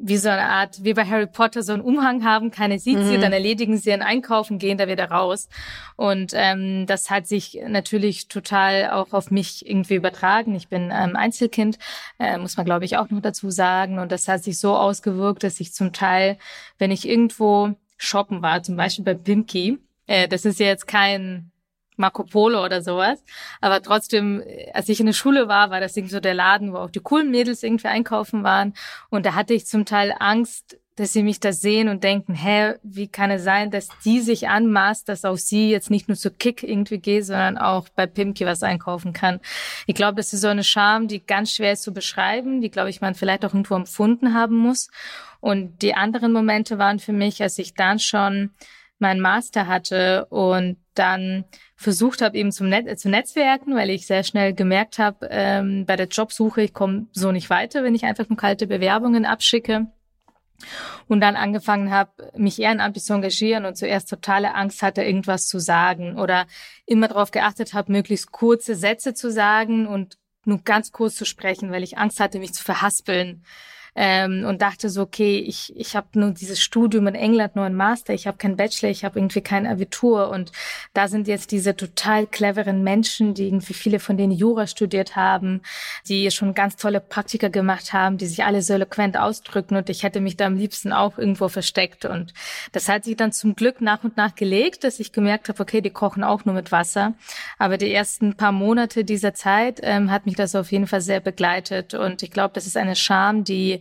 wie 0.00 0.16
so 0.16 0.28
eine 0.28 0.48
Art, 0.48 0.84
wie 0.84 0.94
bei 0.94 1.04
Harry 1.04 1.26
Potter, 1.26 1.64
so 1.64 1.72
einen 1.72 1.82
Umhang 1.82 2.24
haben, 2.24 2.52
keine 2.52 2.78
sieht 2.78 3.02
sie, 3.02 3.16
mhm. 3.16 3.20
dann 3.20 3.32
erledigen 3.32 3.76
sie 3.76 3.90
ihren 3.90 4.02
Einkauf 4.02 4.48
und 4.48 4.60
gehen 4.60 4.78
da 4.78 4.86
wieder 4.86 5.10
raus. 5.10 5.48
Und 5.96 6.32
ähm, 6.34 6.86
das 6.86 7.10
hat 7.10 7.26
sich 7.26 7.60
natürlich 7.66 8.28
total 8.28 8.90
auch 8.90 9.12
auf 9.12 9.32
mich 9.32 9.68
irgendwie 9.68 9.96
übertragen. 9.96 10.54
Ich 10.54 10.68
bin 10.68 10.92
ähm, 10.94 11.16
Einzelkind, 11.16 11.78
äh, 12.20 12.38
muss 12.38 12.56
man 12.56 12.64
glaube 12.64 12.84
ich 12.84 12.96
auch 12.96 13.10
noch 13.10 13.20
dazu 13.20 13.50
sagen. 13.50 13.98
Und 13.98 14.12
das 14.12 14.28
hat 14.28 14.44
sich 14.44 14.60
so 14.60 14.76
ausgewirkt, 14.76 15.42
dass 15.42 15.58
ich 15.58 15.74
zum 15.74 15.92
Teil, 15.92 16.38
wenn 16.78 16.92
ich 16.92 17.08
irgendwo 17.08 17.74
shoppen 17.96 18.40
war, 18.40 18.62
zum 18.62 18.76
Beispiel 18.76 19.04
bei 19.04 19.14
Pimki, 19.14 19.78
äh, 20.06 20.28
das 20.28 20.44
ist 20.44 20.60
ja 20.60 20.66
jetzt 20.66 20.86
kein 20.86 21.50
Marco 21.98 22.24
Polo 22.24 22.64
oder 22.64 22.82
sowas. 22.82 23.22
Aber 23.60 23.82
trotzdem, 23.82 24.42
als 24.72 24.88
ich 24.88 25.00
in 25.00 25.06
der 25.06 25.12
Schule 25.12 25.48
war, 25.48 25.70
war 25.70 25.80
das 25.80 25.96
irgendwie 25.96 26.14
so 26.14 26.20
der 26.20 26.34
Laden, 26.34 26.72
wo 26.72 26.78
auch 26.78 26.90
die 26.90 27.00
coolen 27.00 27.30
Mädels 27.30 27.62
irgendwie 27.62 27.88
einkaufen 27.88 28.42
waren. 28.44 28.74
Und 29.10 29.26
da 29.26 29.34
hatte 29.34 29.54
ich 29.54 29.66
zum 29.66 29.84
Teil 29.84 30.14
Angst, 30.18 30.78
dass 30.98 31.12
sie 31.12 31.22
mich 31.22 31.38
da 31.38 31.52
sehen 31.52 31.88
und 31.88 32.02
denken, 32.02 32.34
hä, 32.34 32.74
wie 32.82 33.06
kann 33.06 33.30
es 33.30 33.44
sein, 33.44 33.70
dass 33.70 33.88
die 34.04 34.20
sich 34.20 34.48
anmaßt, 34.48 35.08
dass 35.08 35.24
auch 35.24 35.36
sie 35.36 35.70
jetzt 35.70 35.90
nicht 35.90 36.08
nur 36.08 36.16
zu 36.16 36.30
Kick 36.30 36.64
irgendwie 36.64 36.98
geht, 36.98 37.24
sondern 37.24 37.56
auch 37.56 37.88
bei 37.88 38.06
Pimki 38.06 38.44
was 38.44 38.64
einkaufen 38.64 39.12
kann. 39.12 39.38
Ich 39.86 39.94
glaube, 39.94 40.16
das 40.16 40.32
ist 40.32 40.40
so 40.40 40.48
eine 40.48 40.64
Scham, 40.64 41.06
die 41.06 41.24
ganz 41.24 41.52
schwer 41.52 41.72
ist 41.72 41.84
zu 41.84 41.92
beschreiben, 41.92 42.60
die, 42.60 42.70
glaube 42.70 42.90
ich, 42.90 43.00
man 43.00 43.14
vielleicht 43.14 43.44
auch 43.44 43.54
irgendwo 43.54 43.76
empfunden 43.76 44.34
haben 44.34 44.56
muss. 44.56 44.90
Und 45.40 45.82
die 45.82 45.94
anderen 45.94 46.32
Momente 46.32 46.78
waren 46.78 46.98
für 46.98 47.12
mich, 47.12 47.40
als 47.42 47.58
ich 47.58 47.74
dann 47.74 48.00
schon 48.00 48.50
meinen 48.98 49.20
Master 49.20 49.66
hatte 49.66 50.26
und 50.26 50.76
dann 50.94 51.44
versucht 51.76 52.22
habe, 52.22 52.36
eben 52.36 52.50
zum 52.50 52.68
Net 52.68 52.98
zu 52.98 53.08
netzwerken, 53.08 53.74
weil 53.74 53.90
ich 53.90 54.06
sehr 54.06 54.24
schnell 54.24 54.52
gemerkt 54.52 54.98
habe, 54.98 55.28
ähm, 55.30 55.86
bei 55.86 55.96
der 55.96 56.08
Jobsuche, 56.08 56.62
ich 56.62 56.74
komme 56.74 57.06
so 57.12 57.30
nicht 57.30 57.50
weiter, 57.50 57.84
wenn 57.84 57.94
ich 57.94 58.04
einfach 58.04 58.28
nur 58.28 58.36
kalte 58.36 58.66
Bewerbungen 58.66 59.24
abschicke. 59.24 59.86
Und 61.06 61.20
dann 61.20 61.36
angefangen 61.36 61.92
habe, 61.92 62.32
mich 62.36 62.60
ehrenamtlich 62.60 63.04
zu 63.04 63.12
engagieren 63.12 63.64
und 63.64 63.76
zuerst 63.76 64.10
totale 64.10 64.56
Angst 64.56 64.82
hatte, 64.82 65.04
irgendwas 65.04 65.46
zu 65.46 65.60
sagen 65.60 66.18
oder 66.18 66.46
immer 66.84 67.06
darauf 67.06 67.30
geachtet 67.30 67.74
habe, 67.74 67.92
möglichst 67.92 68.32
kurze 68.32 68.74
Sätze 68.74 69.14
zu 69.14 69.30
sagen 69.30 69.86
und 69.86 70.18
nur 70.44 70.58
ganz 70.64 70.90
kurz 70.90 71.14
zu 71.14 71.24
sprechen, 71.24 71.70
weil 71.70 71.84
ich 71.84 71.96
Angst 71.96 72.18
hatte, 72.18 72.40
mich 72.40 72.54
zu 72.54 72.64
verhaspeln 72.64 73.44
ähm, 74.00 74.44
und 74.46 74.62
dachte 74.62 74.90
so, 74.90 75.02
okay, 75.02 75.38
ich, 75.38 75.76
ich 75.76 75.96
habe 75.96 76.06
nur 76.12 76.30
dieses 76.30 76.60
Studium 76.62 77.08
in 77.08 77.16
England, 77.16 77.56
nur 77.56 77.64
ein 77.64 77.74
Master, 77.74 78.14
ich 78.14 78.28
habe 78.28 78.38
kein 78.38 78.56
Bachelor, 78.56 78.90
ich 78.90 79.04
habe 79.04 79.18
irgendwie 79.18 79.40
kein 79.40 79.66
Abitur. 79.66 80.30
Und 80.30 80.52
da 80.94 81.08
sind 81.08 81.26
jetzt 81.26 81.50
diese 81.50 81.74
total 81.74 82.28
cleveren 82.28 82.84
Menschen, 82.84 83.34
die 83.34 83.48
irgendwie 83.48 83.74
viele 83.74 83.98
von 83.98 84.16
denen 84.16 84.30
Jura 84.30 84.68
studiert 84.68 85.16
haben, 85.16 85.62
die 86.06 86.30
schon 86.30 86.54
ganz 86.54 86.76
tolle 86.76 87.00
Praktika 87.00 87.48
gemacht 87.48 87.92
haben, 87.92 88.18
die 88.18 88.26
sich 88.26 88.44
alle 88.44 88.62
so 88.62 88.74
eloquent 88.74 89.16
ausdrücken. 89.16 89.74
Und 89.74 89.90
ich 89.90 90.04
hätte 90.04 90.20
mich 90.20 90.36
da 90.36 90.46
am 90.46 90.56
liebsten 90.56 90.92
auch 90.92 91.18
irgendwo 91.18 91.48
versteckt. 91.48 92.04
Und 92.04 92.32
das 92.70 92.88
hat 92.88 93.02
sich 93.04 93.16
dann 93.16 93.32
zum 93.32 93.56
Glück 93.56 93.80
nach 93.80 94.04
und 94.04 94.16
nach 94.16 94.36
gelegt, 94.36 94.84
dass 94.84 95.00
ich 95.00 95.10
gemerkt 95.10 95.48
habe, 95.48 95.60
okay, 95.60 95.80
die 95.80 95.90
kochen 95.90 96.22
auch 96.22 96.44
nur 96.44 96.54
mit 96.54 96.70
Wasser, 96.70 97.14
aber 97.58 97.78
die 97.78 97.92
ersten 97.92 98.36
paar 98.36 98.52
Monate 98.52 99.04
dieser 99.04 99.34
Zeit 99.34 99.80
ähm, 99.82 100.12
hat 100.12 100.24
mich 100.24 100.36
das 100.36 100.54
auf 100.54 100.70
jeden 100.70 100.86
Fall 100.86 101.00
sehr 101.00 101.18
begleitet. 101.18 101.94
Und 101.94 102.22
ich 102.22 102.30
glaube, 102.30 102.54
das 102.54 102.68
ist 102.68 102.76
eine 102.76 102.94
Scham, 102.94 103.42
die 103.42 103.80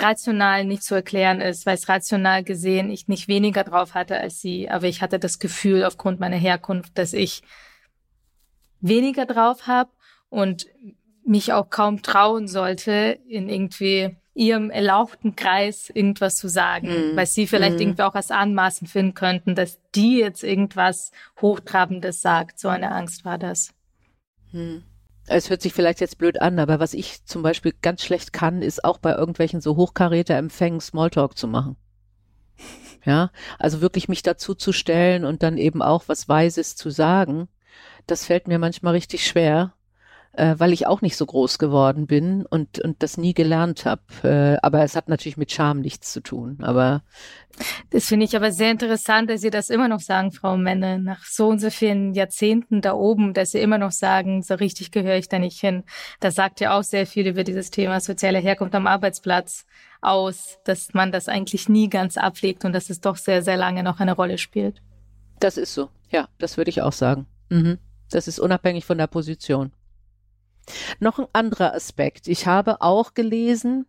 rational 0.00 0.64
nicht 0.64 0.82
zu 0.82 0.94
erklären 0.94 1.40
ist, 1.40 1.66
weil 1.66 1.74
es 1.74 1.88
rational 1.88 2.44
gesehen 2.44 2.90
ich 2.90 3.08
nicht 3.08 3.28
weniger 3.28 3.64
drauf 3.64 3.94
hatte 3.94 4.16
als 4.18 4.40
sie, 4.40 4.70
aber 4.70 4.86
ich 4.86 5.02
hatte 5.02 5.18
das 5.18 5.38
Gefühl 5.38 5.84
aufgrund 5.84 6.20
meiner 6.20 6.36
Herkunft, 6.36 6.96
dass 6.96 7.12
ich 7.12 7.42
weniger 8.80 9.26
drauf 9.26 9.66
habe 9.66 9.90
und 10.28 10.66
mich 11.24 11.52
auch 11.52 11.70
kaum 11.70 12.02
trauen 12.02 12.48
sollte, 12.48 13.18
in 13.28 13.48
irgendwie 13.48 14.16
ihrem 14.34 14.70
erlauchten 14.70 15.36
Kreis 15.36 15.90
irgendwas 15.90 16.36
zu 16.36 16.48
sagen, 16.48 17.12
mm. 17.12 17.16
weil 17.16 17.26
sie 17.26 17.46
vielleicht 17.46 17.76
mm. 17.78 17.82
irgendwie 17.82 18.02
auch 18.02 18.14
als 18.14 18.30
anmaßend 18.30 18.88
finden 18.88 19.14
könnten, 19.14 19.54
dass 19.54 19.78
die 19.94 20.18
jetzt 20.18 20.42
irgendwas 20.42 21.12
Hochtrabendes 21.40 22.22
sagt. 22.22 22.58
So 22.58 22.68
eine 22.68 22.92
Angst 22.92 23.26
war 23.26 23.36
das. 23.36 23.74
Mm 24.52 24.78
es 25.32 25.50
hört 25.50 25.62
sich 25.62 25.72
vielleicht 25.72 26.00
jetzt 26.00 26.18
blöd 26.18 26.40
an, 26.40 26.58
aber 26.58 26.80
was 26.80 26.94
ich 26.94 27.24
zum 27.24 27.42
Beispiel 27.42 27.74
ganz 27.82 28.02
schlecht 28.04 28.32
kann, 28.32 28.62
ist 28.62 28.84
auch 28.84 28.98
bei 28.98 29.14
irgendwelchen 29.14 29.60
so 29.60 29.76
Hochkaräter-Empfängen 29.76 30.80
Smalltalk 30.80 31.36
zu 31.36 31.48
machen. 31.48 31.76
Ja, 33.04 33.32
also 33.58 33.80
wirklich 33.80 34.08
mich 34.08 34.22
dazu 34.22 34.54
zu 34.54 34.72
stellen 34.72 35.24
und 35.24 35.42
dann 35.42 35.58
eben 35.58 35.82
auch 35.82 36.04
was 36.06 36.28
Weises 36.28 36.76
zu 36.76 36.88
sagen, 36.88 37.48
das 38.06 38.26
fällt 38.26 38.46
mir 38.46 38.60
manchmal 38.60 38.92
richtig 38.92 39.26
schwer 39.26 39.74
äh, 40.34 40.54
weil 40.58 40.72
ich 40.72 40.86
auch 40.86 41.02
nicht 41.02 41.16
so 41.16 41.26
groß 41.26 41.58
geworden 41.58 42.06
bin 42.06 42.46
und, 42.46 42.78
und 42.78 43.02
das 43.02 43.18
nie 43.18 43.34
gelernt 43.34 43.84
habe. 43.84 44.02
Äh, 44.22 44.58
aber 44.62 44.82
es 44.82 44.96
hat 44.96 45.08
natürlich 45.08 45.36
mit 45.36 45.52
Charme 45.52 45.80
nichts 45.80 46.12
zu 46.12 46.20
tun. 46.20 46.58
Aber 46.62 47.02
das 47.90 48.06
finde 48.06 48.24
ich 48.24 48.34
aber 48.34 48.50
sehr 48.50 48.70
interessant, 48.70 49.28
dass 49.28 49.42
Sie 49.42 49.50
das 49.50 49.68
immer 49.68 49.88
noch 49.88 50.00
sagen, 50.00 50.32
Frau 50.32 50.56
Menne, 50.56 50.98
nach 50.98 51.24
so 51.24 51.48
und 51.48 51.58
so 51.58 51.68
vielen 51.68 52.14
Jahrzehnten 52.14 52.80
da 52.80 52.94
oben, 52.94 53.34
dass 53.34 53.50
Sie 53.50 53.60
immer 53.60 53.76
noch 53.76 53.92
sagen, 53.92 54.42
so 54.42 54.54
richtig 54.54 54.90
gehöre 54.90 55.18
ich 55.18 55.28
da 55.28 55.38
nicht 55.38 55.60
hin. 55.60 55.84
Das 56.20 56.34
sagt 56.34 56.60
ja 56.60 56.78
auch 56.78 56.82
sehr 56.82 57.06
viel 57.06 57.26
über 57.26 57.44
dieses 57.44 57.70
Thema 57.70 58.00
soziale 58.00 58.38
Herkunft 58.38 58.74
am 58.74 58.86
Arbeitsplatz 58.86 59.66
aus, 60.00 60.58
dass 60.64 60.94
man 60.94 61.12
das 61.12 61.28
eigentlich 61.28 61.68
nie 61.68 61.90
ganz 61.90 62.16
ablegt 62.16 62.64
und 62.64 62.72
dass 62.72 62.88
es 62.88 63.00
doch 63.00 63.16
sehr, 63.16 63.42
sehr 63.42 63.58
lange 63.58 63.82
noch 63.82 64.00
eine 64.00 64.14
Rolle 64.14 64.38
spielt. 64.38 64.80
Das 65.40 65.58
ist 65.58 65.74
so, 65.74 65.90
ja, 66.10 66.28
das 66.38 66.56
würde 66.56 66.70
ich 66.70 66.80
auch 66.80 66.92
sagen. 66.92 67.26
Mhm. 67.50 67.78
Das 68.10 68.28
ist 68.28 68.38
unabhängig 68.38 68.84
von 68.84 68.98
der 68.98 69.06
Position. 69.06 69.72
Noch 71.00 71.18
ein 71.18 71.26
anderer 71.32 71.74
Aspekt. 71.74 72.28
Ich 72.28 72.46
habe 72.46 72.80
auch 72.80 73.14
gelesen, 73.14 73.86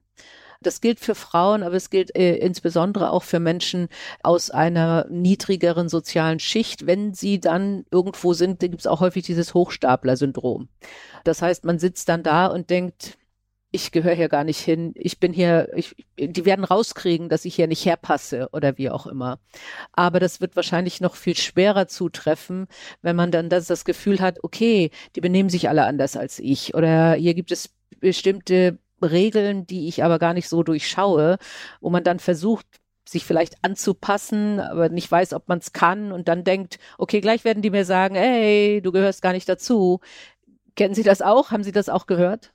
das 0.63 0.81
gilt 0.81 0.99
für 0.99 1.15
Frauen, 1.15 1.61
aber 1.61 1.75
es 1.75 1.89
gilt 1.89 2.15
äh, 2.15 2.35
insbesondere 2.35 3.11
auch 3.11 3.23
für 3.23 3.39
Menschen 3.39 3.89
aus 4.23 4.49
einer 4.49 5.05
niedrigeren 5.09 5.89
sozialen 5.89 6.39
Schicht. 6.39 6.87
Wenn 6.87 7.13
sie 7.13 7.39
dann 7.39 7.85
irgendwo 7.91 8.33
sind, 8.33 8.59
gibt 8.59 8.79
es 8.79 8.87
auch 8.87 9.01
häufig 9.01 9.25
dieses 9.25 9.53
Hochstapler-Syndrom. 9.53 10.69
Das 11.23 11.41
heißt, 11.41 11.65
man 11.65 11.79
sitzt 11.79 12.09
dann 12.09 12.23
da 12.23 12.47
und 12.47 12.69
denkt, 12.69 13.17
ich 13.73 13.91
gehöre 13.91 14.13
hier 14.13 14.29
gar 14.29 14.43
nicht 14.43 14.59
hin, 14.59 14.93
ich 14.95 15.19
bin 15.19 15.33
hier, 15.33 15.71
ich, 15.75 15.95
die 16.15 16.45
werden 16.45 16.63
rauskriegen, 16.63 17.27
dass 17.27 17.43
ich 17.43 17.55
hier 17.55 17.65
nicht 17.65 17.83
herpasse 17.83 18.47
oder 18.51 18.77
wie 18.77 18.91
auch 18.91 19.07
immer. 19.07 19.39
Aber 19.91 20.19
das 20.19 20.39
wird 20.41 20.55
wahrscheinlich 20.55 21.01
noch 21.01 21.15
viel 21.15 21.35
schwerer 21.35 21.87
zutreffen, 21.87 22.67
wenn 23.01 23.15
man 23.15 23.31
dann 23.31 23.49
das, 23.49 23.65
das 23.65 23.83
Gefühl 23.83 24.19
hat, 24.19 24.43
okay, 24.43 24.91
die 25.15 25.21
benehmen 25.21 25.49
sich 25.49 25.69
alle 25.69 25.85
anders 25.85 26.15
als 26.15 26.37
ich 26.37 26.75
oder 26.75 27.15
hier 27.15 27.33
gibt 27.33 27.51
es 27.51 27.73
bestimmte 27.99 28.77
Regeln, 29.01 29.65
die 29.65 29.87
ich 29.87 30.03
aber 30.03 30.19
gar 30.19 30.35
nicht 30.35 30.49
so 30.49 30.61
durchschaue, 30.61 31.39
wo 31.81 31.89
man 31.89 32.03
dann 32.03 32.19
versucht, 32.19 32.67
sich 33.09 33.25
vielleicht 33.25 33.57
anzupassen, 33.63 34.59
aber 34.59 34.89
nicht 34.89 35.11
weiß, 35.11 35.33
ob 35.33 35.49
man 35.49 35.57
es 35.57 35.73
kann 35.73 36.11
und 36.11 36.27
dann 36.27 36.43
denkt, 36.43 36.77
okay, 36.99 37.21
gleich 37.21 37.43
werden 37.43 37.63
die 37.63 37.71
mir 37.71 37.85
sagen, 37.85 38.13
hey, 38.13 38.81
du 38.83 38.91
gehörst 38.91 39.23
gar 39.23 39.33
nicht 39.33 39.49
dazu. 39.49 39.99
Kennen 40.75 40.93
Sie 40.93 41.03
das 41.03 41.23
auch? 41.23 41.49
Haben 41.49 41.63
Sie 41.63 41.71
das 41.71 41.89
auch 41.89 42.05
gehört? 42.05 42.53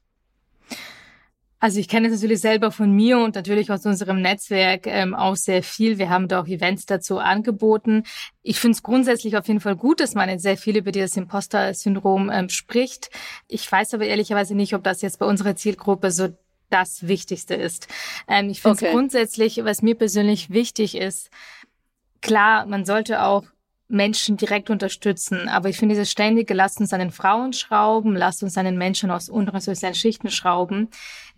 Also 1.61 1.81
ich 1.81 1.89
kenne 1.89 2.09
es 2.09 2.15
natürlich 2.15 2.41
selber 2.41 2.71
von 2.71 2.93
mir 2.93 3.19
und 3.19 3.35
natürlich 3.35 3.71
aus 3.71 3.85
unserem 3.85 4.23
Netzwerk 4.23 4.87
ähm, 4.87 5.15
auch 5.15 5.37
sehr 5.37 5.63
viel. 5.63 5.99
Wir 5.99 6.09
haben 6.09 6.29
da 6.29 6.41
auch 6.41 6.47
Events 6.47 6.87
dazu 6.87 7.19
angeboten. 7.19 8.05
Ich 8.43 8.61
finde 8.61 8.77
es 8.77 8.83
grundsätzlich 8.83 9.37
auf 9.37 9.49
jeden 9.49 9.61
Fall 9.61 9.77
gut, 9.77 10.01
dass 10.01 10.15
man 10.15 10.29
jetzt 10.29 10.43
sehr 10.43 10.57
viel 10.57 10.77
über 10.77 10.93
dieses 10.93 11.17
Imposter-Syndrom 11.17 12.31
ähm, 12.31 12.49
spricht. 12.49 13.11
Ich 13.49 13.71
weiß 13.71 13.95
aber 13.95 14.05
ehrlicherweise 14.05 14.55
nicht, 14.55 14.75
ob 14.75 14.85
das 14.85 15.03
jetzt 15.03 15.19
bei 15.19 15.27
unserer 15.27 15.57
Zielgruppe 15.57 16.11
so 16.11 16.29
das 16.71 17.09
Wichtigste 17.09 17.55
ist. 17.55 17.89
Ähm, 18.29 18.51
ich 18.51 18.61
finde 18.61 18.77
es 18.77 18.83
okay. 18.83 18.93
grundsätzlich, 18.93 19.65
was 19.65 19.83
mir 19.83 19.97
persönlich 19.97 20.51
wichtig 20.51 20.97
ist, 20.97 21.31
klar, 22.21 22.67
man 22.67 22.85
sollte 22.85 23.23
auch 23.23 23.45
Menschen 23.89 24.37
direkt 24.37 24.69
unterstützen. 24.71 25.49
Aber 25.49 25.71
ich 25.71 25.79
finde 25.79 25.95
dieses 25.95 26.11
ständige, 26.11 26.55
lasst 26.55 26.79
uns 26.79 26.93
an 26.93 27.01
den 27.01 27.11
Frauen 27.11 27.55
schrauben, 27.55 28.15
lasst 28.15 28.43
uns 28.43 28.57
an 28.59 28.67
den 28.67 28.77
Menschen 28.77 29.11
aus 29.11 29.29
unteren 29.29 29.61
sozialen 29.61 29.95
Schichten 29.95 30.31
schrauben. 30.31 30.89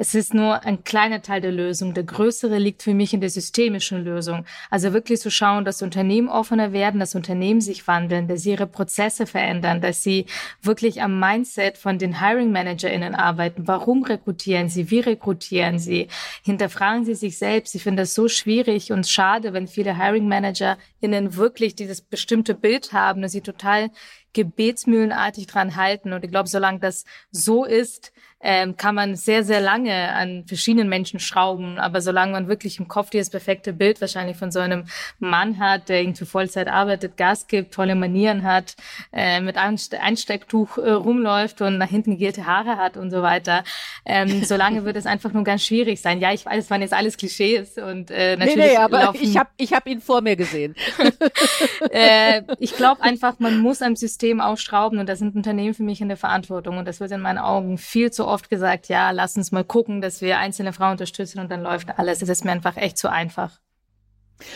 Es 0.02 0.14
ist 0.14 0.32
nur 0.32 0.64
ein 0.64 0.82
kleiner 0.82 1.20
Teil 1.20 1.42
der 1.42 1.52
Lösung. 1.52 1.92
Der 1.92 2.04
größere 2.04 2.56
liegt 2.56 2.82
für 2.82 2.94
mich 2.94 3.12
in 3.12 3.20
der 3.20 3.28
systemischen 3.28 4.02
Lösung. 4.02 4.46
Also 4.70 4.94
wirklich 4.94 5.20
zu 5.20 5.30
schauen, 5.30 5.66
dass 5.66 5.82
Unternehmen 5.82 6.30
offener 6.30 6.72
werden, 6.72 7.00
dass 7.00 7.14
Unternehmen 7.14 7.60
sich 7.60 7.86
wandeln, 7.86 8.26
dass 8.26 8.44
sie 8.44 8.52
ihre 8.52 8.66
Prozesse 8.66 9.26
verändern, 9.26 9.82
dass 9.82 10.02
sie 10.02 10.24
wirklich 10.62 11.02
am 11.02 11.20
Mindset 11.20 11.76
von 11.76 11.98
den 11.98 12.18
Hiring 12.18 12.50
ManagerInnen 12.50 13.14
arbeiten. 13.14 13.68
Warum 13.68 14.02
rekrutieren 14.02 14.70
sie? 14.70 14.90
Wie 14.90 15.00
rekrutieren 15.00 15.78
sie? 15.78 16.08
Hinterfragen 16.42 17.04
sie 17.04 17.14
sich 17.14 17.36
selbst. 17.36 17.74
Ich 17.74 17.82
finde 17.82 18.04
das 18.04 18.14
so 18.14 18.26
schwierig 18.26 18.92
und 18.92 19.06
schade, 19.06 19.52
wenn 19.52 19.68
viele 19.68 20.02
Hiring 20.02 20.26
ManagerInnen 20.26 21.36
wirklich 21.36 21.74
dieses 21.74 22.00
bestimmte 22.00 22.54
Bild 22.54 22.94
haben, 22.94 23.20
dass 23.20 23.32
sie 23.32 23.42
total 23.42 23.90
gebetsmühlenartig 24.32 25.46
dran 25.46 25.76
halten. 25.76 26.14
Und 26.14 26.24
ich 26.24 26.30
glaube, 26.30 26.48
solange 26.48 26.78
das 26.78 27.04
so 27.30 27.64
ist, 27.64 28.12
ähm, 28.42 28.76
kann 28.76 28.94
man 28.94 29.16
sehr, 29.16 29.44
sehr 29.44 29.60
lange 29.60 30.12
an 30.12 30.44
verschiedenen 30.46 30.88
Menschen 30.88 31.20
schrauben. 31.20 31.78
Aber 31.78 32.00
solange 32.00 32.32
man 32.32 32.48
wirklich 32.48 32.78
im 32.78 32.88
Kopf 32.88 33.10
dieses 33.10 33.30
perfekte 33.30 33.72
Bild 33.72 34.00
wahrscheinlich 34.00 34.36
von 34.36 34.50
so 34.50 34.60
einem 34.60 34.84
Mann 35.18 35.58
hat, 35.58 35.88
der 35.88 36.00
irgendwie 36.00 36.24
Vollzeit 36.24 36.68
arbeitet, 36.68 37.16
Gas 37.16 37.46
gibt, 37.48 37.74
tolle 37.74 37.94
Manieren 37.94 38.42
hat, 38.42 38.76
äh, 39.12 39.40
mit 39.40 39.56
Einstecktuch 39.56 40.78
äh, 40.78 40.90
rumläuft 40.90 41.60
und 41.60 41.76
nach 41.78 41.88
hinten 41.88 42.12
gegelte 42.12 42.46
Haare 42.46 42.78
hat 42.78 42.96
und 42.96 43.10
so 43.10 43.20
weiter, 43.22 43.62
ähm, 44.06 44.42
solange 44.44 44.84
wird 44.84 44.96
es 44.96 45.06
einfach 45.06 45.32
nur 45.32 45.44
ganz 45.44 45.62
schwierig 45.62 46.00
sein. 46.00 46.20
Ja, 46.20 46.32
ich 46.32 46.46
weiß, 46.46 46.64
es 46.64 46.70
waren 46.70 46.80
jetzt 46.80 46.94
alles 46.94 47.18
Klischees 47.18 47.76
und 47.76 48.10
äh, 48.10 48.36
natürlich. 48.36 48.56
Nee, 48.56 48.70
nee, 48.70 48.76
aber 48.76 49.02
laufen, 49.04 49.18
ich 49.22 49.36
habe 49.36 49.50
ich 49.58 49.72
hab 49.74 49.86
ihn 49.86 50.00
vor 50.00 50.22
mir 50.22 50.36
gesehen. 50.36 50.74
äh, 51.90 52.42
ich 52.58 52.74
glaube 52.74 53.02
einfach, 53.02 53.38
man 53.38 53.58
muss 53.58 53.82
am 53.82 53.96
System 53.96 54.40
ausschrauben 54.40 54.98
und 54.98 55.08
da 55.08 55.16
sind 55.16 55.36
Unternehmen 55.36 55.74
für 55.74 55.82
mich 55.82 56.00
in 56.00 56.08
der 56.08 56.16
Verantwortung 56.16 56.78
und 56.78 56.88
das 56.88 57.00
wird 57.00 57.10
in 57.12 57.20
meinen 57.20 57.38
Augen 57.38 57.76
viel 57.76 58.10
zu 58.10 58.29
oft 58.30 58.50
gesagt, 58.50 58.88
ja, 58.88 59.10
lass 59.10 59.36
uns 59.36 59.52
mal 59.52 59.64
gucken, 59.64 60.00
dass 60.00 60.20
wir 60.20 60.38
einzelne 60.38 60.72
Frauen 60.72 60.92
unterstützen 60.92 61.40
und 61.40 61.50
dann 61.50 61.62
läuft 61.62 61.98
alles. 61.98 62.20
Das 62.20 62.28
ist 62.28 62.44
mir 62.44 62.52
einfach 62.52 62.76
echt 62.76 62.98
zu 62.98 63.10
einfach. 63.10 63.60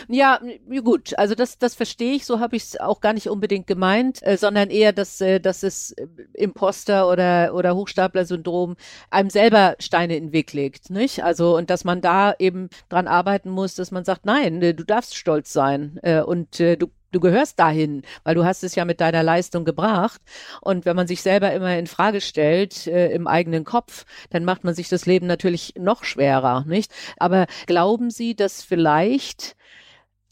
Ja, 0.07 0.39
gut, 0.83 1.17
also 1.17 1.35
das, 1.35 1.57
das 1.57 1.75
verstehe 1.75 2.15
ich, 2.15 2.25
so 2.25 2.39
habe 2.39 2.55
ich 2.55 2.63
es 2.63 2.79
auch 2.79 3.01
gar 3.01 3.13
nicht 3.13 3.29
unbedingt 3.29 3.67
gemeint, 3.67 4.25
äh, 4.25 4.37
sondern 4.37 4.69
eher, 4.69 4.93
dass, 4.93 5.21
äh, 5.21 5.39
dass 5.39 5.63
es 5.63 5.91
äh, 5.91 6.07
Imposter 6.33 7.09
oder, 7.09 7.53
oder 7.53 7.75
Hochstapler-Syndrom 7.75 8.75
einem 9.09 9.29
selber 9.29 9.75
Steine 9.79 10.15
in 10.15 10.27
den 10.27 10.33
Weg 10.33 10.53
legt, 10.53 10.89
nicht? 10.89 11.23
Also, 11.23 11.55
und 11.57 11.69
dass 11.69 11.83
man 11.83 12.01
da 12.01 12.33
eben 12.39 12.69
dran 12.89 13.07
arbeiten 13.07 13.49
muss, 13.49 13.75
dass 13.75 13.91
man 13.91 14.05
sagt, 14.05 14.25
nein, 14.25 14.61
äh, 14.61 14.73
du 14.73 14.83
darfst 14.83 15.15
stolz 15.15 15.53
sein 15.53 15.99
äh, 16.03 16.21
und 16.21 16.59
äh, 16.59 16.77
du 16.77 16.87
du 17.15 17.19
gehörst 17.19 17.59
dahin, 17.59 18.03
weil 18.23 18.35
du 18.35 18.45
hast 18.45 18.63
es 18.63 18.75
ja 18.75 18.85
mit 18.85 19.01
deiner 19.01 19.23
Leistung 19.23 19.65
gebracht. 19.65 20.21
Und 20.61 20.85
wenn 20.85 20.95
man 20.95 21.07
sich 21.07 21.21
selber 21.21 21.53
immer 21.53 21.77
in 21.77 21.87
Frage 21.87 22.21
stellt 22.21 22.87
äh, 22.87 23.11
im 23.11 23.27
eigenen 23.27 23.63
Kopf, 23.63 24.05
dann 24.29 24.45
macht 24.45 24.63
man 24.63 24.75
sich 24.75 24.89
das 24.89 25.05
Leben 25.05 25.25
natürlich 25.25 25.73
noch 25.77 26.03
schwerer, 26.03 26.65
nicht? 26.67 26.91
Aber 27.17 27.47
glauben 27.65 28.11
Sie, 28.11 28.35
dass 28.35 28.61
vielleicht 28.61 29.55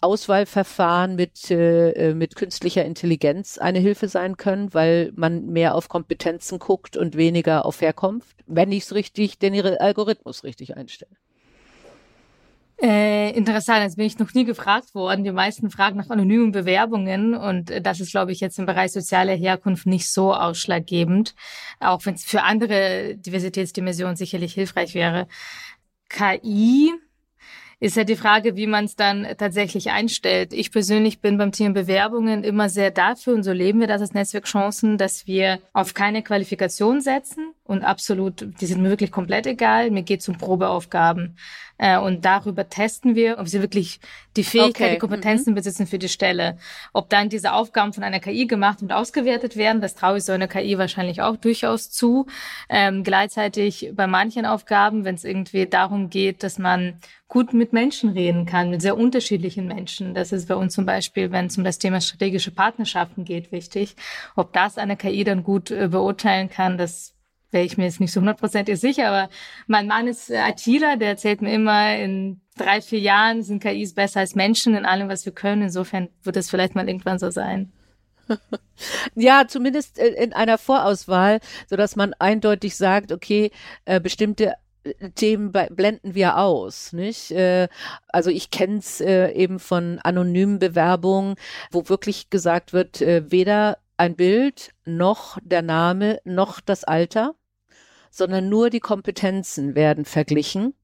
Auswahlverfahren 0.01 1.15
mit, 1.15 1.49
äh, 1.49 2.13
mit 2.13 2.35
künstlicher 2.35 2.83
Intelligenz 2.83 3.57
eine 3.57 3.79
Hilfe 3.79 4.09
sein 4.09 4.35
können, 4.35 4.73
weil 4.73 5.13
man 5.15 5.45
mehr 5.47 5.75
auf 5.75 5.87
Kompetenzen 5.87 6.59
guckt 6.59 6.97
und 6.97 7.15
weniger 7.15 7.65
auf 7.65 7.79
Herkunft, 7.79 8.35
wenn 8.45 8.73
ich 8.73 8.83
es 8.83 8.93
richtig, 8.93 9.39
den 9.39 9.53
ihre 9.53 9.79
Algorithmus 9.79 10.43
richtig 10.43 10.75
einstelle. 10.75 11.15
Äh, 12.81 13.31
interessant, 13.31 13.83
jetzt 13.83 13.97
bin 13.97 14.05
ich 14.05 14.19
noch 14.19 14.33
nie 14.33 14.45
gefragt 14.45 14.93
worden. 14.95 15.23
Die 15.23 15.31
meisten 15.31 15.69
fragen 15.69 15.97
nach 15.97 16.09
anonymen 16.09 16.51
Bewerbungen 16.51 17.35
und 17.35 17.71
das 17.81 17.99
ist, 17.99 18.11
glaube 18.11 18.31
ich, 18.31 18.39
jetzt 18.39 18.59
im 18.59 18.65
Bereich 18.65 18.91
soziale 18.91 19.33
Herkunft 19.33 19.85
nicht 19.85 20.11
so 20.11 20.33
ausschlaggebend, 20.33 21.35
auch 21.79 22.05
wenn 22.05 22.15
es 22.15 22.23
für 22.23 22.43
andere 22.43 23.15
Diversitätsdimensionen 23.15 24.15
sicherlich 24.15 24.53
hilfreich 24.53 24.95
wäre. 24.95 25.27
KI 26.09 26.91
ist 27.79 27.97
ja 27.97 28.05
die 28.05 28.15
Frage, 28.15 28.55
wie 28.55 28.67
man 28.67 28.85
es 28.85 28.95
dann 28.95 29.27
tatsächlich 29.37 29.91
einstellt. 29.91 30.53
Ich 30.53 30.71
persönlich 30.71 31.19
bin 31.19 31.37
beim 31.37 31.51
Thema 31.51 31.73
Bewerbungen 31.73 32.45
immer 32.45 32.69
sehr 32.69 32.91
dafür 32.91 33.33
und 33.33 33.43
so 33.43 33.51
leben 33.51 33.81
wir 33.81 33.87
das 33.87 33.99
als 33.99 34.13
Netzwerk 34.13 34.45
Chancen, 34.45 34.97
dass 34.97 35.27
wir 35.27 35.59
auf 35.73 35.93
keine 35.93 36.23
Qualifikation 36.23 37.01
setzen 37.01 37.53
und 37.65 37.83
absolut, 37.83 38.45
die 38.59 38.65
sind 38.65 38.81
mir 38.81 38.89
wirklich 38.89 39.11
komplett 39.11 39.47
egal. 39.47 39.89
Mir 39.89 40.03
geht 40.03 40.19
es 40.19 40.27
um 40.27 40.37
Probeaufgaben. 40.37 41.37
Äh, 41.77 41.97
und 41.97 42.25
darüber 42.25 42.67
testen 42.67 43.15
wir, 43.15 43.39
ob 43.39 43.47
sie 43.47 43.61
wirklich 43.61 44.01
die 44.35 44.43
Fähigkeit, 44.43 44.87
okay. 44.87 44.93
die 44.95 44.99
Kompetenzen 44.99 45.51
mhm. 45.51 45.55
besitzen 45.55 45.87
für 45.87 45.97
die 45.97 46.09
Stelle. 46.09 46.57
Ob 46.91 47.09
dann 47.09 47.29
diese 47.29 47.53
Aufgaben 47.53 47.93
von 47.93 48.03
einer 48.03 48.19
KI 48.19 48.47
gemacht 48.47 48.81
und 48.81 48.91
ausgewertet 48.91 49.55
werden, 49.55 49.81
das 49.81 49.95
traue 49.95 50.17
ich 50.17 50.25
so 50.25 50.33
einer 50.33 50.49
KI 50.49 50.77
wahrscheinlich 50.77 51.21
auch 51.21 51.37
durchaus 51.37 51.89
zu. 51.89 52.27
Ähm, 52.69 53.03
gleichzeitig 53.03 53.91
bei 53.93 54.07
manchen 54.07 54.45
Aufgaben, 54.45 55.05
wenn 55.05 55.15
es 55.15 55.23
irgendwie 55.23 55.65
darum 55.65 56.09
geht, 56.09 56.43
dass 56.43 56.59
man 56.59 56.99
gut 57.29 57.53
mit 57.53 57.73
Menschen 57.73 58.09
reden 58.11 58.45
kann, 58.45 58.69
mit 58.69 58.81
sehr 58.81 58.97
unterschiedlichen 58.97 59.67
Menschen. 59.67 60.13
Das 60.13 60.31
ist 60.31 60.49
bei 60.49 60.55
uns 60.55 60.73
zum 60.73 60.85
Beispiel, 60.85 61.31
wenn 61.31 61.45
es 61.45 61.57
um 61.57 61.63
das 61.63 61.79
Thema 61.79 62.01
strategische 62.01 62.51
Partnerschaften 62.51 63.23
geht, 63.23 63.51
wichtig. 63.51 63.95
Ob 64.35 64.53
das 64.53 64.77
eine 64.77 64.97
KI 64.97 65.23
dann 65.23 65.43
gut 65.43 65.71
äh, 65.71 65.87
beurteilen 65.87 66.49
kann, 66.49 66.77
das 66.77 67.12
wäre 67.53 67.63
ich 67.63 67.77
mir 67.77 67.85
jetzt 67.85 67.99
nicht 67.99 68.11
so 68.11 68.19
hundertprozentig 68.19 68.79
sicher, 68.79 69.07
aber 69.07 69.29
mein 69.67 69.87
Mann 69.87 70.07
ist 70.07 70.29
ITler, 70.29 70.97
der 70.97 71.09
erzählt 71.09 71.41
mir 71.41 71.53
immer, 71.53 71.95
in 71.97 72.41
drei, 72.57 72.81
vier 72.81 72.99
Jahren 72.99 73.43
sind 73.43 73.61
KIs 73.61 73.93
besser 73.93 74.21
als 74.21 74.35
Menschen 74.35 74.75
in 74.75 74.85
allem, 74.85 75.09
was 75.09 75.25
wir 75.25 75.33
können. 75.33 75.63
Insofern 75.63 76.09
wird 76.23 76.37
es 76.37 76.49
vielleicht 76.49 76.75
mal 76.75 76.87
irgendwann 76.87 77.19
so 77.19 77.29
sein. 77.29 77.71
Ja, 79.15 79.47
zumindest 79.47 79.99
in 79.99 80.33
einer 80.33 80.57
Vorauswahl, 80.57 81.39
so 81.69 81.75
dass 81.75 81.95
man 81.95 82.13
eindeutig 82.17 82.75
sagt, 82.75 83.11
okay, 83.11 83.51
äh, 83.85 84.01
bestimmte 84.01 84.53
äh, 84.83 85.09
Themen 85.11 85.51
blenden 85.51 86.15
wir 86.15 86.37
aus, 86.37 86.91
nicht? 86.91 87.31
Äh, 87.31 87.67
also 88.07 88.31
ich 88.31 88.49
kenne 88.49 88.79
es 88.79 88.99
eben 88.99 89.59
von 89.59 89.99
anonymen 89.99 90.57
Bewerbungen, 90.57 91.35
wo 91.71 91.87
wirklich 91.87 92.31
gesagt 92.31 92.73
wird, 92.73 92.99
weder 92.99 93.77
ein 93.97 94.15
Bild 94.15 94.71
noch 94.85 95.37
der 95.43 95.61
Name 95.61 96.19
noch 96.25 96.59
das 96.59 96.83
Alter 96.83 97.35
sondern 98.13 98.47
nur 98.47 98.69
die 98.69 98.79
Kompetenzen 98.79 99.73
werden 99.73 100.05
verglichen. 100.05 100.75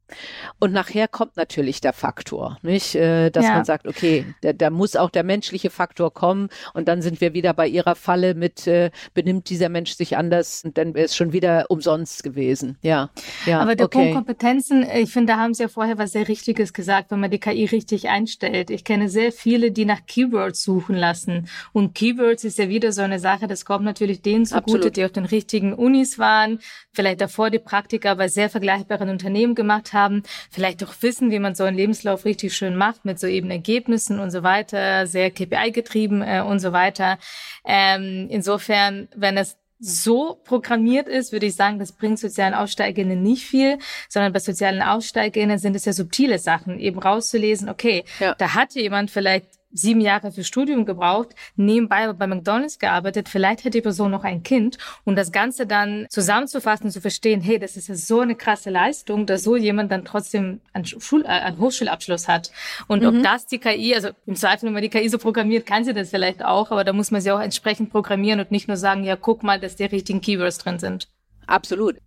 Und 0.59 0.73
nachher 0.73 1.07
kommt 1.07 1.37
natürlich 1.37 1.81
der 1.81 1.93
Faktor, 1.93 2.57
nicht? 2.61 2.95
Äh, 2.95 3.29
dass 3.29 3.45
ja. 3.45 3.53
man 3.53 3.65
sagt, 3.65 3.87
okay, 3.87 4.25
da, 4.41 4.53
da 4.53 4.69
muss 4.69 4.95
auch 4.95 5.09
der 5.09 5.23
menschliche 5.23 5.69
Faktor 5.69 6.13
kommen 6.13 6.49
und 6.73 6.87
dann 6.87 7.01
sind 7.01 7.21
wir 7.21 7.33
wieder 7.33 7.53
bei 7.53 7.67
ihrer 7.67 7.95
Falle 7.95 8.33
mit, 8.33 8.67
äh, 8.67 8.91
benimmt 9.13 9.49
dieser 9.49 9.69
Mensch 9.69 9.93
sich 9.93 10.17
anders 10.17 10.63
und 10.63 10.77
dann 10.77 10.93
wäre 10.93 11.05
es 11.05 11.15
schon 11.15 11.33
wieder 11.33 11.65
umsonst 11.69 12.23
gewesen. 12.23 12.77
Ja. 12.81 13.09
ja 13.45 13.59
Aber 13.59 13.75
der 13.75 13.85
okay. 13.85 14.13
Punkt 14.13 14.15
Kompetenzen, 14.15 14.85
ich 14.93 15.11
finde, 15.11 15.33
da 15.33 15.39
haben 15.39 15.53
Sie 15.53 15.63
ja 15.63 15.69
vorher 15.69 15.97
was 15.97 16.11
sehr 16.11 16.27
Richtiges 16.27 16.73
gesagt, 16.73 17.11
wenn 17.11 17.19
man 17.19 17.31
die 17.31 17.39
KI 17.39 17.65
richtig 17.65 18.09
einstellt. 18.09 18.69
Ich 18.69 18.83
kenne 18.83 19.09
sehr 19.09 19.31
viele, 19.31 19.71
die 19.71 19.85
nach 19.85 20.05
Keywords 20.05 20.63
suchen 20.63 20.95
lassen. 20.95 21.47
Und 21.73 21.95
Keywords 21.95 22.43
ist 22.43 22.57
ja 22.57 22.69
wieder 22.69 22.91
so 22.91 23.01
eine 23.01 23.19
Sache, 23.19 23.47
das 23.47 23.65
kommt 23.65 23.85
natürlich 23.85 24.21
denen 24.21 24.45
zugute, 24.45 24.73
Absolut. 24.73 24.95
die 24.95 25.05
auf 25.05 25.11
den 25.11 25.25
richtigen 25.25 25.73
Unis 25.73 26.19
waren, 26.19 26.59
vielleicht 26.91 27.21
davor 27.21 27.49
die 27.49 27.59
Praktika 27.59 28.15
bei 28.15 28.27
sehr 28.27 28.49
vergleichbaren 28.49 29.09
Unternehmen 29.09 29.55
gemacht 29.55 29.93
haben 29.93 29.98
haben, 29.99 30.23
vielleicht 30.49 30.83
auch 30.83 30.93
wissen, 31.01 31.31
wie 31.31 31.39
man 31.39 31.55
so 31.55 31.63
einen 31.63 31.77
Lebenslauf 31.77 32.25
richtig 32.25 32.55
schön 32.55 32.75
macht 32.75 33.05
mit 33.05 33.19
so 33.19 33.27
eben 33.27 33.51
Ergebnissen 33.51 34.19
und 34.19 34.31
so 34.31 34.43
weiter, 34.43 35.07
sehr 35.07 35.31
KPI-getrieben 35.31 36.21
äh, 36.21 36.41
und 36.41 36.59
so 36.59 36.71
weiter. 36.73 37.17
Ähm, 37.65 38.27
insofern, 38.29 39.07
wenn 39.15 39.37
es 39.37 39.57
so 39.79 40.39
programmiert 40.43 41.07
ist, 41.07 41.31
würde 41.31 41.45
ich 41.45 41.55
sagen, 41.55 41.79
das 41.79 41.93
bringt 41.93 42.19
sozialen 42.19 42.53
Aussteigerinnen 42.53 43.21
nicht 43.21 43.45
viel, 43.45 43.79
sondern 44.09 44.33
bei 44.33 44.39
sozialen 44.39 44.81
Aussteigerinnen 44.81 45.57
sind 45.57 45.75
es 45.75 45.85
ja 45.85 45.93
subtile 45.93 46.37
Sachen, 46.37 46.79
eben 46.79 46.99
rauszulesen, 46.99 47.69
okay, 47.69 48.03
ja. 48.19 48.35
da 48.35 48.55
hat 48.55 48.75
jemand 48.75 49.09
vielleicht 49.09 49.58
sieben 49.71 50.01
Jahre 50.01 50.31
für 50.31 50.43
Studium 50.43 50.85
gebraucht, 50.85 51.35
nebenbei 51.55 52.11
bei 52.13 52.27
McDonald's 52.27 52.79
gearbeitet, 52.79 53.29
vielleicht 53.29 53.65
hat 53.65 53.73
die 53.73 53.81
Person 53.81 54.11
noch 54.11 54.23
ein 54.23 54.43
Kind 54.43 54.77
und 55.03 55.15
das 55.15 55.31
Ganze 55.31 55.67
dann 55.67 56.07
zusammenzufassen 56.09 56.87
und 56.87 56.91
zu 56.91 57.01
verstehen, 57.01 57.41
hey, 57.41 57.59
das 57.59 57.77
ist 57.77 57.87
ja 57.87 57.95
so 57.95 58.21
eine 58.21 58.35
krasse 58.35 58.69
Leistung, 58.69 59.25
dass 59.25 59.43
so 59.43 59.55
jemand 59.55 59.91
dann 59.91 60.05
trotzdem 60.05 60.61
einen, 60.73 60.85
Schul 60.85 61.23
äh, 61.23 61.27
einen 61.27 61.59
Hochschulabschluss 61.59 62.27
hat. 62.27 62.51
Und 62.87 63.01
mhm. 63.01 63.07
ob 63.07 63.23
das 63.23 63.45
die 63.45 63.59
KI, 63.59 63.93
also 63.95 64.09
im 64.25 64.35
Zweifel, 64.35 64.67
wenn 64.67 64.73
man 64.73 64.81
die 64.81 64.89
KI 64.89 65.09
so 65.09 65.17
programmiert, 65.17 65.65
kann 65.65 65.83
sie 65.83 65.93
das 65.93 66.09
vielleicht 66.09 66.43
auch, 66.43 66.71
aber 66.71 66.83
da 66.83 66.93
muss 66.93 67.11
man 67.11 67.21
sie 67.21 67.31
auch 67.31 67.41
entsprechend 67.41 67.91
programmieren 67.91 68.39
und 68.39 68.51
nicht 68.51 68.67
nur 68.67 68.77
sagen, 68.77 69.03
ja, 69.03 69.15
guck 69.15 69.43
mal, 69.43 69.59
dass 69.59 69.75
die 69.75 69.85
richtigen 69.85 70.21
Keywords 70.21 70.57
drin 70.57 70.79
sind. 70.79 71.07
Absolut. 71.45 71.97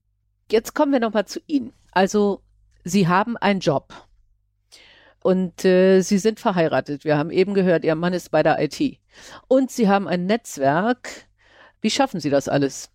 Jetzt 0.50 0.74
kommen 0.74 0.92
wir 0.92 1.00
nochmal 1.00 1.26
zu 1.26 1.40
Ihnen. 1.46 1.72
Also, 1.92 2.42
Sie 2.84 3.08
haben 3.08 3.36
einen 3.36 3.60
Job. 3.60 3.92
Und 5.22 5.64
äh, 5.64 6.00
sie 6.00 6.18
sind 6.18 6.40
verheiratet. 6.40 7.04
Wir 7.04 7.16
haben 7.16 7.30
eben 7.30 7.54
gehört, 7.54 7.84
ihr 7.84 7.94
Mann 7.94 8.12
ist 8.12 8.30
bei 8.30 8.42
der 8.42 8.60
IT. 8.60 8.98
Und 9.48 9.70
sie 9.70 9.88
haben 9.88 10.08
ein 10.08 10.26
Netzwerk. 10.26 11.08
Wie 11.80 11.90
schaffen 11.90 12.20
Sie 12.20 12.30
das 12.30 12.48
alles? 12.48 12.90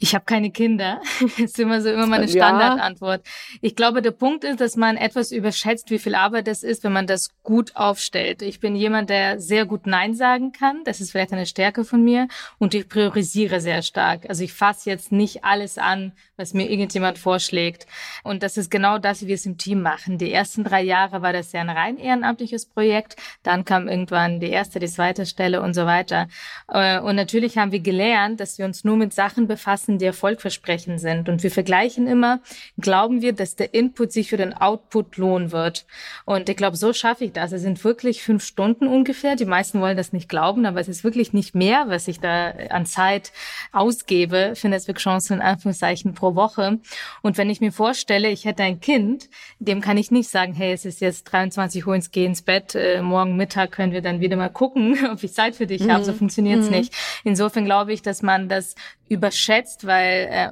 Ich 0.00 0.14
habe 0.14 0.24
keine 0.24 0.50
Kinder. 0.50 1.00
Das 1.20 1.38
ist 1.38 1.58
immer 1.58 1.80
so 1.80 1.90
immer 1.90 2.06
meine 2.06 2.28
Standardantwort. 2.28 3.22
Ja. 3.24 3.58
Ich 3.62 3.76
glaube, 3.76 4.02
der 4.02 4.12
Punkt 4.12 4.44
ist, 4.44 4.60
dass 4.60 4.76
man 4.76 4.96
etwas 4.96 5.32
überschätzt, 5.32 5.90
wie 5.90 5.98
viel 5.98 6.14
Arbeit 6.14 6.46
das 6.46 6.62
ist, 6.62 6.84
wenn 6.84 6.92
man 6.92 7.06
das 7.06 7.30
gut 7.42 7.74
aufstellt. 7.76 8.42
Ich 8.42 8.60
bin 8.60 8.76
jemand, 8.76 9.10
der 9.10 9.40
sehr 9.40 9.66
gut 9.66 9.86
Nein 9.86 10.14
sagen 10.14 10.52
kann. 10.52 10.82
Das 10.84 11.00
ist 11.00 11.10
vielleicht 11.10 11.32
eine 11.32 11.46
Stärke 11.46 11.84
von 11.84 12.02
mir. 12.04 12.28
Und 12.58 12.74
ich 12.74 12.88
priorisiere 12.88 13.60
sehr 13.60 13.82
stark. 13.82 14.26
Also 14.28 14.44
ich 14.44 14.52
fasse 14.52 14.90
jetzt 14.90 15.12
nicht 15.12 15.44
alles 15.44 15.78
an, 15.78 16.12
was 16.36 16.54
mir 16.54 16.70
irgendjemand 16.70 17.18
vorschlägt. 17.18 17.86
Und 18.22 18.42
das 18.42 18.56
ist 18.56 18.70
genau 18.70 18.98
das, 18.98 19.22
wie 19.22 19.28
wir 19.28 19.34
es 19.34 19.46
im 19.46 19.58
Team 19.58 19.82
machen. 19.82 20.18
Die 20.18 20.32
ersten 20.32 20.64
drei 20.64 20.82
Jahre 20.82 21.22
war 21.22 21.32
das 21.32 21.52
ja 21.52 21.60
ein 21.60 21.70
rein 21.70 21.96
ehrenamtliches 21.98 22.66
Projekt. 22.66 23.16
Dann 23.42 23.64
kam 23.64 23.88
irgendwann 23.88 24.40
die 24.40 24.50
erste, 24.50 24.78
die 24.78 24.86
zweite 24.86 25.26
Stelle 25.26 25.62
und 25.62 25.74
so 25.74 25.86
weiter. 25.86 26.28
Äh, 26.68 27.00
und 27.00 27.16
natürlich 27.16 27.58
haben 27.58 27.72
wir 27.72 27.80
gelernt, 27.80 28.40
dass 28.40 28.58
wir 28.58 28.64
uns 28.64 28.84
nur 28.84 28.96
mit 28.96 29.12
Sachen 29.12 29.48
befassen, 29.48 29.87
Maßen, 29.88 29.98
die 29.98 30.04
erfolgversprechend 30.04 31.00
sind. 31.00 31.28
Und 31.28 31.42
wir 31.42 31.50
vergleichen 31.50 32.06
immer, 32.06 32.40
glauben 32.78 33.22
wir, 33.22 33.32
dass 33.32 33.56
der 33.56 33.74
Input 33.74 34.12
sich 34.12 34.28
für 34.28 34.36
den 34.36 34.52
Output 34.52 35.16
lohnen 35.16 35.50
wird. 35.52 35.86
Und 36.24 36.48
ich 36.48 36.56
glaube, 36.56 36.76
so 36.76 36.92
schaffe 36.92 37.24
ich 37.24 37.32
das. 37.32 37.52
Es 37.52 37.62
sind 37.62 37.82
wirklich 37.84 38.22
fünf 38.22 38.44
Stunden 38.44 38.86
ungefähr. 38.86 39.36
Die 39.36 39.46
meisten 39.46 39.80
wollen 39.80 39.96
das 39.96 40.12
nicht 40.12 40.28
glauben, 40.28 40.66
aber 40.66 40.80
es 40.80 40.88
ist 40.88 41.04
wirklich 41.04 41.32
nicht 41.32 41.54
mehr, 41.54 41.86
was 41.88 42.08
ich 42.08 42.20
da 42.20 42.50
an 42.70 42.86
Zeit 42.86 43.32
ausgebe 43.72 44.52
für 44.54 44.68
Netzwerkchancen 44.68 45.36
in 45.36 45.42
Anführungszeichen 45.42 46.14
pro 46.14 46.34
Woche. 46.34 46.78
Und 47.22 47.38
wenn 47.38 47.50
ich 47.50 47.60
mir 47.60 47.72
vorstelle, 47.72 48.28
ich 48.28 48.44
hätte 48.44 48.62
ein 48.62 48.80
Kind, 48.80 49.28
dem 49.58 49.80
kann 49.80 49.96
ich 49.96 50.10
nicht 50.10 50.28
sagen, 50.28 50.54
hey, 50.54 50.72
es 50.72 50.84
ist 50.84 51.00
jetzt 51.00 51.24
23 51.24 51.86
Uhr 51.86 51.94
ins 51.94 52.10
Geh 52.10 52.24
ins 52.24 52.42
Bett, 52.42 52.74
äh, 52.74 53.00
morgen 53.02 53.36
Mittag 53.36 53.72
können 53.72 53.92
wir 53.92 54.02
dann 54.02 54.20
wieder 54.20 54.36
mal 54.36 54.48
gucken, 54.48 54.96
ob 55.12 55.22
ich 55.22 55.32
Zeit 55.32 55.56
für 55.56 55.66
dich 55.66 55.82
mhm. 55.82 55.92
habe. 55.92 56.04
So 56.04 56.12
funktioniert's 56.12 56.66
mhm. 56.66 56.76
nicht. 56.76 56.94
Insofern 57.24 57.64
glaube 57.64 57.92
ich, 57.92 58.02
dass 58.02 58.22
man 58.22 58.48
das 58.48 58.74
überschätzt, 59.08 59.86
weil 59.86 60.28
äh, 60.30 60.50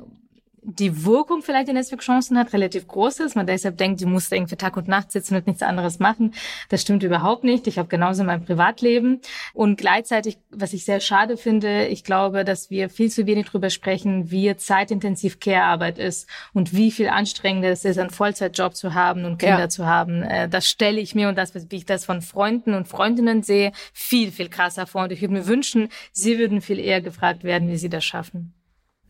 die 0.68 1.04
Wirkung 1.04 1.42
vielleicht 1.42 1.68
in 1.68 1.76
Netzwerkchancen 1.76 2.36
hat, 2.36 2.52
relativ 2.52 2.88
groß 2.88 3.20
ist. 3.20 3.36
Man 3.36 3.46
deshalb 3.46 3.78
denkt, 3.78 4.00
die 4.00 4.04
muss 4.04 4.32
irgendwie 4.32 4.56
Tag 4.56 4.76
und 4.76 4.88
Nacht 4.88 5.12
sitzen 5.12 5.36
und 5.36 5.46
nichts 5.46 5.62
anderes 5.62 6.00
machen. 6.00 6.34
Das 6.70 6.82
stimmt 6.82 7.04
überhaupt 7.04 7.44
nicht. 7.44 7.68
Ich 7.68 7.78
habe 7.78 7.88
genauso 7.88 8.24
mein 8.24 8.44
Privatleben. 8.44 9.20
Und 9.54 9.76
gleichzeitig, 9.78 10.38
was 10.50 10.72
ich 10.72 10.84
sehr 10.84 10.98
schade 10.98 11.36
finde, 11.36 11.86
ich 11.86 12.02
glaube, 12.02 12.44
dass 12.44 12.68
wir 12.68 12.90
viel 12.90 13.12
zu 13.12 13.26
wenig 13.26 13.46
drüber 13.46 13.70
sprechen, 13.70 14.32
wie 14.32 14.56
zeitintensiv 14.56 15.38
Care-Arbeit 15.38 15.98
ist 15.98 16.28
und 16.52 16.74
wie 16.74 16.90
viel 16.90 17.08
anstrengender 17.08 17.70
es 17.70 17.84
ist, 17.84 17.98
einen 17.98 18.10
Vollzeitjob 18.10 18.74
zu 18.74 18.92
haben 18.92 19.24
und 19.24 19.38
Kinder 19.38 19.60
ja. 19.60 19.68
zu 19.68 19.86
haben. 19.86 20.22
Äh, 20.24 20.48
das 20.48 20.68
stelle 20.68 21.00
ich 21.00 21.14
mir 21.14 21.28
und 21.28 21.38
das, 21.38 21.54
wie 21.54 21.76
ich 21.76 21.86
das 21.86 22.04
von 22.04 22.22
Freunden 22.22 22.74
und 22.74 22.88
Freundinnen 22.88 23.44
sehe, 23.44 23.70
viel, 23.92 24.32
viel 24.32 24.48
krasser 24.48 24.88
vor. 24.88 25.04
Und 25.04 25.12
ich 25.12 25.20
würde 25.20 25.34
mir 25.34 25.46
wünschen, 25.46 25.90
sie 26.10 26.38
würden 26.38 26.60
viel 26.60 26.80
eher 26.80 27.00
gefragt 27.00 27.44
werden, 27.44 27.68
wie 27.68 27.76
sie 27.76 27.88
das 27.88 28.04
schaffen. 28.04 28.52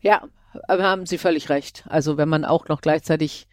Ja, 0.01 0.21
haben 0.67 1.05
Sie 1.05 1.17
völlig 1.17 1.49
recht. 1.49 1.83
Also 1.87 2.17
wenn 2.17 2.29
man 2.29 2.45
auch 2.45 2.67
noch 2.67 2.81
gleichzeitig 2.81 3.47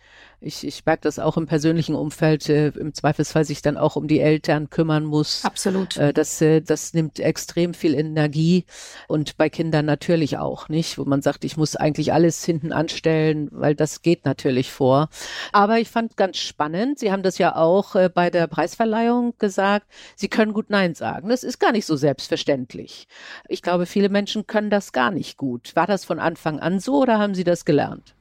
ich, 0.45 0.67
ich 0.67 0.85
merke 0.85 1.03
das 1.03 1.19
auch 1.19 1.37
im 1.37 1.47
persönlichen 1.47 1.95
Umfeld, 1.95 2.49
äh, 2.49 2.69
im 2.69 2.93
Zweifelsfall 2.93 3.45
sich 3.45 3.63
dann 3.63 3.77
auch 3.77 3.97
um 3.97 4.07
die 4.07 4.21
Eltern 4.21 4.71
kümmern 4.71 5.05
muss. 5.05 5.45
Absolut. 5.45 5.97
Äh, 5.97 6.13
das, 6.13 6.41
äh, 6.41 6.61
das 6.61 6.93
nimmt 6.93 7.19
extrem 7.19 7.75
viel 7.75 7.95
Energie 7.95 8.67
und 9.09 9.37
bei 9.37 9.49
Kindern 9.49 9.87
natürlich 9.87 10.39
auch, 10.39 10.69
nicht? 10.69 10.99
Wo 10.99 11.05
man 11.05 11.23
sagt, 11.23 11.45
ich 11.45 11.57
muss 11.57 11.77
eigentlich 11.77 12.13
alles 12.13 12.45
hinten 12.45 12.73
anstellen, 12.73 13.49
weil 13.53 13.75
das 13.75 14.03
geht 14.03 14.25
natürlich 14.25 14.71
vor. 14.71 15.09
Aber 15.53 15.79
ich 15.79 15.89
fand 15.89 16.17
ganz 16.17 16.37
spannend, 16.37 16.99
Sie 16.99 17.11
haben 17.11 17.23
das 17.23 17.39
ja 17.39 17.57
auch 17.57 17.95
äh, 17.95 18.11
bei 18.13 18.31
der 18.31 18.47
Preisverleihung 18.47 19.35
gesagt, 19.39 19.87
Sie 20.15 20.29
können 20.29 20.53
gut 20.53 20.69
Nein 20.69 20.95
sagen. 20.95 21.31
Das 21.31 21.43
ist 21.43 21.59
gar 21.59 21.73
nicht 21.73 21.87
so 21.87 21.97
selbstverständlich. 21.97 23.09
Ich 23.49 23.63
glaube, 23.63 23.87
viele 23.87 24.11
Menschen 24.11 24.47
können 24.47 24.71
das 24.71 24.93
gar 24.93 25.11
nicht 25.11 25.39
gut. 25.39 25.75
War 25.75 25.87
das 25.87 26.05
von 26.05 26.19
Anfang 26.19 26.61
an 26.61 26.81
so 26.81 27.01
oder 27.01 27.19
haben 27.19 27.35
Sie 27.35 27.45
das 27.45 27.65
gelernt? 27.65 28.15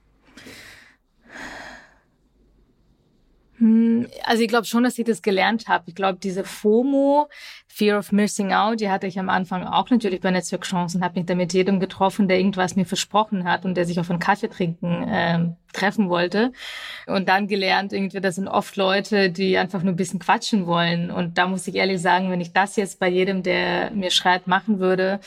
Hm, 3.52 3.52
also 4.25 4.43
ich 4.43 4.49
glaube 4.49 4.65
schon, 4.65 4.83
dass 4.83 4.97
ich 4.97 5.05
das 5.05 5.21
gelernt 5.21 5.67
habe. 5.67 5.85
Ich 5.87 5.95
glaube, 5.95 6.19
diese 6.21 6.43
FOMO, 6.43 7.29
Fear 7.67 7.99
of 7.99 8.11
Missing 8.11 8.51
Out, 8.51 8.81
die 8.81 8.89
hatte 8.89 9.07
ich 9.07 9.17
am 9.17 9.29
Anfang 9.29 9.63
auch 9.63 9.89
natürlich 9.89 10.21
bei 10.21 10.31
Netzwerkchancen, 10.31 11.03
habe 11.03 11.19
mich 11.19 11.27
da 11.27 11.35
mit 11.35 11.53
jedem 11.53 11.79
getroffen, 11.79 12.27
der 12.27 12.37
irgendwas 12.37 12.75
mir 12.75 12.85
versprochen 12.85 13.45
hat 13.45 13.63
und 13.63 13.75
der 13.75 13.85
sich 13.85 13.99
auf 13.99 14.09
einen 14.09 14.19
Kaffee 14.19 14.49
trinken 14.49 15.03
äh, 15.07 15.39
treffen 15.71 16.09
wollte. 16.09 16.51
Und 17.07 17.29
dann 17.29 17.47
gelernt, 17.47 17.93
irgendwie, 17.93 18.19
das 18.19 18.35
sind 18.35 18.47
oft 18.47 18.75
Leute, 18.75 19.29
die 19.29 19.57
einfach 19.57 19.81
nur 19.81 19.93
ein 19.93 19.97
bisschen 19.97 20.19
quatschen 20.19 20.67
wollen. 20.67 21.09
Und 21.09 21.37
da 21.37 21.47
muss 21.47 21.67
ich 21.67 21.75
ehrlich 21.75 22.01
sagen, 22.01 22.29
wenn 22.31 22.41
ich 22.41 22.53
das 22.53 22.75
jetzt 22.75 22.99
bei 22.99 23.07
jedem, 23.07 23.43
der 23.43 23.91
mir 23.91 24.11
schreibt, 24.11 24.47
machen 24.47 24.79
würde, 24.79 25.19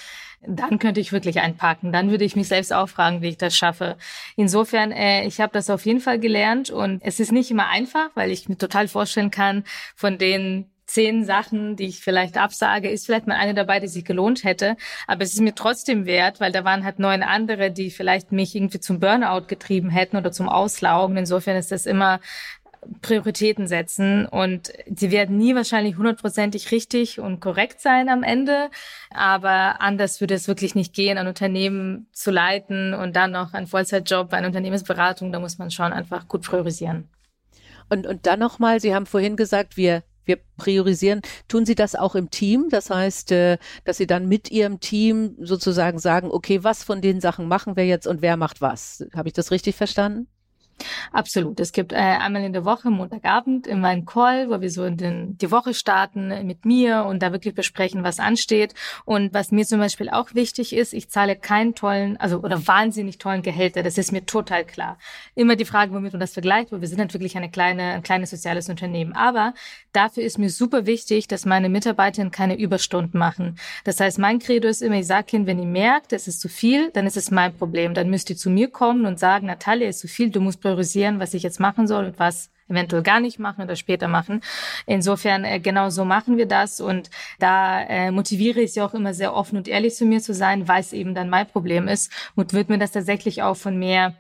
dann 0.47 0.79
könnte 0.79 1.01
ich 1.01 1.13
wirklich 1.13 1.41
einpacken. 1.41 1.93
Dann 1.93 2.11
würde 2.11 2.25
ich 2.25 2.37
mich 2.37 2.49
selbst 2.49 2.73
auch 2.73 2.89
fragen, 2.89 3.23
wie 3.23 3.29
ich 3.29 3.39
das 3.39 3.57
schaffe. 3.57 3.97
Insofern, 4.37 4.93
äh, 4.93 5.27
ich 5.27 5.41
habe 5.41 5.53
das 5.53 5.71
auf 5.71 5.85
jeden 5.87 6.01
Fall 6.01 6.19
gelernt 6.19 6.71
und 6.71 7.01
es 7.03 7.21
ist 7.21 7.33
nicht 7.33 7.51
immer 7.51 7.69
einfach, 7.69 8.11
weil 8.15 8.31
ich 8.31 8.49
mir 8.49 8.59
total 8.59 8.89
vorstellen 8.89 9.31
kann, 9.31 9.65
von 9.95 10.19
den 10.19 10.71
zehn 10.87 11.25
Sachen, 11.25 11.77
die 11.77 11.87
ich 11.87 12.01
vielleicht 12.01 12.39
absage, 12.39 12.89
ist 12.89 13.07
vielleicht 13.07 13.27
mal 13.27 13.37
eine 13.37 13.55
dabei, 13.55 13.81
die 13.81 13.89
sich 13.89 14.05
gelohnt 14.05 14.45
hätte. 14.45 14.77
Aber 15.07 15.23
es 15.25 15.35
ist 15.35 15.41
mir 15.41 15.55
trotzdem 15.55 16.07
wert, 16.07 16.41
weil 16.41 16.53
da 16.53 16.65
waren 16.65 16.85
halt 16.85 16.99
neun 16.99 17.23
andere, 17.23 17.71
die 17.71 17.91
vielleicht 17.91 18.33
mich 18.33 18.55
irgendwie 18.55 18.81
zum 18.81 19.01
Burnout 19.01 19.47
getrieben 19.49 19.91
hätten 19.91 20.17
oder 20.17 20.33
zum 20.33 20.49
Auslaugen. 20.49 21.17
Insofern 21.17 21.57
ist 21.57 21.73
das 21.73 21.87
immer 21.87 22.21
Prioritäten 23.03 23.67
setzen 23.67 24.27
und 24.27 24.73
sie 24.95 25.11
werden 25.11 25.37
nie 25.39 25.55
wahrscheinlich 25.55 25.97
hundertprozentig 25.97 26.71
richtig 26.73 27.21
und 27.21 27.41
korrekt 27.41 27.81
sein 27.81 28.09
am 28.09 28.23
Ende, 28.23 28.71
aber 29.11 29.81
anders 29.81 30.21
würde 30.21 30.35
es 30.35 30.49
wirklich 30.49 30.75
nicht 30.75 30.95
gehen, 30.95 31.19
ein 31.19 31.27
Unternehmen 31.27 32.09
zu 32.13 32.31
leiten 32.31 32.95
und 32.95 33.17
dann 33.17 33.33
noch 33.33 33.53
ein 33.55 33.67
Vollzeitjob, 33.67 34.33
eine 34.33 34.47
Unternehmensberatung, 34.47 35.33
da 35.33 35.41
muss 35.41 35.59
man 35.59 35.71
schon 35.71 35.93
einfach 35.93 36.29
gut 36.29 36.43
priorisieren. 36.43 37.09
Und, 37.89 38.07
und 38.07 38.27
dann 38.27 38.41
nochmal, 38.41 38.81
Sie 38.81 38.95
haben 38.95 39.07
vorhin 39.07 39.37
gesagt, 39.37 39.77
wir 39.77 40.03
wir 40.27 40.39
priorisieren. 40.57 41.23
Tun 41.49 41.65
Sie 41.65 41.75
das 41.75 41.95
auch 41.95 42.15
im 42.15 42.31
Team? 42.31 42.67
Das 42.69 42.91
heißt, 42.91 43.33
äh, 43.33 43.59
dass 43.85 43.97
Sie 43.97 44.07
dann 44.07 44.29
mit 44.29 44.51
Ihrem 44.51 44.81
Team 44.81 45.37
sozusagen 45.41 45.99
sagen, 45.99 46.31
okay, 46.31 46.63
was 46.65 46.83
von 46.83 47.01
den 47.01 47.21
Sachen 47.21 47.49
machen 47.49 47.77
wir 47.77 47.87
jetzt 47.87 48.07
und 48.07 48.23
wer 48.23 48.37
macht 48.37 48.61
was? 48.61 49.07
Habe 49.15 49.29
ich 49.29 49.35
das 49.35 49.51
richtig 49.51 49.77
verstanden? 49.77 50.29
Absolut. 51.13 51.61
Es 51.61 51.73
gibt 51.73 51.93
äh, 51.93 51.97
einmal 51.97 52.43
in 52.45 52.53
der 52.53 52.65
Woche, 52.65 52.91
Montagabend, 52.91 53.67
immer 53.67 53.89
einen 53.89 54.05
Call, 54.05 54.51
wo 54.51 54.61
wir 54.61 54.71
so 54.71 54.85
in 54.85 54.97
den, 54.97 55.39
die 55.39 55.51
Woche 55.51 55.75
starten 55.75 56.47
mit 56.47 56.65
mir 56.65 57.05
und 57.05 57.23
da 57.23 57.33
wirklich 57.33 57.55
besprechen, 57.55 58.05
was 58.05 58.19
ansteht. 58.19 58.75
Und 59.05 59.33
was 59.33 59.53
mir 59.53 59.65
zum 59.65 59.79
Beispiel 59.79 60.11
auch 60.11 60.35
wichtig 60.35 60.75
ist, 60.75 60.93
ich 60.93 61.09
zahle 61.09 61.37
keinen 61.37 61.75
tollen, 61.75 62.17
also 62.19 62.41
oder 62.41 62.67
wahnsinnig 62.67 63.19
tollen 63.19 63.43
Gehälter. 63.43 63.83
Das 63.83 63.99
ist 63.99 64.13
mir 64.13 64.27
total 64.27 64.65
klar. 64.65 64.99
Immer 65.35 65.57
die 65.57 65.65
Frage, 65.65 65.93
womit 65.93 66.13
man 66.13 66.21
das 66.21 66.35
vergleicht, 66.35 66.73
weil 66.73 66.81
wir 66.81 66.89
sind 66.89 67.01
halt 67.01 67.13
wirklich 67.15 67.37
eine 67.37 67.51
kleine, 67.51 67.93
ein 67.93 68.03
kleines 68.03 68.31
soziales 68.31 68.69
Unternehmen. 68.69 69.15
Aber 69.15 69.55
dafür 69.93 70.23
ist 70.23 70.39
mir 70.39 70.51
super 70.51 70.87
wichtig, 70.87 71.29
dass 71.29 71.47
meine 71.47 71.69
Mitarbeiterinnen 71.69 72.31
keine 72.31 72.59
Überstunden 72.59 73.19
machen. 73.19 73.59
Das 73.85 74.01
heißt, 74.01 74.19
mein 74.19 74.39
Credo 74.39 74.69
ist 74.69 74.83
immer, 74.83 74.97
ich 74.97 75.07
sage 75.07 75.37
ihnen, 75.37 75.47
wenn 75.47 75.59
ihr 75.59 75.67
merkt, 75.67 76.13
es 76.13 76.29
ist 76.29 76.41
zu 76.41 76.49
viel, 76.49 76.91
dann 76.91 77.07
ist 77.07 77.17
es 77.17 77.31
mein 77.31 77.55
Problem. 77.55 77.95
Dann 77.95 78.11
müsst 78.11 78.29
ihr 78.31 78.37
zu 78.37 78.51
mir 78.51 78.69
kommen 78.69 79.07
und 79.07 79.19
sagen, 79.19 79.47
Natalia, 79.47 79.89
ist 79.89 80.01
zu 80.01 80.09
viel, 80.09 80.31
du 80.31 80.41
musst 80.41 80.61
priorisieren, 80.67 81.21
was 81.21 81.35
ich 81.35 81.43
jetzt 81.43 81.61
machen 81.61 81.87
soll 81.87 82.07
und 82.07 82.19
was 82.19 82.51
eventuell 82.69 83.03
gar 83.03 83.21
nicht 83.21 83.39
machen 83.39 83.63
oder 83.63 83.77
später 83.77 84.09
machen. 84.09 84.41
Insofern 84.87 85.45
äh, 85.45 85.61
genau 85.61 85.91
so 85.91 86.05
machen 86.05 86.37
wir 86.37 86.47
das 86.47 86.81
und 86.81 87.11
da 87.39 87.83
äh, 87.83 88.11
motiviere 88.11 88.61
ich 88.61 88.73
sie 88.73 88.83
auch 88.83 88.95
immer 88.95 89.15
sehr 89.15 89.35
offen 89.35 89.57
und 89.57 89.69
ehrlich 89.69 89.95
zu 89.95 90.05
mir 90.05 90.21
zu 90.21 90.35
sein, 90.35 90.67
weil 90.67 90.81
es 90.81 90.93
eben 90.93 91.15
dann 91.15 91.31
mein 91.31 91.47
Problem 91.47 91.87
ist 91.87 92.11
und 92.35 92.53
würde 92.53 92.73
mir 92.73 92.79
das 92.79 92.91
tatsächlich 92.91 93.43
auch 93.43 93.57
von 93.57 93.79
mehr 93.79 94.17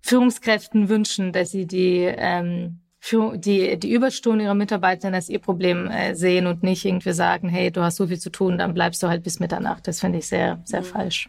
Führungskräften 0.00 0.88
wünschen, 0.88 1.32
dass 1.32 1.50
sie 1.50 1.66
die 1.66 2.04
ähm, 2.04 2.80
für 2.98 3.36
die, 3.36 3.78
die 3.78 3.92
Überstunden 3.92 4.40
ihrer 4.40 4.54
Mitarbeiter 4.54 5.12
als 5.12 5.28
ihr 5.28 5.38
Problem 5.38 5.90
äh, 5.90 6.14
sehen 6.14 6.46
und 6.46 6.62
nicht 6.62 6.86
irgendwie 6.86 7.12
sagen, 7.12 7.50
hey, 7.50 7.70
du 7.70 7.82
hast 7.82 7.96
so 7.96 8.06
viel 8.06 8.18
zu 8.18 8.30
tun, 8.30 8.56
dann 8.56 8.72
bleibst 8.72 9.02
du 9.02 9.08
halt 9.08 9.22
bis 9.22 9.40
Mitternacht. 9.40 9.86
Das 9.86 10.00
finde 10.00 10.20
ich 10.20 10.26
sehr, 10.26 10.62
sehr 10.64 10.80
mhm. 10.80 10.86
falsch. 10.86 11.28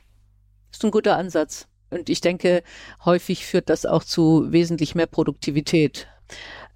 Das 0.72 0.80
ist 0.80 0.86
ein 0.86 0.92
guter 0.92 1.18
Ansatz. 1.18 1.68
Und 1.96 2.10
ich 2.10 2.20
denke, 2.20 2.62
häufig 3.06 3.46
führt 3.46 3.70
das 3.70 3.86
auch 3.86 4.04
zu 4.04 4.52
wesentlich 4.52 4.96
mehr 4.96 5.08
Produktivität. 5.08 6.08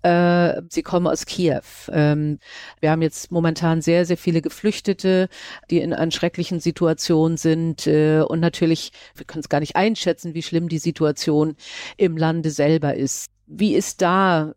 Äh, 0.01 0.61
Sie 0.70 0.82
kommen 0.82 1.07
aus 1.07 1.26
Kiew. 1.26 1.61
Ähm, 1.91 2.39
wir 2.80 2.91
haben 2.91 3.01
jetzt 3.01 3.30
momentan 3.30 3.82
sehr, 3.82 4.05
sehr 4.05 4.15
viele 4.15 4.41
Geflüchtete, 4.41 5.28
die 5.70 5.80
in 5.80 5.93
einer 5.93 6.11
schrecklichen 6.11 6.61
Situation 6.61 7.36
sind. 7.36 7.86
Äh, 7.86 8.22
und 8.22 8.39
natürlich, 8.39 8.91
wir 9.13 9.26
können 9.26 9.41
es 9.41 9.49
gar 9.49 9.59
nicht 9.59 9.76
einschätzen, 9.76 10.34
wie 10.36 10.41
schlimm 10.41 10.70
die 10.70 10.80
Situation 10.80 11.57
im 11.97 12.15
Lande 12.15 12.49
selber 12.49 12.95
ist. 12.95 13.30
Wie 13.45 13.76
ist 13.76 14.01
da 14.01 14.53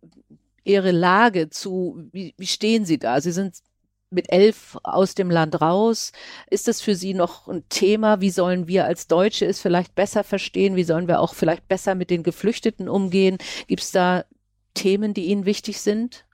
Ihre 0.63 0.93
Lage 0.93 1.51
zu, 1.51 2.05
wie, 2.13 2.35
wie 2.39 2.47
stehen 2.47 2.85
Sie 2.85 2.99
da? 2.99 3.21
Sie 3.21 3.33
sind 3.33 3.57
mit 4.13 4.33
elf 4.33 4.79
aus 4.83 5.15
dem 5.15 5.31
Land 5.31 5.61
raus. 5.61 6.13
Ist 6.51 6.69
das 6.69 6.81
für 6.81 6.95
Sie 6.95 7.15
noch 7.15 7.49
ein 7.49 7.69
Thema? 7.69 8.21
Wie 8.21 8.31
sollen 8.31 8.69
wir 8.69 8.85
als 8.85 9.07
Deutsche 9.07 9.47
es 9.47 9.61
vielleicht 9.61 9.95
besser 9.95 10.25
verstehen? 10.25 10.77
Wie 10.77 10.85
sollen 10.85 11.09
wir 11.09 11.21
auch 11.21 11.35
vielleicht 11.35 11.69
besser 11.69 11.95
mit 11.95 12.11
den 12.11 12.23
Geflüchteten 12.23 12.89
umgehen? 12.89 13.39
Gibt 13.67 13.83
es 13.83 13.93
da 13.93 14.25
Themen, 14.75 15.15
die 15.15 15.27
Ihnen 15.27 15.45
wichtig 15.45 15.81
sind? 15.81 16.25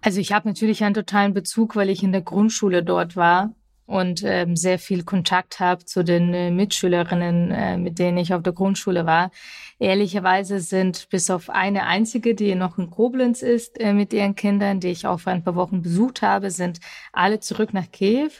Also 0.00 0.20
ich 0.20 0.32
habe 0.32 0.48
natürlich 0.48 0.82
einen 0.82 0.94
totalen 0.94 1.34
Bezug, 1.34 1.76
weil 1.76 1.90
ich 1.90 2.02
in 2.02 2.12
der 2.12 2.22
Grundschule 2.22 2.82
dort 2.82 3.16
war 3.16 3.54
und 3.90 4.22
ähm, 4.24 4.54
sehr 4.54 4.78
viel 4.78 5.02
Kontakt 5.02 5.58
habe 5.58 5.84
zu 5.84 6.04
den 6.04 6.32
äh, 6.32 6.52
Mitschülerinnen, 6.52 7.50
äh, 7.50 7.76
mit 7.76 7.98
denen 7.98 8.18
ich 8.18 8.32
auf 8.32 8.40
der 8.40 8.52
Grundschule 8.52 9.04
war. 9.04 9.32
Ehrlicherweise 9.80 10.60
sind 10.60 11.08
bis 11.10 11.28
auf 11.28 11.50
eine 11.50 11.86
einzige, 11.86 12.36
die 12.36 12.54
noch 12.54 12.78
in 12.78 12.88
Koblenz 12.88 13.42
ist, 13.42 13.80
äh, 13.80 13.92
mit 13.92 14.12
ihren 14.12 14.36
Kindern, 14.36 14.78
die 14.78 14.90
ich 14.90 15.08
auch 15.08 15.18
vor 15.18 15.32
ein 15.32 15.42
paar 15.42 15.56
Wochen 15.56 15.82
besucht 15.82 16.22
habe, 16.22 16.52
sind 16.52 16.78
alle 17.12 17.40
zurück 17.40 17.74
nach 17.74 17.90
Kiew. 17.90 18.30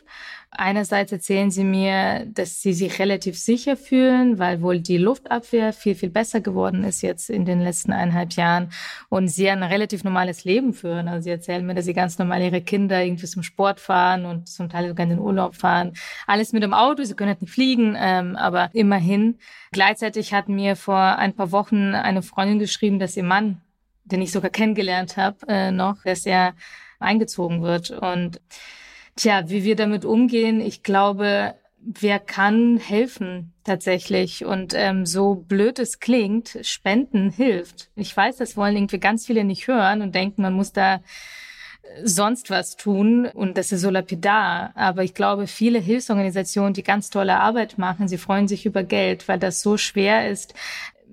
Einerseits 0.53 1.13
erzählen 1.13 1.53
sie 1.53 1.63
mir, 1.63 2.27
dass 2.27 2.61
sie 2.61 2.73
sich 2.73 2.99
relativ 2.99 3.39
sicher 3.39 3.77
fühlen, 3.77 4.41
weil 4.41 4.61
wohl 4.63 4.81
die 4.81 4.99
Luftabwehr 4.99 5.73
viel, 5.73 5.95
viel 5.95 6.11
besser 6.11 6.41
geworden 6.41 6.83
ist 6.83 7.03
jetzt 7.03 7.31
in 7.31 7.45
den 7.45 7.61
letzten 7.61 7.93
eineinhalb 7.93 8.33
Jahren 8.33 8.73
und 9.09 9.29
sie 9.29 9.49
ein 9.49 9.63
relativ 9.63 10.03
normales 10.03 10.43
Leben 10.43 10.75
führen. 10.75 11.07
Also 11.07 11.25
sie 11.25 11.31
erzählen 11.31 11.65
mir, 11.65 11.75
dass 11.75 11.85
sie 11.85 11.95
ganz 11.95 12.19
normal 12.19 12.43
ihre 12.43 12.63
Kinder 12.63 13.01
irgendwie 13.01 13.27
zum 13.27 13.45
Sport 13.45 13.79
fahren 13.79 14.27
und 14.27 14.49
zum 14.49 14.69
Teil 14.69 14.89
sogar 14.89 15.05
in 15.05 15.11
den 15.11 15.19
Urlaub 15.21 15.55
fahren. 15.55 15.93
Alles 16.27 16.53
mit 16.53 16.65
dem 16.65 16.75
Auto, 16.75 17.05
sie 17.05 17.15
können 17.15 17.31
halt 17.31 17.43
nicht 17.43 17.55
fliegen, 17.55 17.97
ähm, 17.97 18.35
aber 18.35 18.71
immerhin. 18.73 19.39
Gleichzeitig 19.71 20.35
hat 20.35 20.49
mir 20.49 20.75
vor 20.75 20.99
ein 20.99 21.33
paar 21.33 21.53
Wochen 21.53 21.95
eine 21.95 22.23
Freundin 22.23 22.59
geschrieben, 22.59 22.99
dass 22.99 23.17
ihr 23.17 23.23
Mann, 23.23 23.61
den 24.05 24.21
ich 24.21 24.33
sogar 24.33 24.51
kennengelernt 24.51 25.17
habe, 25.17 25.37
äh, 25.47 25.71
noch, 25.71 26.03
dass 26.03 26.27
er 26.27 26.55
eingezogen 26.99 27.63
wird 27.63 27.93
und 27.93 28.41
Tja, 29.17 29.49
wie 29.49 29.65
wir 29.65 29.77
damit 29.77 30.05
umgehen, 30.05 30.61
ich 30.61 30.83
glaube, 30.83 31.55
wer 31.81 32.19
kann 32.19 32.79
helfen 32.79 33.53
tatsächlich. 33.65 34.45
Und 34.45 34.75
ähm, 34.75 35.07
so 35.07 35.35
blöd 35.35 35.79
es 35.79 35.99
klingt, 35.99 36.59
Spenden 36.63 37.31
hilft. 37.31 37.91
Ich 37.97 38.17
weiß, 38.17 38.37
das 38.37 38.57
wollen 38.57 38.77
irgendwie 38.77 39.01
ganz 39.01 39.27
viele 39.27 39.45
nicht 39.45 39.67
hören 39.67 40.03
und 40.03 40.15
denken, 40.15 40.43
man 40.43 40.53
muss 40.53 40.73
da 40.73 40.97
äh, 40.97 41.01
sonst 42.05 42.51
was 42.51 42.77
tun 42.77 43.27
und 43.27 43.57
das 43.57 43.73
ist 43.73 43.81
so 43.81 43.91
lapidar. 43.91 44.73
Aber 44.75 45.03
ich 45.03 45.15
glaube, 45.15 45.47
viele 45.47 45.79
Hilfsorganisationen, 45.79 46.75
die 46.75 46.83
ganz 46.83 47.11
tolle 47.11 47.41
Arbeit 47.41 47.79
machen, 47.79 48.09
sie 48.09 48.19
freuen 48.19 48.49
sich 48.49 48.67
über 48.67 48.83
Geld, 48.83 49.29
weil 49.29 49.39
das 49.39 49.63
so 49.63 49.77
schwer 49.77 50.29
ist, 50.29 50.55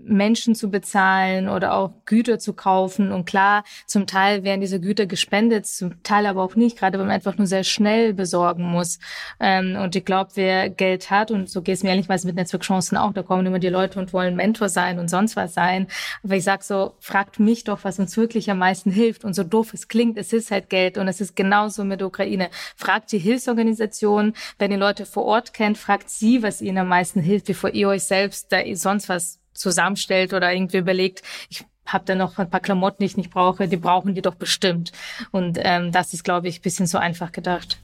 Menschen 0.03 0.55
zu 0.55 0.69
bezahlen 0.69 1.49
oder 1.49 1.73
auch 1.73 1.91
Güter 2.05 2.39
zu 2.39 2.53
kaufen. 2.53 3.11
Und 3.11 3.25
klar, 3.25 3.63
zum 3.85 4.07
Teil 4.07 4.43
werden 4.43 4.61
diese 4.61 4.79
Güter 4.79 5.05
gespendet, 5.05 5.65
zum 5.65 6.01
Teil 6.03 6.25
aber 6.25 6.43
auch 6.43 6.55
nicht, 6.55 6.77
gerade 6.77 6.97
wenn 6.97 7.07
man 7.07 7.15
einfach 7.15 7.37
nur 7.37 7.47
sehr 7.47 7.63
schnell 7.63 8.13
besorgen 8.13 8.63
muss. 8.63 8.99
Ähm, 9.39 9.75
und 9.75 9.95
ich 9.95 10.05
glaube, 10.05 10.31
wer 10.35 10.69
Geld 10.69 11.09
hat, 11.09 11.31
und 11.31 11.49
so 11.49 11.61
geht 11.61 11.75
es 11.75 11.83
mir 11.83 11.89
ehrlichweise 11.89 12.27
mit 12.27 12.35
Netzwerkchancen 12.35 12.97
auch, 12.97 13.13
da 13.13 13.23
kommen 13.23 13.45
immer 13.45 13.59
die 13.59 13.69
Leute 13.69 13.99
und 13.99 14.13
wollen 14.13 14.35
Mentor 14.35 14.69
sein 14.69 14.99
und 14.99 15.09
sonst 15.09 15.35
was 15.35 15.53
sein. 15.53 15.87
Aber 16.23 16.35
ich 16.35 16.43
sag 16.43 16.63
so, 16.63 16.95
fragt 16.99 17.39
mich 17.39 17.63
doch, 17.63 17.83
was 17.83 17.99
uns 17.99 18.15
wirklich 18.17 18.49
am 18.49 18.59
meisten 18.59 18.91
hilft. 18.91 19.23
Und 19.23 19.33
so 19.33 19.43
doof 19.43 19.73
es 19.73 19.87
klingt, 19.87 20.17
es 20.17 20.33
ist 20.33 20.51
halt 20.51 20.69
Geld 20.69 20.97
und 20.97 21.07
es 21.07 21.21
ist 21.21 21.35
genauso 21.35 21.83
mit 21.83 21.99
der 21.99 22.07
Ukraine. 22.07 22.49
Fragt 22.75 23.11
die 23.11 23.19
Hilfsorganisation, 23.19 24.33
wenn 24.59 24.71
ihr 24.71 24.77
Leute 24.77 25.05
vor 25.05 25.25
Ort 25.25 25.53
kennt, 25.53 25.77
fragt 25.77 26.09
sie, 26.09 26.43
was 26.43 26.61
ihnen 26.61 26.77
am 26.79 26.87
meisten 26.87 27.21
hilft, 27.21 27.47
bevor 27.47 27.71
ihr 27.71 27.89
euch 27.89 28.03
selbst 28.03 28.51
da 28.51 28.59
sonst 28.75 29.09
was 29.09 29.39
zusammenstellt 29.57 30.33
oder 30.33 30.53
irgendwie 30.53 30.77
überlegt, 30.77 31.21
ich 31.49 31.65
habe 31.85 32.05
da 32.05 32.15
noch 32.15 32.37
ein 32.37 32.49
paar 32.49 32.59
Klamotten, 32.59 32.97
die 32.99 33.05
ich 33.05 33.17
nicht 33.17 33.31
brauche, 33.31 33.67
die 33.67 33.77
brauchen 33.77 34.13
die 34.13 34.21
doch 34.21 34.35
bestimmt. 34.35 34.91
Und 35.31 35.57
ähm, 35.61 35.91
das 35.91 36.13
ist, 36.13 36.23
glaube 36.23 36.47
ich, 36.47 36.61
bisschen 36.61 36.87
so 36.87 36.97
einfach 36.97 37.31
gedacht. 37.31 37.79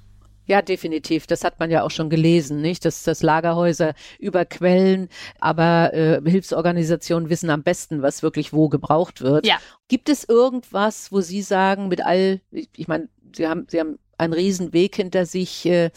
Ja, 0.46 0.62
definitiv. 0.62 1.26
Das 1.26 1.44
hat 1.44 1.60
man 1.60 1.72
ja 1.72 1.84
auch 1.84 1.92
schon 1.92 2.10
gelesen, 2.10 2.62
nicht? 2.62 2.84
Dass, 2.84 3.04
dass 3.04 3.24
Lagerhäuser 3.24 3.94
überquellen, 4.20 5.08
aber 5.40 5.94
äh, 5.94 6.22
Hilfsorganisationen 6.26 7.30
wissen 7.30 7.50
am 7.50 7.64
besten, 7.64 8.02
was 8.02 8.24
wirklich 8.24 8.52
wo 8.52 8.68
gebraucht 8.68 9.22
wird. 9.22 9.48
Ja. 9.48 9.58
Gibt 9.88 10.10
es 10.10 10.26
irgendwas, 10.28 11.12
wo 11.14 11.22
Sie 11.22 11.42
sagen, 11.42 11.88
mit 11.88 12.06
all, 12.06 12.42
ich, 12.52 12.70
ich 12.76 12.88
meine, 12.90 13.08
Sie 13.34 13.48
haben, 13.48 13.68
Sie 13.70 13.80
haben 13.80 14.00
einen 14.24 14.34
Riesenweg 14.34 14.96
hinter 14.96 15.26
sich. 15.26 15.66
Äh, 15.66 15.92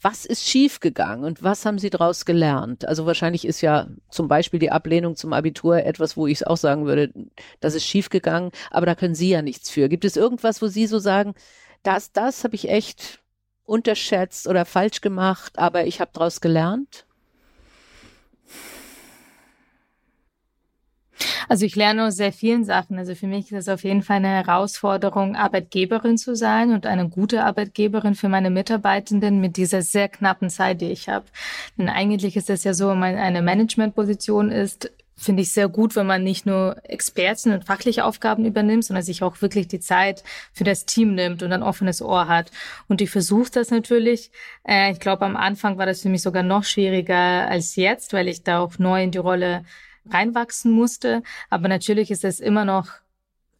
was 0.00 0.24
ist 0.24 0.46
schiefgegangen 0.46 1.24
und 1.24 1.42
was 1.42 1.64
haben 1.64 1.78
Sie 1.78 1.90
daraus 1.90 2.24
gelernt? 2.24 2.86
Also 2.86 3.06
wahrscheinlich 3.06 3.46
ist 3.46 3.60
ja 3.60 3.88
zum 4.10 4.28
Beispiel 4.28 4.60
die 4.60 4.70
Ablehnung 4.70 5.16
zum 5.16 5.32
Abitur 5.32 5.84
etwas, 5.84 6.16
wo 6.16 6.26
ich 6.26 6.40
es 6.40 6.42
auch 6.42 6.56
sagen 6.56 6.86
würde, 6.86 7.12
das 7.60 7.74
ist 7.74 7.84
schiefgegangen, 7.84 8.50
aber 8.70 8.86
da 8.86 8.94
können 8.94 9.14
Sie 9.14 9.30
ja 9.30 9.42
nichts 9.42 9.70
für. 9.70 9.88
Gibt 9.88 10.04
es 10.04 10.16
irgendwas, 10.16 10.60
wo 10.62 10.66
Sie 10.66 10.86
so 10.86 10.98
sagen, 10.98 11.34
das, 11.82 12.12
das 12.12 12.44
habe 12.44 12.54
ich 12.54 12.68
echt 12.68 13.20
unterschätzt 13.64 14.46
oder 14.46 14.64
falsch 14.64 15.00
gemacht, 15.00 15.58
aber 15.58 15.86
ich 15.86 16.00
habe 16.00 16.10
daraus 16.12 16.40
gelernt? 16.40 17.06
Also 21.48 21.66
ich 21.66 21.76
lerne 21.76 22.06
aus 22.06 22.16
sehr 22.16 22.32
vielen 22.32 22.64
Sachen. 22.64 22.98
Also 22.98 23.14
für 23.14 23.26
mich 23.26 23.52
ist 23.52 23.58
es 23.58 23.68
auf 23.68 23.84
jeden 23.84 24.02
Fall 24.02 24.16
eine 24.16 24.28
Herausforderung, 24.28 25.36
Arbeitgeberin 25.36 26.18
zu 26.18 26.34
sein 26.34 26.72
und 26.72 26.86
eine 26.86 27.08
gute 27.08 27.44
Arbeitgeberin 27.44 28.14
für 28.14 28.28
meine 28.28 28.50
Mitarbeitenden 28.50 29.40
mit 29.40 29.56
dieser 29.56 29.82
sehr 29.82 30.08
knappen 30.08 30.50
Zeit, 30.50 30.80
die 30.80 30.90
ich 30.90 31.08
habe. 31.08 31.26
Denn 31.78 31.88
eigentlich 31.88 32.36
ist 32.36 32.50
es 32.50 32.64
ja 32.64 32.74
so, 32.74 32.88
wenn 32.88 32.98
man 32.98 33.16
eine 33.16 33.42
Managementposition 33.42 34.50
ist, 34.50 34.90
finde 35.16 35.42
ich 35.42 35.52
sehr 35.52 35.68
gut, 35.68 35.96
wenn 35.96 36.06
man 36.06 36.24
nicht 36.24 36.44
nur 36.44 36.76
Experten 36.84 37.52
und 37.52 37.64
fachliche 37.64 38.04
Aufgaben 38.04 38.44
übernimmt, 38.44 38.84
sondern 38.84 39.04
sich 39.04 39.22
auch 39.22 39.40
wirklich 39.42 39.68
die 39.68 39.80
Zeit 39.80 40.24
für 40.52 40.64
das 40.64 40.86
Team 40.86 41.14
nimmt 41.14 41.42
und 41.42 41.52
ein 41.52 41.62
offenes 41.62 42.02
Ohr 42.02 42.28
hat. 42.28 42.50
Und 42.88 43.00
ich 43.00 43.10
versuche 43.10 43.50
das 43.50 43.70
natürlich. 43.70 44.30
Äh, 44.66 44.92
ich 44.92 45.00
glaube, 45.00 45.24
am 45.24 45.36
Anfang 45.36 45.78
war 45.78 45.86
das 45.86 46.02
für 46.02 46.08
mich 46.08 46.22
sogar 46.22 46.42
noch 46.42 46.64
schwieriger 46.64 47.48
als 47.48 47.76
jetzt, 47.76 48.12
weil 48.12 48.28
ich 48.28 48.42
da 48.42 48.60
auch 48.60 48.78
neu 48.78 49.02
in 49.04 49.12
die 49.12 49.18
Rolle 49.18 49.64
reinwachsen 50.10 50.72
musste. 50.72 51.22
Aber 51.50 51.68
natürlich 51.68 52.10
ist 52.10 52.24
es 52.24 52.40
immer 52.40 52.64
noch 52.64 52.88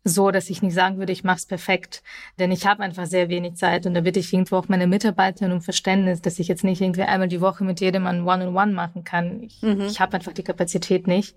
so, 0.05 0.31
dass 0.31 0.51
ich 0.51 0.63
nicht 0.63 0.75
sagen 0.75 0.99
würde, 0.99 1.13
ich 1.13 1.25
mache 1.25 1.39
es 1.39 1.47
perfekt, 1.47 2.03
denn 2.39 2.53
ich 2.53 2.67
habe 2.67 2.83
einfach 2.83 3.07
sehr 3.07 3.31
wenig 3.31 3.55
Zeit 3.55 3.87
und 3.87 3.95
da 3.95 4.03
bitte 4.03 4.21
ich 4.21 4.33
irgendwo 4.33 4.57
auch 4.57 4.69
meine 4.69 4.87
Mitarbeiter 4.87 5.47
um 5.47 5.63
Verständnis, 5.63 6.21
dass 6.21 6.39
ich 6.39 6.47
jetzt 6.47 6.63
nicht 6.63 6.83
irgendwie 6.83 7.03
einmal 7.03 7.29
die 7.29 7.41
Woche 7.41 7.65
mit 7.65 7.81
jedem 7.81 8.07
ein 8.07 8.23
One-on-One 8.27 8.73
machen 8.73 9.05
kann. 9.05 9.43
Ich, 9.43 9.63
mhm. 9.63 9.81
ich 9.81 10.01
habe 10.01 10.15
einfach 10.15 10.33
die 10.33 10.43
Kapazität 10.43 11.07
nicht. 11.07 11.37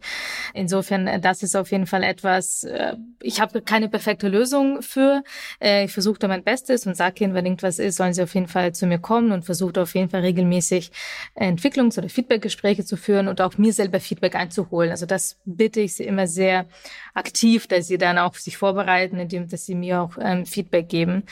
Insofern, 0.53 1.07
äh, 1.07 1.19
das 1.19 1.43
ist 1.43 1.55
auf 1.55 1.71
jeden 1.71 1.87
Fall 1.87 2.03
etwas, 2.03 2.65
äh, 2.65 2.95
ich 3.21 3.39
habe 3.39 3.61
keine 3.61 3.87
perfekte 3.87 4.27
Lösung 4.27 4.81
für. 4.81 5.23
Äh, 5.61 5.85
ich 5.85 5.93
versuche 5.93 6.19
da 6.19 6.27
mein 6.27 6.43
Bestes 6.43 6.85
und 6.85 6.97
sage 6.97 7.23
ihnen, 7.23 7.33
wenn 7.33 7.45
irgendwas 7.45 7.79
ist, 7.79 7.95
sollen 7.95 8.13
sie 8.13 8.23
auf 8.23 8.33
jeden 8.35 8.47
Fall 8.47 8.73
zu 8.73 8.85
mir 8.85 8.99
kommen 8.99 9.31
und 9.31 9.45
versuche 9.45 9.81
auf 9.81 9.95
jeden 9.95 10.09
Fall 10.09 10.21
regelmäßig 10.21 10.91
Entwicklungs- 11.35 11.97
oder 11.97 12.09
Feedbackgespräche 12.09 12.83
zu 12.83 12.97
führen 12.97 13.29
und 13.29 13.39
auch 13.39 13.57
mir 13.57 13.71
selber 13.71 14.01
Feedback 14.01 14.35
einzuholen. 14.35 14.91
Also 14.91 15.05
das 15.05 15.37
bitte 15.45 15.79
ich 15.79 15.95
sie 15.95 16.03
immer 16.03 16.27
sehr 16.27 16.65
aktiv, 17.17 17.67
dass 17.67 17.87
sie 17.87 17.97
dann 17.97 18.17
auch 18.17 18.35
sich 18.35 18.57
vorbereiten, 18.57 19.19
indem 19.19 19.49
dass 19.49 19.65
sie 19.65 19.75
mir 19.75 20.01
auch 20.01 20.17
ähm, 20.21 20.45
Feedback 20.45 20.87
geben. 20.87 21.23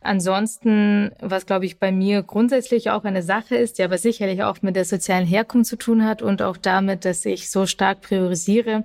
Ansonsten, 0.00 1.10
was 1.20 1.46
glaube 1.46 1.66
ich 1.66 1.78
bei 1.78 1.92
mir 1.92 2.22
grundsätzlich 2.22 2.90
auch 2.90 3.04
eine 3.04 3.22
Sache 3.22 3.56
ist, 3.56 3.78
die 3.78 3.82
aber 3.82 3.98
sicherlich 3.98 4.42
auch 4.42 4.62
mit 4.62 4.76
der 4.76 4.84
sozialen 4.84 5.26
Herkunft 5.26 5.68
zu 5.68 5.76
tun 5.76 6.04
hat 6.04 6.22
und 6.22 6.40
auch 6.42 6.56
damit, 6.56 7.04
dass 7.04 7.24
ich 7.24 7.50
so 7.50 7.66
stark 7.66 8.00
priorisiere. 8.00 8.84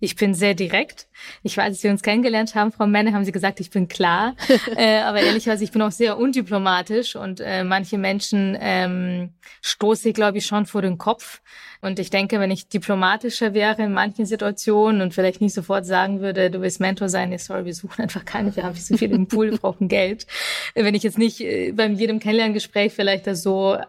Ich 0.00 0.16
bin 0.16 0.34
sehr 0.34 0.54
direkt. 0.54 1.08
Ich 1.42 1.56
weiß, 1.56 1.66
als 1.66 1.82
wir 1.82 1.90
uns 1.90 2.02
kennengelernt 2.02 2.54
haben, 2.54 2.72
Frau 2.72 2.86
Menne, 2.86 3.12
haben 3.12 3.24
Sie 3.24 3.32
gesagt, 3.32 3.60
ich 3.60 3.70
bin 3.70 3.86
klar. 3.86 4.34
äh, 4.76 5.00
aber 5.00 5.20
ehrlicherweise, 5.20 5.62
ich 5.62 5.72
bin 5.72 5.82
auch 5.82 5.90
sehr 5.90 6.18
undiplomatisch 6.18 7.16
und 7.16 7.40
äh, 7.40 7.64
manche 7.64 7.98
Menschen 7.98 8.56
ähm, 8.58 9.34
stoße 9.60 10.08
ich, 10.08 10.14
glaube 10.14 10.38
ich, 10.38 10.46
schon 10.46 10.64
vor 10.64 10.80
den 10.80 10.96
Kopf. 10.96 11.42
Und 11.82 11.98
ich 11.98 12.10
denke, 12.10 12.40
wenn 12.40 12.50
ich 12.50 12.68
diplomatischer 12.68 13.54
wäre 13.54 13.82
in 13.82 13.92
manchen 13.92 14.26
Situationen 14.26 15.02
und 15.02 15.14
vielleicht 15.14 15.40
nicht 15.40 15.54
sofort 15.54 15.84
sagen 15.84 16.20
würde, 16.20 16.50
du 16.50 16.60
willst 16.62 16.80
Mentor 16.80 17.08
sein, 17.08 17.28
nee, 17.28 17.38
sorry, 17.38 17.66
wir 17.66 17.74
suchen 17.74 18.02
einfach 18.02 18.24
keine, 18.24 18.54
wir 18.56 18.64
haben 18.64 18.74
nicht 18.74 18.86
so 18.86 18.96
viel 18.96 19.10
im 19.12 19.26
Pool, 19.28 19.50
wir 19.50 19.58
brauchen 19.58 19.88
Geld. 19.88 20.26
Wenn 20.74 20.94
ich 20.94 21.02
jetzt 21.02 21.18
nicht 21.18 21.40
äh, 21.40 21.72
beim 21.72 21.94
jedem 21.94 22.20
Kennenlerngespräch 22.20 22.92
vielleicht 22.94 23.26
das 23.26 23.42
so 23.42 23.74
äh, 23.74 23.86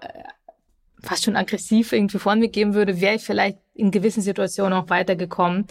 fast 1.01 1.24
schon 1.24 1.36
aggressiv 1.36 1.93
irgendwie 1.93 2.20
vor 2.20 2.36
mir 2.36 2.49
geben 2.49 2.74
würde, 2.74 2.99
wäre 2.99 3.16
ich 3.16 3.24
vielleicht 3.24 3.57
in 3.74 3.91
gewissen 3.91 4.22
Situationen 4.22 4.74
auch 4.74 4.89
weitergekommen. 4.89 5.67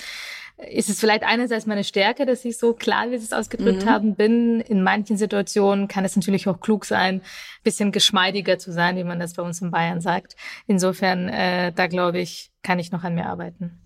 Ist 0.68 0.90
es 0.90 1.00
vielleicht 1.00 1.22
einerseits 1.22 1.66
meine 1.66 1.84
Stärke, 1.84 2.26
dass 2.26 2.44
ich 2.44 2.58
so 2.58 2.74
klar, 2.74 3.10
wie 3.10 3.16
Sie 3.16 3.24
es 3.24 3.32
ausgedrückt 3.32 3.84
mhm. 3.84 3.88
haben, 3.88 4.14
bin. 4.14 4.60
In 4.60 4.82
manchen 4.82 5.16
Situationen 5.16 5.88
kann 5.88 6.04
es 6.04 6.16
natürlich 6.16 6.46
auch 6.48 6.60
klug 6.60 6.84
sein, 6.84 7.22
bisschen 7.62 7.92
geschmeidiger 7.92 8.58
zu 8.58 8.70
sein, 8.70 8.96
wie 8.96 9.04
man 9.04 9.18
das 9.18 9.34
bei 9.34 9.42
uns 9.42 9.62
in 9.62 9.70
Bayern 9.70 10.02
sagt. 10.02 10.36
Insofern, 10.66 11.28
äh, 11.28 11.72
da 11.72 11.86
glaube 11.86 12.20
ich, 12.20 12.50
kann 12.62 12.78
ich 12.78 12.92
noch 12.92 13.04
an 13.04 13.14
mir 13.14 13.26
arbeiten. 13.26 13.79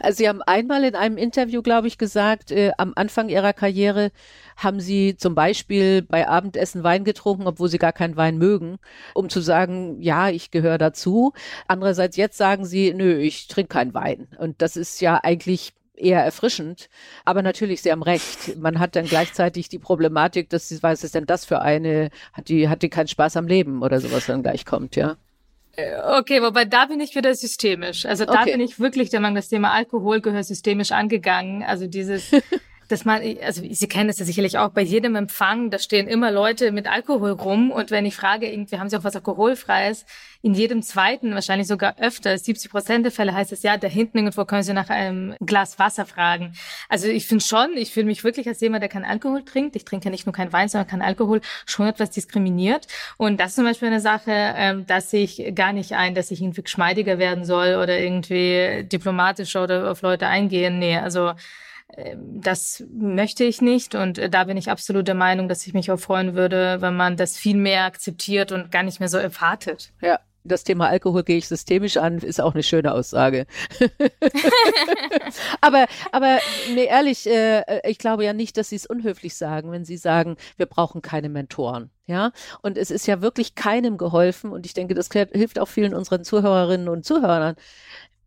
Also 0.00 0.18
Sie 0.18 0.28
haben 0.28 0.42
einmal 0.42 0.84
in 0.84 0.94
einem 0.94 1.16
Interview, 1.16 1.62
glaube 1.62 1.88
ich, 1.88 1.98
gesagt, 1.98 2.50
äh, 2.50 2.72
am 2.78 2.92
Anfang 2.96 3.28
Ihrer 3.28 3.52
Karriere 3.52 4.10
haben 4.56 4.80
Sie 4.80 5.16
zum 5.16 5.34
Beispiel 5.34 6.02
bei 6.02 6.28
Abendessen 6.28 6.84
Wein 6.84 7.04
getrunken, 7.04 7.46
obwohl 7.46 7.68
Sie 7.68 7.78
gar 7.78 7.92
keinen 7.92 8.16
Wein 8.16 8.38
mögen, 8.38 8.78
um 9.14 9.28
zu 9.28 9.40
sagen, 9.40 10.00
ja, 10.00 10.28
ich 10.28 10.50
gehöre 10.50 10.78
dazu. 10.78 11.32
Andererseits 11.66 12.16
jetzt 12.16 12.36
sagen 12.36 12.64
Sie, 12.64 12.92
nö, 12.94 13.18
ich 13.18 13.48
trinke 13.48 13.68
keinen 13.68 13.94
Wein. 13.94 14.28
Und 14.38 14.62
das 14.62 14.76
ist 14.76 15.00
ja 15.00 15.20
eigentlich 15.22 15.72
eher 15.96 16.24
erfrischend. 16.24 16.88
Aber 17.24 17.42
natürlich, 17.42 17.82
Sie 17.82 17.92
haben 17.92 18.02
recht. 18.02 18.56
Man 18.56 18.78
hat 18.78 18.96
dann 18.96 19.06
gleichzeitig 19.06 19.68
die 19.68 19.78
Problematik, 19.78 20.50
dass 20.50 20.68
sie, 20.68 20.82
was 20.82 21.04
ist 21.04 21.14
denn 21.14 21.26
das 21.26 21.44
für 21.44 21.60
eine, 21.62 22.10
hat 22.32 22.48
die, 22.48 22.68
hat 22.68 22.82
die 22.82 22.90
keinen 22.90 23.08
Spaß 23.08 23.36
am 23.36 23.46
Leben 23.46 23.82
oder 23.82 24.00
sowas 24.00 24.26
dann 24.26 24.42
gleich 24.42 24.64
kommt, 24.64 24.96
ja? 24.96 25.16
Äh, 25.76 26.18
okay, 26.18 26.42
wobei 26.42 26.64
da 26.64 26.86
bin 26.86 27.00
ich 27.00 27.14
wieder 27.14 27.34
systemisch. 27.34 28.06
Also 28.06 28.24
da 28.24 28.42
okay. 28.42 28.52
bin 28.52 28.60
ich 28.60 28.78
wirklich 28.78 29.10
der 29.10 29.20
Meinung, 29.20 29.36
das 29.36 29.48
Thema 29.48 29.72
Alkohol 29.72 30.20
gehört 30.20 30.44
systemisch 30.44 30.92
angegangen. 30.92 31.62
Also 31.62 31.86
dieses 31.86 32.30
dass 32.88 33.04
man, 33.04 33.22
also 33.42 33.62
Sie 33.68 33.88
kennen 33.88 34.08
das 34.08 34.18
ja 34.18 34.24
sicherlich 34.24 34.58
auch 34.58 34.70
bei 34.70 34.82
jedem 34.82 35.16
Empfang, 35.16 35.70
da 35.70 35.78
stehen 35.78 36.08
immer 36.08 36.30
Leute 36.30 36.72
mit 36.72 36.86
Alkohol 36.86 37.32
rum 37.32 37.70
und 37.70 37.90
wenn 37.90 38.06
ich 38.06 38.16
frage, 38.16 38.50
irgendwie 38.50 38.78
haben 38.78 38.88
Sie 38.88 38.96
auch 38.96 39.04
was 39.04 39.16
Alkoholfreies, 39.16 40.06
in 40.44 40.52
jedem 40.52 40.82
zweiten, 40.82 41.34
wahrscheinlich 41.34 41.66
sogar 41.66 41.98
öfter, 41.98 42.36
70 42.36 42.70
Prozent 42.70 43.04
der 43.06 43.12
Fälle 43.12 43.32
heißt 43.32 43.50
es 43.52 43.62
ja, 43.62 43.78
da 43.78 43.88
hinten 43.88 44.18
irgendwo 44.18 44.44
können 44.44 44.62
Sie 44.62 44.74
nach 44.74 44.90
einem 44.90 45.34
Glas 45.40 45.78
Wasser 45.78 46.04
fragen. 46.04 46.52
Also 46.90 47.08
ich 47.08 47.26
finde 47.26 47.42
schon, 47.42 47.76
ich 47.76 47.92
fühle 47.92 48.04
mich 48.04 48.24
wirklich 48.24 48.46
als 48.46 48.60
jemand, 48.60 48.82
der 48.82 48.90
keinen 48.90 49.06
Alkohol 49.06 49.42
trinkt. 49.42 49.74
Ich 49.74 49.86
trinke 49.86 50.10
nicht 50.10 50.26
nur 50.26 50.34
keinen 50.34 50.52
Wein, 50.52 50.68
sondern 50.68 50.86
keinen 50.86 51.00
Alkohol, 51.00 51.40
schon 51.64 51.86
etwas 51.86 52.10
diskriminiert. 52.10 52.86
Und 53.16 53.40
das 53.40 53.50
ist 53.50 53.54
zum 53.54 53.64
Beispiel 53.64 53.88
eine 53.88 54.00
Sache, 54.00 54.30
ähm, 54.30 54.86
dass 54.86 55.14
ich 55.14 55.52
gar 55.54 55.72
nicht 55.72 55.92
ein, 55.92 56.14
dass 56.14 56.30
ich 56.30 56.42
irgendwie 56.42 56.62
geschmeidiger 56.62 57.18
werden 57.18 57.46
soll 57.46 57.76
oder 57.76 57.98
irgendwie 57.98 58.84
diplomatischer 58.84 59.64
oder 59.64 59.90
auf 59.90 60.02
Leute 60.02 60.26
eingehen. 60.26 60.78
Nee, 60.78 60.98
also 60.98 61.32
das 62.16 62.84
möchte 62.92 63.44
ich 63.44 63.60
nicht 63.60 63.94
und 63.94 64.18
äh, 64.18 64.30
da 64.30 64.44
bin 64.44 64.56
ich 64.56 64.70
absolut 64.70 65.06
der 65.08 65.14
Meinung, 65.14 65.48
dass 65.48 65.66
ich 65.66 65.74
mich 65.74 65.90
auch 65.90 65.98
freuen 65.98 66.34
würde, 66.34 66.80
wenn 66.80 66.96
man 66.96 67.16
das 67.16 67.36
viel 67.36 67.56
mehr 67.56 67.84
akzeptiert 67.84 68.52
und 68.52 68.70
gar 68.70 68.82
nicht 68.82 69.00
mehr 69.00 69.08
so 69.08 69.18
erwartet. 69.18 69.92
Ja, 70.00 70.18
das 70.44 70.62
Thema 70.62 70.88
Alkohol 70.88 71.24
gehe 71.24 71.38
ich 71.38 71.48
systemisch 71.48 71.96
an, 71.96 72.18
ist 72.18 72.40
auch 72.40 72.52
eine 72.52 72.62
schöne 72.62 72.92
Aussage. 72.92 73.46
aber, 75.60 75.86
aber 76.12 76.38
nee, 76.74 76.84
ehrlich, 76.84 77.26
äh, 77.26 77.60
äh, 77.60 77.90
ich 77.90 77.98
glaube 77.98 78.24
ja 78.24 78.34
nicht, 78.34 78.56
dass 78.58 78.68
Sie 78.68 78.76
es 78.76 78.86
unhöflich 78.86 79.34
sagen, 79.36 79.72
wenn 79.72 79.86
Sie 79.86 79.96
sagen, 79.96 80.36
wir 80.56 80.66
brauchen 80.66 81.00
keine 81.00 81.30
Mentoren. 81.30 81.90
Ja, 82.06 82.32
und 82.60 82.76
es 82.76 82.90
ist 82.90 83.06
ja 83.06 83.22
wirklich 83.22 83.54
keinem 83.54 83.96
geholfen 83.96 84.52
und 84.52 84.66
ich 84.66 84.74
denke, 84.74 84.92
das 84.92 85.08
hilft 85.10 85.58
auch 85.58 85.68
vielen 85.68 85.94
unseren 85.94 86.22
Zuhörerinnen 86.22 86.90
und 86.90 87.06
Zuhörern, 87.06 87.56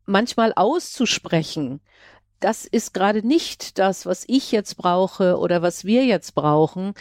manchmal 0.08 0.54
auszusprechen, 0.56 1.82
das 2.40 2.66
ist 2.66 2.94
gerade 2.94 3.26
nicht 3.26 3.80
das, 3.80 4.06
was 4.06 4.24
ich 4.28 4.52
jetzt 4.52 4.78
brauche 4.78 5.38
oder 5.38 5.62
was 5.62 5.86
wir 5.86 6.06
jetzt 6.06 6.36
brauchen, 6.36 6.94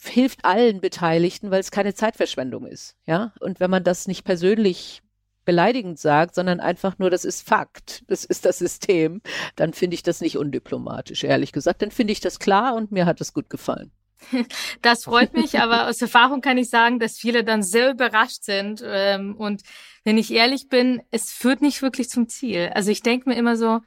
hilft 0.00 0.44
allen 0.44 0.80
Beteiligten, 0.80 1.50
weil 1.50 1.60
es 1.60 1.70
keine 1.70 1.94
Zeitverschwendung 1.94 2.66
ist. 2.66 2.96
Ja, 3.06 3.32
und 3.40 3.60
wenn 3.60 3.70
man 3.70 3.84
das 3.84 4.08
nicht 4.08 4.24
persönlich 4.24 5.02
beleidigend 5.44 5.98
sagt, 5.98 6.34
sondern 6.34 6.60
einfach 6.60 6.98
nur, 6.98 7.10
das 7.10 7.24
ist 7.24 7.46
Fakt, 7.46 8.04
das 8.08 8.24
ist 8.24 8.44
das 8.44 8.58
System, 8.58 9.20
dann 9.56 9.72
finde 9.72 9.94
ich 9.94 10.02
das 10.02 10.20
nicht 10.20 10.38
undiplomatisch, 10.38 11.24
ehrlich 11.24 11.52
gesagt. 11.52 11.82
Dann 11.82 11.90
finde 11.90 12.12
ich 12.12 12.20
das 12.20 12.38
klar 12.38 12.74
und 12.74 12.92
mir 12.92 13.06
hat 13.06 13.20
es 13.20 13.32
gut 13.32 13.50
gefallen. 13.50 13.90
Das 14.82 15.04
freut 15.04 15.34
mich, 15.34 15.58
aber 15.58 15.88
aus 15.88 16.00
Erfahrung 16.00 16.40
kann 16.40 16.58
ich 16.58 16.70
sagen, 16.70 16.98
dass 16.98 17.18
viele 17.18 17.44
dann 17.44 17.62
sehr 17.62 17.90
überrascht 17.90 18.44
sind. 18.44 18.82
Ähm, 18.84 19.34
und 19.36 19.62
wenn 20.04 20.18
ich 20.18 20.32
ehrlich 20.32 20.68
bin, 20.68 21.02
es 21.10 21.32
führt 21.32 21.60
nicht 21.60 21.82
wirklich 21.82 22.08
zum 22.08 22.28
Ziel. 22.28 22.70
Also 22.74 22.90
ich 22.90 23.02
denke 23.02 23.28
mir 23.28 23.36
immer 23.36 23.56
so, 23.56 23.80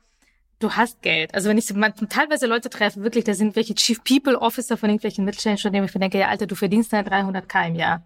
du 0.60 0.72
hast 0.72 1.02
Geld. 1.02 1.34
Also 1.34 1.50
wenn 1.50 1.58
ich 1.58 1.74
man, 1.74 1.94
teilweise 2.10 2.48
Leute 2.48 2.70
treffe, 2.70 3.04
wirklich, 3.04 3.24
da 3.24 3.34
sind 3.34 3.56
welche 3.56 3.76
Chief 3.76 4.04
People 4.04 4.40
Officer 4.40 4.78
von 4.78 4.90
irgendwelchen 4.90 5.26
Mittelständischen 5.26 5.74
ich 5.76 5.92
denke, 5.92 6.18
ja, 6.18 6.28
Alter, 6.28 6.48
du 6.48 6.56
verdienst 6.56 6.94
deine 6.94 7.08
300 7.08 7.48
k 7.48 7.68
im 7.68 7.76
Jahr. 7.76 8.04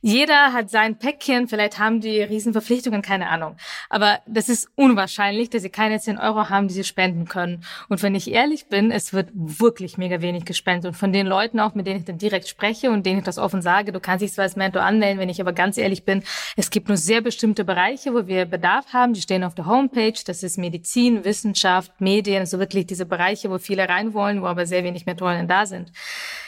Jeder 0.00 0.52
hat 0.52 0.70
sein 0.70 0.98
Päckchen, 0.98 1.48
vielleicht 1.48 1.78
haben 1.78 2.00
die 2.00 2.20
Riesenverpflichtungen, 2.20 3.02
keine 3.02 3.28
Ahnung. 3.28 3.56
Aber 3.88 4.20
das 4.26 4.48
ist 4.48 4.68
unwahrscheinlich, 4.74 5.50
dass 5.50 5.62
sie 5.62 5.70
keine 5.70 6.00
10 6.00 6.18
Euro 6.18 6.48
haben, 6.48 6.68
die 6.68 6.74
sie 6.74 6.84
spenden 6.84 7.26
können. 7.26 7.64
Und 7.88 8.02
wenn 8.02 8.14
ich 8.14 8.30
ehrlich 8.30 8.68
bin, 8.68 8.90
es 8.90 9.12
wird 9.12 9.30
wirklich 9.32 9.98
mega 9.98 10.20
wenig 10.20 10.44
gespendet. 10.44 10.88
Und 10.88 10.94
von 10.94 11.12
den 11.12 11.26
Leuten 11.26 11.60
auch, 11.60 11.74
mit 11.74 11.86
denen 11.86 12.00
ich 12.00 12.04
dann 12.04 12.18
direkt 12.18 12.48
spreche 12.48 12.90
und 12.90 13.06
denen 13.06 13.18
ich 13.18 13.24
das 13.24 13.38
offen 13.38 13.62
sage, 13.62 13.92
du 13.92 14.00
kannst 14.00 14.22
dich 14.22 14.32
zwar 14.32 14.44
als 14.44 14.56
Mentor 14.56 14.82
anmelden, 14.82 15.20
wenn 15.20 15.28
ich 15.28 15.40
aber 15.40 15.52
ganz 15.52 15.78
ehrlich 15.78 16.04
bin, 16.04 16.22
es 16.56 16.70
gibt 16.70 16.88
nur 16.88 16.96
sehr 16.96 17.20
bestimmte 17.20 17.64
Bereiche, 17.64 18.14
wo 18.14 18.26
wir 18.26 18.44
Bedarf 18.44 18.92
haben, 18.92 19.14
die 19.14 19.22
stehen 19.22 19.44
auf 19.44 19.54
der 19.54 19.66
Homepage, 19.66 20.14
das 20.26 20.42
ist 20.42 20.58
Medizin, 20.58 21.24
Wissenschaft, 21.24 21.83
Medien, 21.98 22.46
so 22.46 22.58
wirklich 22.58 22.86
diese 22.86 23.06
Bereiche, 23.06 23.50
wo 23.50 23.58
viele 23.58 23.88
rein 23.88 24.14
wollen, 24.14 24.42
wo 24.42 24.46
aber 24.46 24.66
sehr 24.66 24.84
wenig 24.84 25.06
Mentoren 25.06 25.48
da 25.48 25.66
sind. 25.66 25.92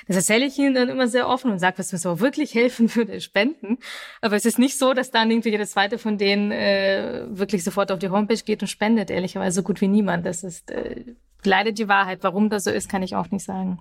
Das 0.06 0.16
erzähle 0.16 0.46
ich 0.46 0.58
ihnen 0.58 0.74
dann 0.74 0.88
immer 0.88 1.08
sehr 1.08 1.28
offen 1.28 1.50
und 1.50 1.58
sage, 1.58 1.78
was 1.78 1.92
mir 1.92 1.98
so 1.98 2.20
wirklich 2.20 2.54
helfen 2.54 2.94
würde, 2.94 3.20
spenden. 3.20 3.78
Aber 4.20 4.36
es 4.36 4.44
ist 4.44 4.58
nicht 4.58 4.78
so, 4.78 4.94
dass 4.94 5.10
dann 5.10 5.30
irgendwie 5.30 5.50
jeder 5.50 5.66
zweite 5.66 5.98
von 5.98 6.18
denen 6.18 6.52
äh, 6.52 7.24
wirklich 7.28 7.64
sofort 7.64 7.90
auf 7.90 7.98
die 7.98 8.10
Homepage 8.10 8.42
geht 8.44 8.62
und 8.62 8.68
spendet, 8.68 9.10
ehrlicherweise 9.10 9.56
so 9.56 9.62
gut 9.62 9.80
wie 9.80 9.88
niemand. 9.88 10.26
Das 10.26 10.44
ist 10.44 10.70
äh, 10.70 11.04
leider 11.44 11.72
die 11.72 11.88
Wahrheit. 11.88 12.20
Warum 12.22 12.50
das 12.50 12.64
so 12.64 12.70
ist, 12.70 12.88
kann 12.88 13.02
ich 13.02 13.16
auch 13.16 13.30
nicht 13.30 13.44
sagen. 13.44 13.80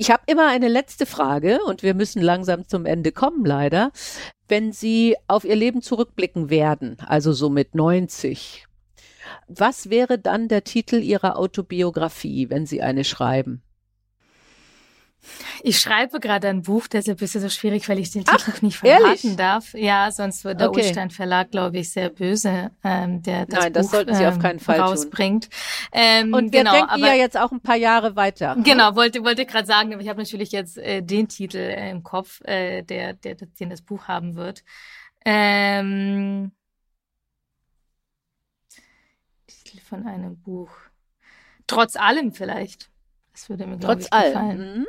Ich 0.00 0.12
habe 0.12 0.22
immer 0.26 0.46
eine 0.46 0.68
letzte 0.68 1.06
Frage 1.06 1.58
und 1.66 1.82
wir 1.82 1.92
müssen 1.92 2.22
langsam 2.22 2.68
zum 2.68 2.86
Ende 2.86 3.10
kommen, 3.10 3.44
leider. 3.44 3.90
Wenn 4.46 4.70
Sie 4.70 5.16
auf 5.26 5.44
Ihr 5.44 5.56
Leben 5.56 5.82
zurückblicken 5.82 6.50
werden, 6.50 6.96
also 7.04 7.32
so 7.32 7.50
mit 7.50 7.74
90, 7.74 8.67
was 9.46 9.90
wäre 9.90 10.18
dann 10.18 10.48
der 10.48 10.64
Titel 10.64 10.96
Ihrer 10.96 11.38
Autobiografie, 11.38 12.50
wenn 12.50 12.66
Sie 12.66 12.82
eine 12.82 13.04
schreiben? 13.04 13.62
Ich 15.62 15.80
schreibe 15.80 16.20
gerade 16.20 16.48
ein 16.48 16.62
Buch, 16.62 16.86
deshalb 16.86 17.20
ist 17.22 17.34
es 17.34 17.42
so 17.42 17.48
schwierig, 17.48 17.88
weil 17.88 17.98
ich 17.98 18.10
den 18.10 18.24
Titel 18.24 18.50
noch 18.50 18.62
nicht 18.62 18.78
verraten 18.78 19.04
ehrlich? 19.04 19.36
darf. 19.36 19.74
Ja, 19.74 20.10
sonst 20.10 20.44
wird 20.44 20.60
der 20.60 20.70
okay. 20.70 20.82
Ulstein 20.82 21.10
Verlag, 21.10 21.50
glaube 21.50 21.78
ich, 21.78 21.90
sehr 21.90 22.10
böse, 22.10 22.70
ähm, 22.84 23.22
der 23.22 23.46
das 23.46 23.64
Nein, 23.64 23.72
das 23.72 23.86
Buch 23.86 23.92
sollten 23.94 24.14
Sie 24.14 24.26
auf 24.26 24.38
keinen 24.38 24.60
Fall 24.60 24.80
rausbringt. 24.80 25.48
Ähm, 25.92 26.32
Und 26.32 26.52
wir 26.52 26.60
genau, 26.60 26.72
denken 26.72 26.90
aber, 26.90 27.06
ja 27.08 27.14
jetzt 27.14 27.36
auch 27.36 27.50
ein 27.50 27.60
paar 27.60 27.76
Jahre 27.76 28.16
weiter. 28.16 28.56
Genau, 28.62 28.94
wollte 28.94 29.24
wollte 29.24 29.44
gerade 29.44 29.66
sagen, 29.66 29.92
aber 29.92 30.02
ich 30.02 30.08
habe 30.08 30.22
natürlich 30.22 30.52
jetzt 30.52 30.78
äh, 30.78 31.02
den 31.02 31.28
Titel 31.28 31.58
äh, 31.58 31.90
im 31.90 32.02
Kopf, 32.02 32.40
äh, 32.44 32.82
der, 32.82 33.14
der, 33.14 33.34
den 33.34 33.70
das 33.70 33.82
Buch 33.82 34.06
haben 34.06 34.36
wird. 34.36 34.62
Ähm, 35.24 36.52
Titel 39.48 39.80
von 39.80 40.06
einem 40.06 40.36
Buch. 40.36 40.70
Trotz 41.66 41.96
allem 41.96 42.32
vielleicht. 42.32 42.90
Das 43.32 43.48
würde 43.48 43.66
mir, 43.66 43.78
Trotz 43.78 44.04
ich, 44.04 44.10
gefallen. 44.10 44.36
allem. 44.36 44.86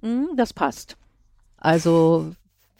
Mhm. 0.00 0.36
Das 0.36 0.52
passt. 0.52 0.96
Also 1.56 2.32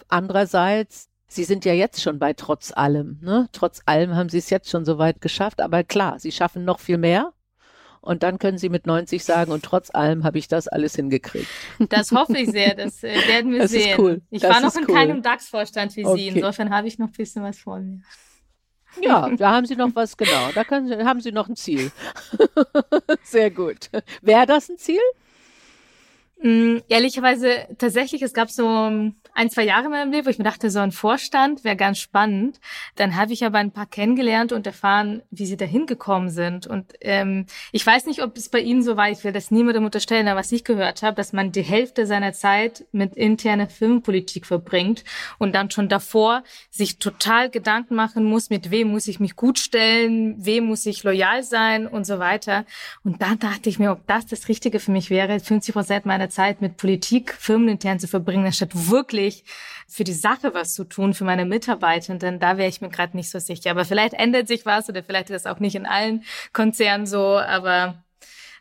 andererseits, 0.08 1.08
Sie 1.28 1.44
sind 1.44 1.64
ja 1.64 1.72
jetzt 1.72 2.02
schon 2.02 2.18
bei 2.18 2.34
trotz 2.34 2.72
allem. 2.72 3.18
Ne? 3.22 3.48
Trotz 3.52 3.80
allem 3.86 4.14
haben 4.14 4.28
Sie 4.28 4.38
es 4.38 4.50
jetzt 4.50 4.68
schon 4.68 4.84
so 4.84 4.98
weit 4.98 5.20
geschafft. 5.20 5.60
Aber 5.60 5.82
klar, 5.82 6.18
Sie 6.18 6.32
schaffen 6.32 6.64
noch 6.64 6.78
viel 6.78 6.98
mehr. 6.98 7.32
Und 8.02 8.24
dann 8.24 8.40
können 8.40 8.58
Sie 8.58 8.68
mit 8.68 8.84
90 8.86 9.22
sagen, 9.24 9.52
und 9.52 9.64
trotz 9.64 9.94
allem 9.94 10.24
habe 10.24 10.36
ich 10.36 10.48
das 10.48 10.66
alles 10.66 10.96
hingekriegt. 10.96 11.46
Das 11.88 12.10
hoffe 12.10 12.36
ich 12.36 12.50
sehr, 12.50 12.74
das 12.74 13.04
äh, 13.04 13.14
werden 13.28 13.52
wir 13.52 13.60
das 13.60 13.70
sehen. 13.70 13.90
Ist 13.92 13.98
cool. 13.98 14.22
Ich 14.30 14.42
das 14.42 14.52
war 14.52 14.60
noch 14.60 14.74
in 14.74 14.86
cool. 14.88 14.94
keinem 14.94 15.22
DAX-Vorstand 15.22 15.94
wie 15.96 16.04
okay. 16.04 16.18
Sie, 16.18 16.28
insofern 16.36 16.70
habe 16.70 16.88
ich 16.88 16.98
noch 16.98 17.06
ein 17.06 17.12
bisschen 17.12 17.44
was 17.44 17.58
vor 17.58 17.78
mir. 17.78 18.00
Ja, 19.00 19.28
da 19.30 19.52
haben 19.52 19.66
Sie 19.66 19.76
noch 19.76 19.94
was, 19.94 20.16
genau. 20.16 20.50
Da 20.54 20.64
können 20.64 20.86
Sie, 20.88 21.04
haben 21.04 21.20
Sie 21.20 21.32
noch 21.32 21.48
ein 21.48 21.56
Ziel. 21.56 21.90
Sehr 23.22 23.50
gut. 23.50 23.90
Wäre 24.20 24.46
das 24.46 24.68
ein 24.68 24.78
Ziel? 24.78 25.00
Mm, 26.42 26.78
ehrlicherweise, 26.88 27.68
tatsächlich, 27.78 28.20
es 28.20 28.34
gab 28.34 28.50
so 28.50 28.66
ein, 28.66 29.50
zwei 29.50 29.64
Jahre 29.64 29.84
in 29.84 29.90
meinem 29.92 30.10
Leben, 30.10 30.26
wo 30.26 30.30
ich 30.30 30.38
mir 30.38 30.44
dachte, 30.44 30.70
so 30.70 30.80
ein 30.80 30.90
Vorstand 30.90 31.62
wäre 31.62 31.76
ganz 31.76 31.98
spannend. 31.98 32.60
Dann 32.96 33.16
habe 33.16 33.32
ich 33.32 33.44
aber 33.44 33.58
ein 33.58 33.70
paar 33.70 33.86
kennengelernt 33.86 34.50
und 34.52 34.66
erfahren, 34.66 35.22
wie 35.30 35.46
sie 35.46 35.56
da 35.56 35.64
hingekommen 35.64 36.30
sind. 36.30 36.66
Und 36.66 36.94
ähm, 37.00 37.46
ich 37.70 37.86
weiß 37.86 38.06
nicht, 38.06 38.22
ob 38.22 38.36
es 38.36 38.48
bei 38.48 38.58
Ihnen 38.58 38.82
so 38.82 38.96
war, 38.96 39.08
ich 39.08 39.22
will 39.22 39.32
das 39.32 39.52
niemandem 39.52 39.84
unterstellen, 39.84 40.26
aber 40.26 40.40
was 40.40 40.50
ich 40.50 40.64
gehört 40.64 41.02
habe, 41.02 41.14
dass 41.14 41.32
man 41.32 41.52
die 41.52 41.62
Hälfte 41.62 42.06
seiner 42.06 42.32
Zeit 42.32 42.84
mit 42.90 43.14
interner 43.14 43.68
Firmenpolitik 43.68 44.44
verbringt 44.44 45.04
und 45.38 45.54
dann 45.54 45.70
schon 45.70 45.88
davor 45.88 46.42
sich 46.70 46.98
total 46.98 47.50
Gedanken 47.50 47.94
machen 47.94 48.24
muss, 48.24 48.50
mit 48.50 48.72
wem 48.72 48.88
muss 48.88 49.06
ich 49.06 49.20
mich 49.20 49.36
gut 49.36 49.60
stellen, 49.60 50.44
wem 50.44 50.64
muss 50.64 50.86
ich 50.86 51.04
loyal 51.04 51.44
sein 51.44 51.86
und 51.86 52.04
so 52.04 52.18
weiter. 52.18 52.64
Und 53.04 53.22
dann 53.22 53.38
dachte 53.38 53.68
ich 53.68 53.78
mir, 53.78 53.92
ob 53.92 54.06
das 54.08 54.26
das 54.26 54.48
Richtige 54.48 54.80
für 54.80 54.90
mich 54.90 55.08
wäre, 55.08 55.38
50 55.38 55.72
Prozent 55.72 56.04
meiner 56.04 56.31
Zeit 56.32 56.60
mit 56.60 56.76
Politik 56.76 57.34
firmenintern 57.34 57.98
zu 57.98 58.08
verbringen, 58.08 58.46
anstatt 58.46 58.90
wirklich 58.90 59.44
für 59.88 60.04
die 60.04 60.12
Sache 60.12 60.54
was 60.54 60.74
zu 60.74 60.84
tun, 60.84 61.14
für 61.14 61.24
meine 61.24 61.44
Mitarbeitenden, 61.44 62.40
da 62.40 62.56
wäre 62.56 62.68
ich 62.68 62.80
mir 62.80 62.88
gerade 62.88 63.16
nicht 63.16 63.30
so 63.30 63.38
sicher. 63.38 63.70
Aber 63.70 63.84
vielleicht 63.84 64.14
ändert 64.14 64.48
sich 64.48 64.64
was 64.64 64.88
oder 64.88 65.02
vielleicht 65.02 65.30
ist 65.30 65.44
das 65.44 65.52
auch 65.52 65.60
nicht 65.60 65.74
in 65.74 65.86
allen 65.86 66.24
Konzernen 66.52 67.06
so, 67.06 67.38
aber 67.38 68.02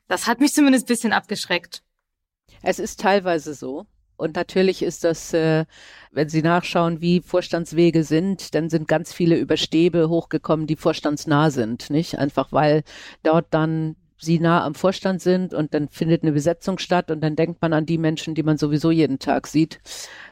das 0.07 0.27
hat 0.27 0.39
mich 0.39 0.53
zumindest 0.53 0.85
ein 0.85 0.93
bisschen 0.93 1.13
abgeschreckt. 1.13 1.83
Es 2.61 2.79
ist 2.79 2.99
teilweise 2.99 3.53
so. 3.53 3.85
Und 4.17 4.35
natürlich 4.35 4.83
ist 4.83 5.03
das, 5.03 5.33
äh, 5.33 5.65
wenn 6.11 6.29
Sie 6.29 6.43
nachschauen, 6.43 7.01
wie 7.01 7.21
Vorstandswege 7.21 8.03
sind, 8.03 8.53
dann 8.53 8.69
sind 8.69 8.87
ganz 8.87 9.11
viele 9.11 9.35
Überstäbe 9.35 10.09
hochgekommen, 10.09 10.67
die 10.67 10.75
vorstandsnah 10.75 11.49
sind, 11.49 11.89
nicht? 11.89 12.19
Einfach 12.19 12.51
weil 12.51 12.83
dort 13.23 13.47
dann 13.49 13.95
sie 14.21 14.39
nah 14.39 14.63
am 14.63 14.75
Vorstand 14.75 15.21
sind 15.21 15.53
und 15.53 15.73
dann 15.73 15.89
findet 15.89 16.21
eine 16.21 16.31
Besetzung 16.31 16.77
statt 16.77 17.09
und 17.09 17.21
dann 17.21 17.35
denkt 17.35 17.61
man 17.61 17.73
an 17.73 17.87
die 17.87 17.97
Menschen, 17.97 18.35
die 18.35 18.43
man 18.43 18.57
sowieso 18.57 18.91
jeden 18.91 19.17
Tag 19.17 19.47
sieht. 19.47 19.81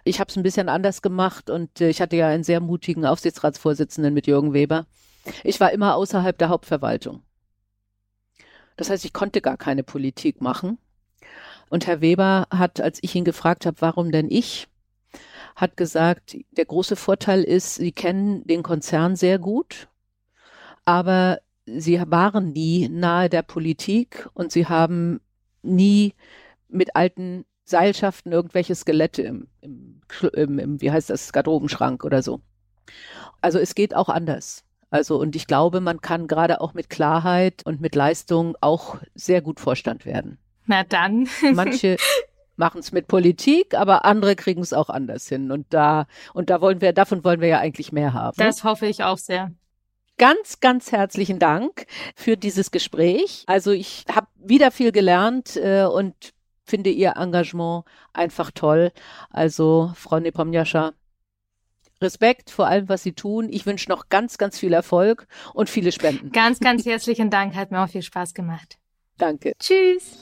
Ich 0.03 0.19
habe 0.19 0.29
es 0.29 0.37
ein 0.37 0.43
bisschen 0.43 0.69
anders 0.69 1.01
gemacht 1.01 1.49
und 1.49 1.81
äh, 1.81 1.89
ich 1.89 1.99
hatte 1.99 2.15
ja 2.15 2.27
einen 2.27 2.43
sehr 2.43 2.59
mutigen 2.59 3.05
Aufsichtsratsvorsitzenden 3.05 4.13
mit 4.13 4.27
Jürgen 4.27 4.53
Weber. 4.53 4.85
Ich 5.43 5.59
war 5.59 5.71
immer 5.71 5.95
außerhalb 5.95 6.37
der 6.37 6.49
Hauptverwaltung. 6.49 7.23
Das 8.77 8.89
heißt, 8.89 9.03
ich 9.03 9.11
konnte 9.11 9.41
gar 9.41 9.57
keine 9.57 9.83
Politik 9.83 10.39
machen. 10.39 10.77
Und 11.69 11.87
Herr 11.87 12.01
Weber 12.01 12.47
hat, 12.51 12.79
als 12.79 12.99
ich 13.01 13.13
ihn 13.15 13.25
gefragt 13.25 13.65
habe, 13.65 13.81
warum 13.81 14.11
denn 14.11 14.29
ich, 14.29 14.67
hat 15.55 15.77
gesagt, 15.77 16.37
der 16.51 16.65
große 16.65 16.95
Vorteil 16.95 17.43
ist, 17.43 17.75
Sie 17.75 17.91
kennen 17.91 18.45
den 18.45 18.63
Konzern 18.63 19.15
sehr 19.15 19.39
gut, 19.39 19.87
aber 20.85 21.39
Sie 21.77 22.01
waren 22.07 22.51
nie 22.51 22.89
nahe 22.89 23.29
der 23.29 23.41
Politik 23.41 24.27
und 24.33 24.51
Sie 24.51 24.67
haben 24.67 25.21
nie 25.61 26.13
mit 26.67 26.95
alten 26.95 27.45
Seilschaften 27.65 28.31
irgendwelche 28.31 28.75
Skelette 28.75 29.21
im, 29.21 29.47
im, 29.61 30.01
im, 30.33 30.59
im 30.59 30.81
wie 30.81 30.91
heißt 30.91 31.09
das, 31.09 31.31
Garderobenschrank 31.31 32.03
oder 32.03 32.23
so. 32.23 32.41
Also 33.41 33.59
es 33.59 33.75
geht 33.75 33.95
auch 33.95 34.09
anders. 34.09 34.63
Also, 34.89 35.19
und 35.19 35.35
ich 35.35 35.45
glaube, 35.45 35.81
man 35.81 36.01
kann 36.01 36.27
gerade 36.27 36.61
auch 36.61 36.73
mit 36.73 36.89
Klarheit 36.89 37.63
und 37.65 37.79
mit 37.79 37.93
Leistung 37.93 38.57
auch 38.59 38.97
sehr 39.13 39.41
gut 39.41 39.59
Vorstand 39.59 40.05
werden. 40.05 40.39
Na 40.65 40.83
dann. 40.83 41.27
Manche 41.53 41.97
machen 42.55 42.79
es 42.79 42.91
mit 42.91 43.07
Politik, 43.07 43.75
aber 43.75 44.03
andere 44.03 44.35
kriegen 44.35 44.61
es 44.61 44.73
auch 44.73 44.89
anders 44.89 45.27
hin. 45.27 45.51
Und 45.51 45.67
da, 45.69 46.07
und 46.33 46.49
da 46.49 46.59
wollen 46.59 46.81
wir, 46.81 46.91
davon 46.91 47.23
wollen 47.23 47.39
wir 47.39 47.47
ja 47.47 47.59
eigentlich 47.59 47.91
mehr 47.91 48.13
haben. 48.13 48.35
Das 48.37 48.63
hoffe 48.63 48.87
ich 48.87 49.03
auch 49.03 49.17
sehr. 49.17 49.51
Ganz, 50.19 50.59
ganz 50.59 50.91
herzlichen 50.91 51.39
Dank 51.39 51.85
für 52.13 52.35
dieses 52.35 52.71
Gespräch. 52.71 53.45
Also 53.47 53.71
ich 53.71 54.03
habe 54.13 54.27
wieder 54.35 54.69
viel 54.69 54.91
gelernt 54.91 55.55
äh, 55.55 55.85
und 55.85 56.13
finde 56.65 56.89
Ihr 56.89 57.13
Engagement 57.15 57.85
einfach 58.11 58.51
toll. 58.51 58.91
Also 59.29 59.93
Frau 59.95 60.19
Nepomniascha, 60.19 60.91
Respekt 62.01 62.49
vor 62.49 62.67
allem, 62.67 62.89
was 62.89 63.01
Sie 63.03 63.13
tun. 63.13 63.47
Ich 63.49 63.65
wünsche 63.65 63.89
noch 63.89 64.09
ganz, 64.09 64.37
ganz 64.37 64.59
viel 64.59 64.73
Erfolg 64.73 65.25
und 65.53 65.69
viele 65.69 65.93
Spenden. 65.93 66.31
Ganz, 66.33 66.59
ganz 66.59 66.85
herzlichen 66.85 67.29
Dank. 67.29 67.55
Hat 67.55 67.71
mir 67.71 67.81
auch 67.81 67.89
viel 67.89 68.03
Spaß 68.03 68.33
gemacht. 68.33 68.77
Danke. 69.17 69.53
Tschüss. 69.57 70.17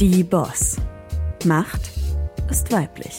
Die 0.00 0.24
Boss. 0.24 0.78
Macht 1.44 1.90
ist 2.50 2.72
weiblich. 2.72 3.18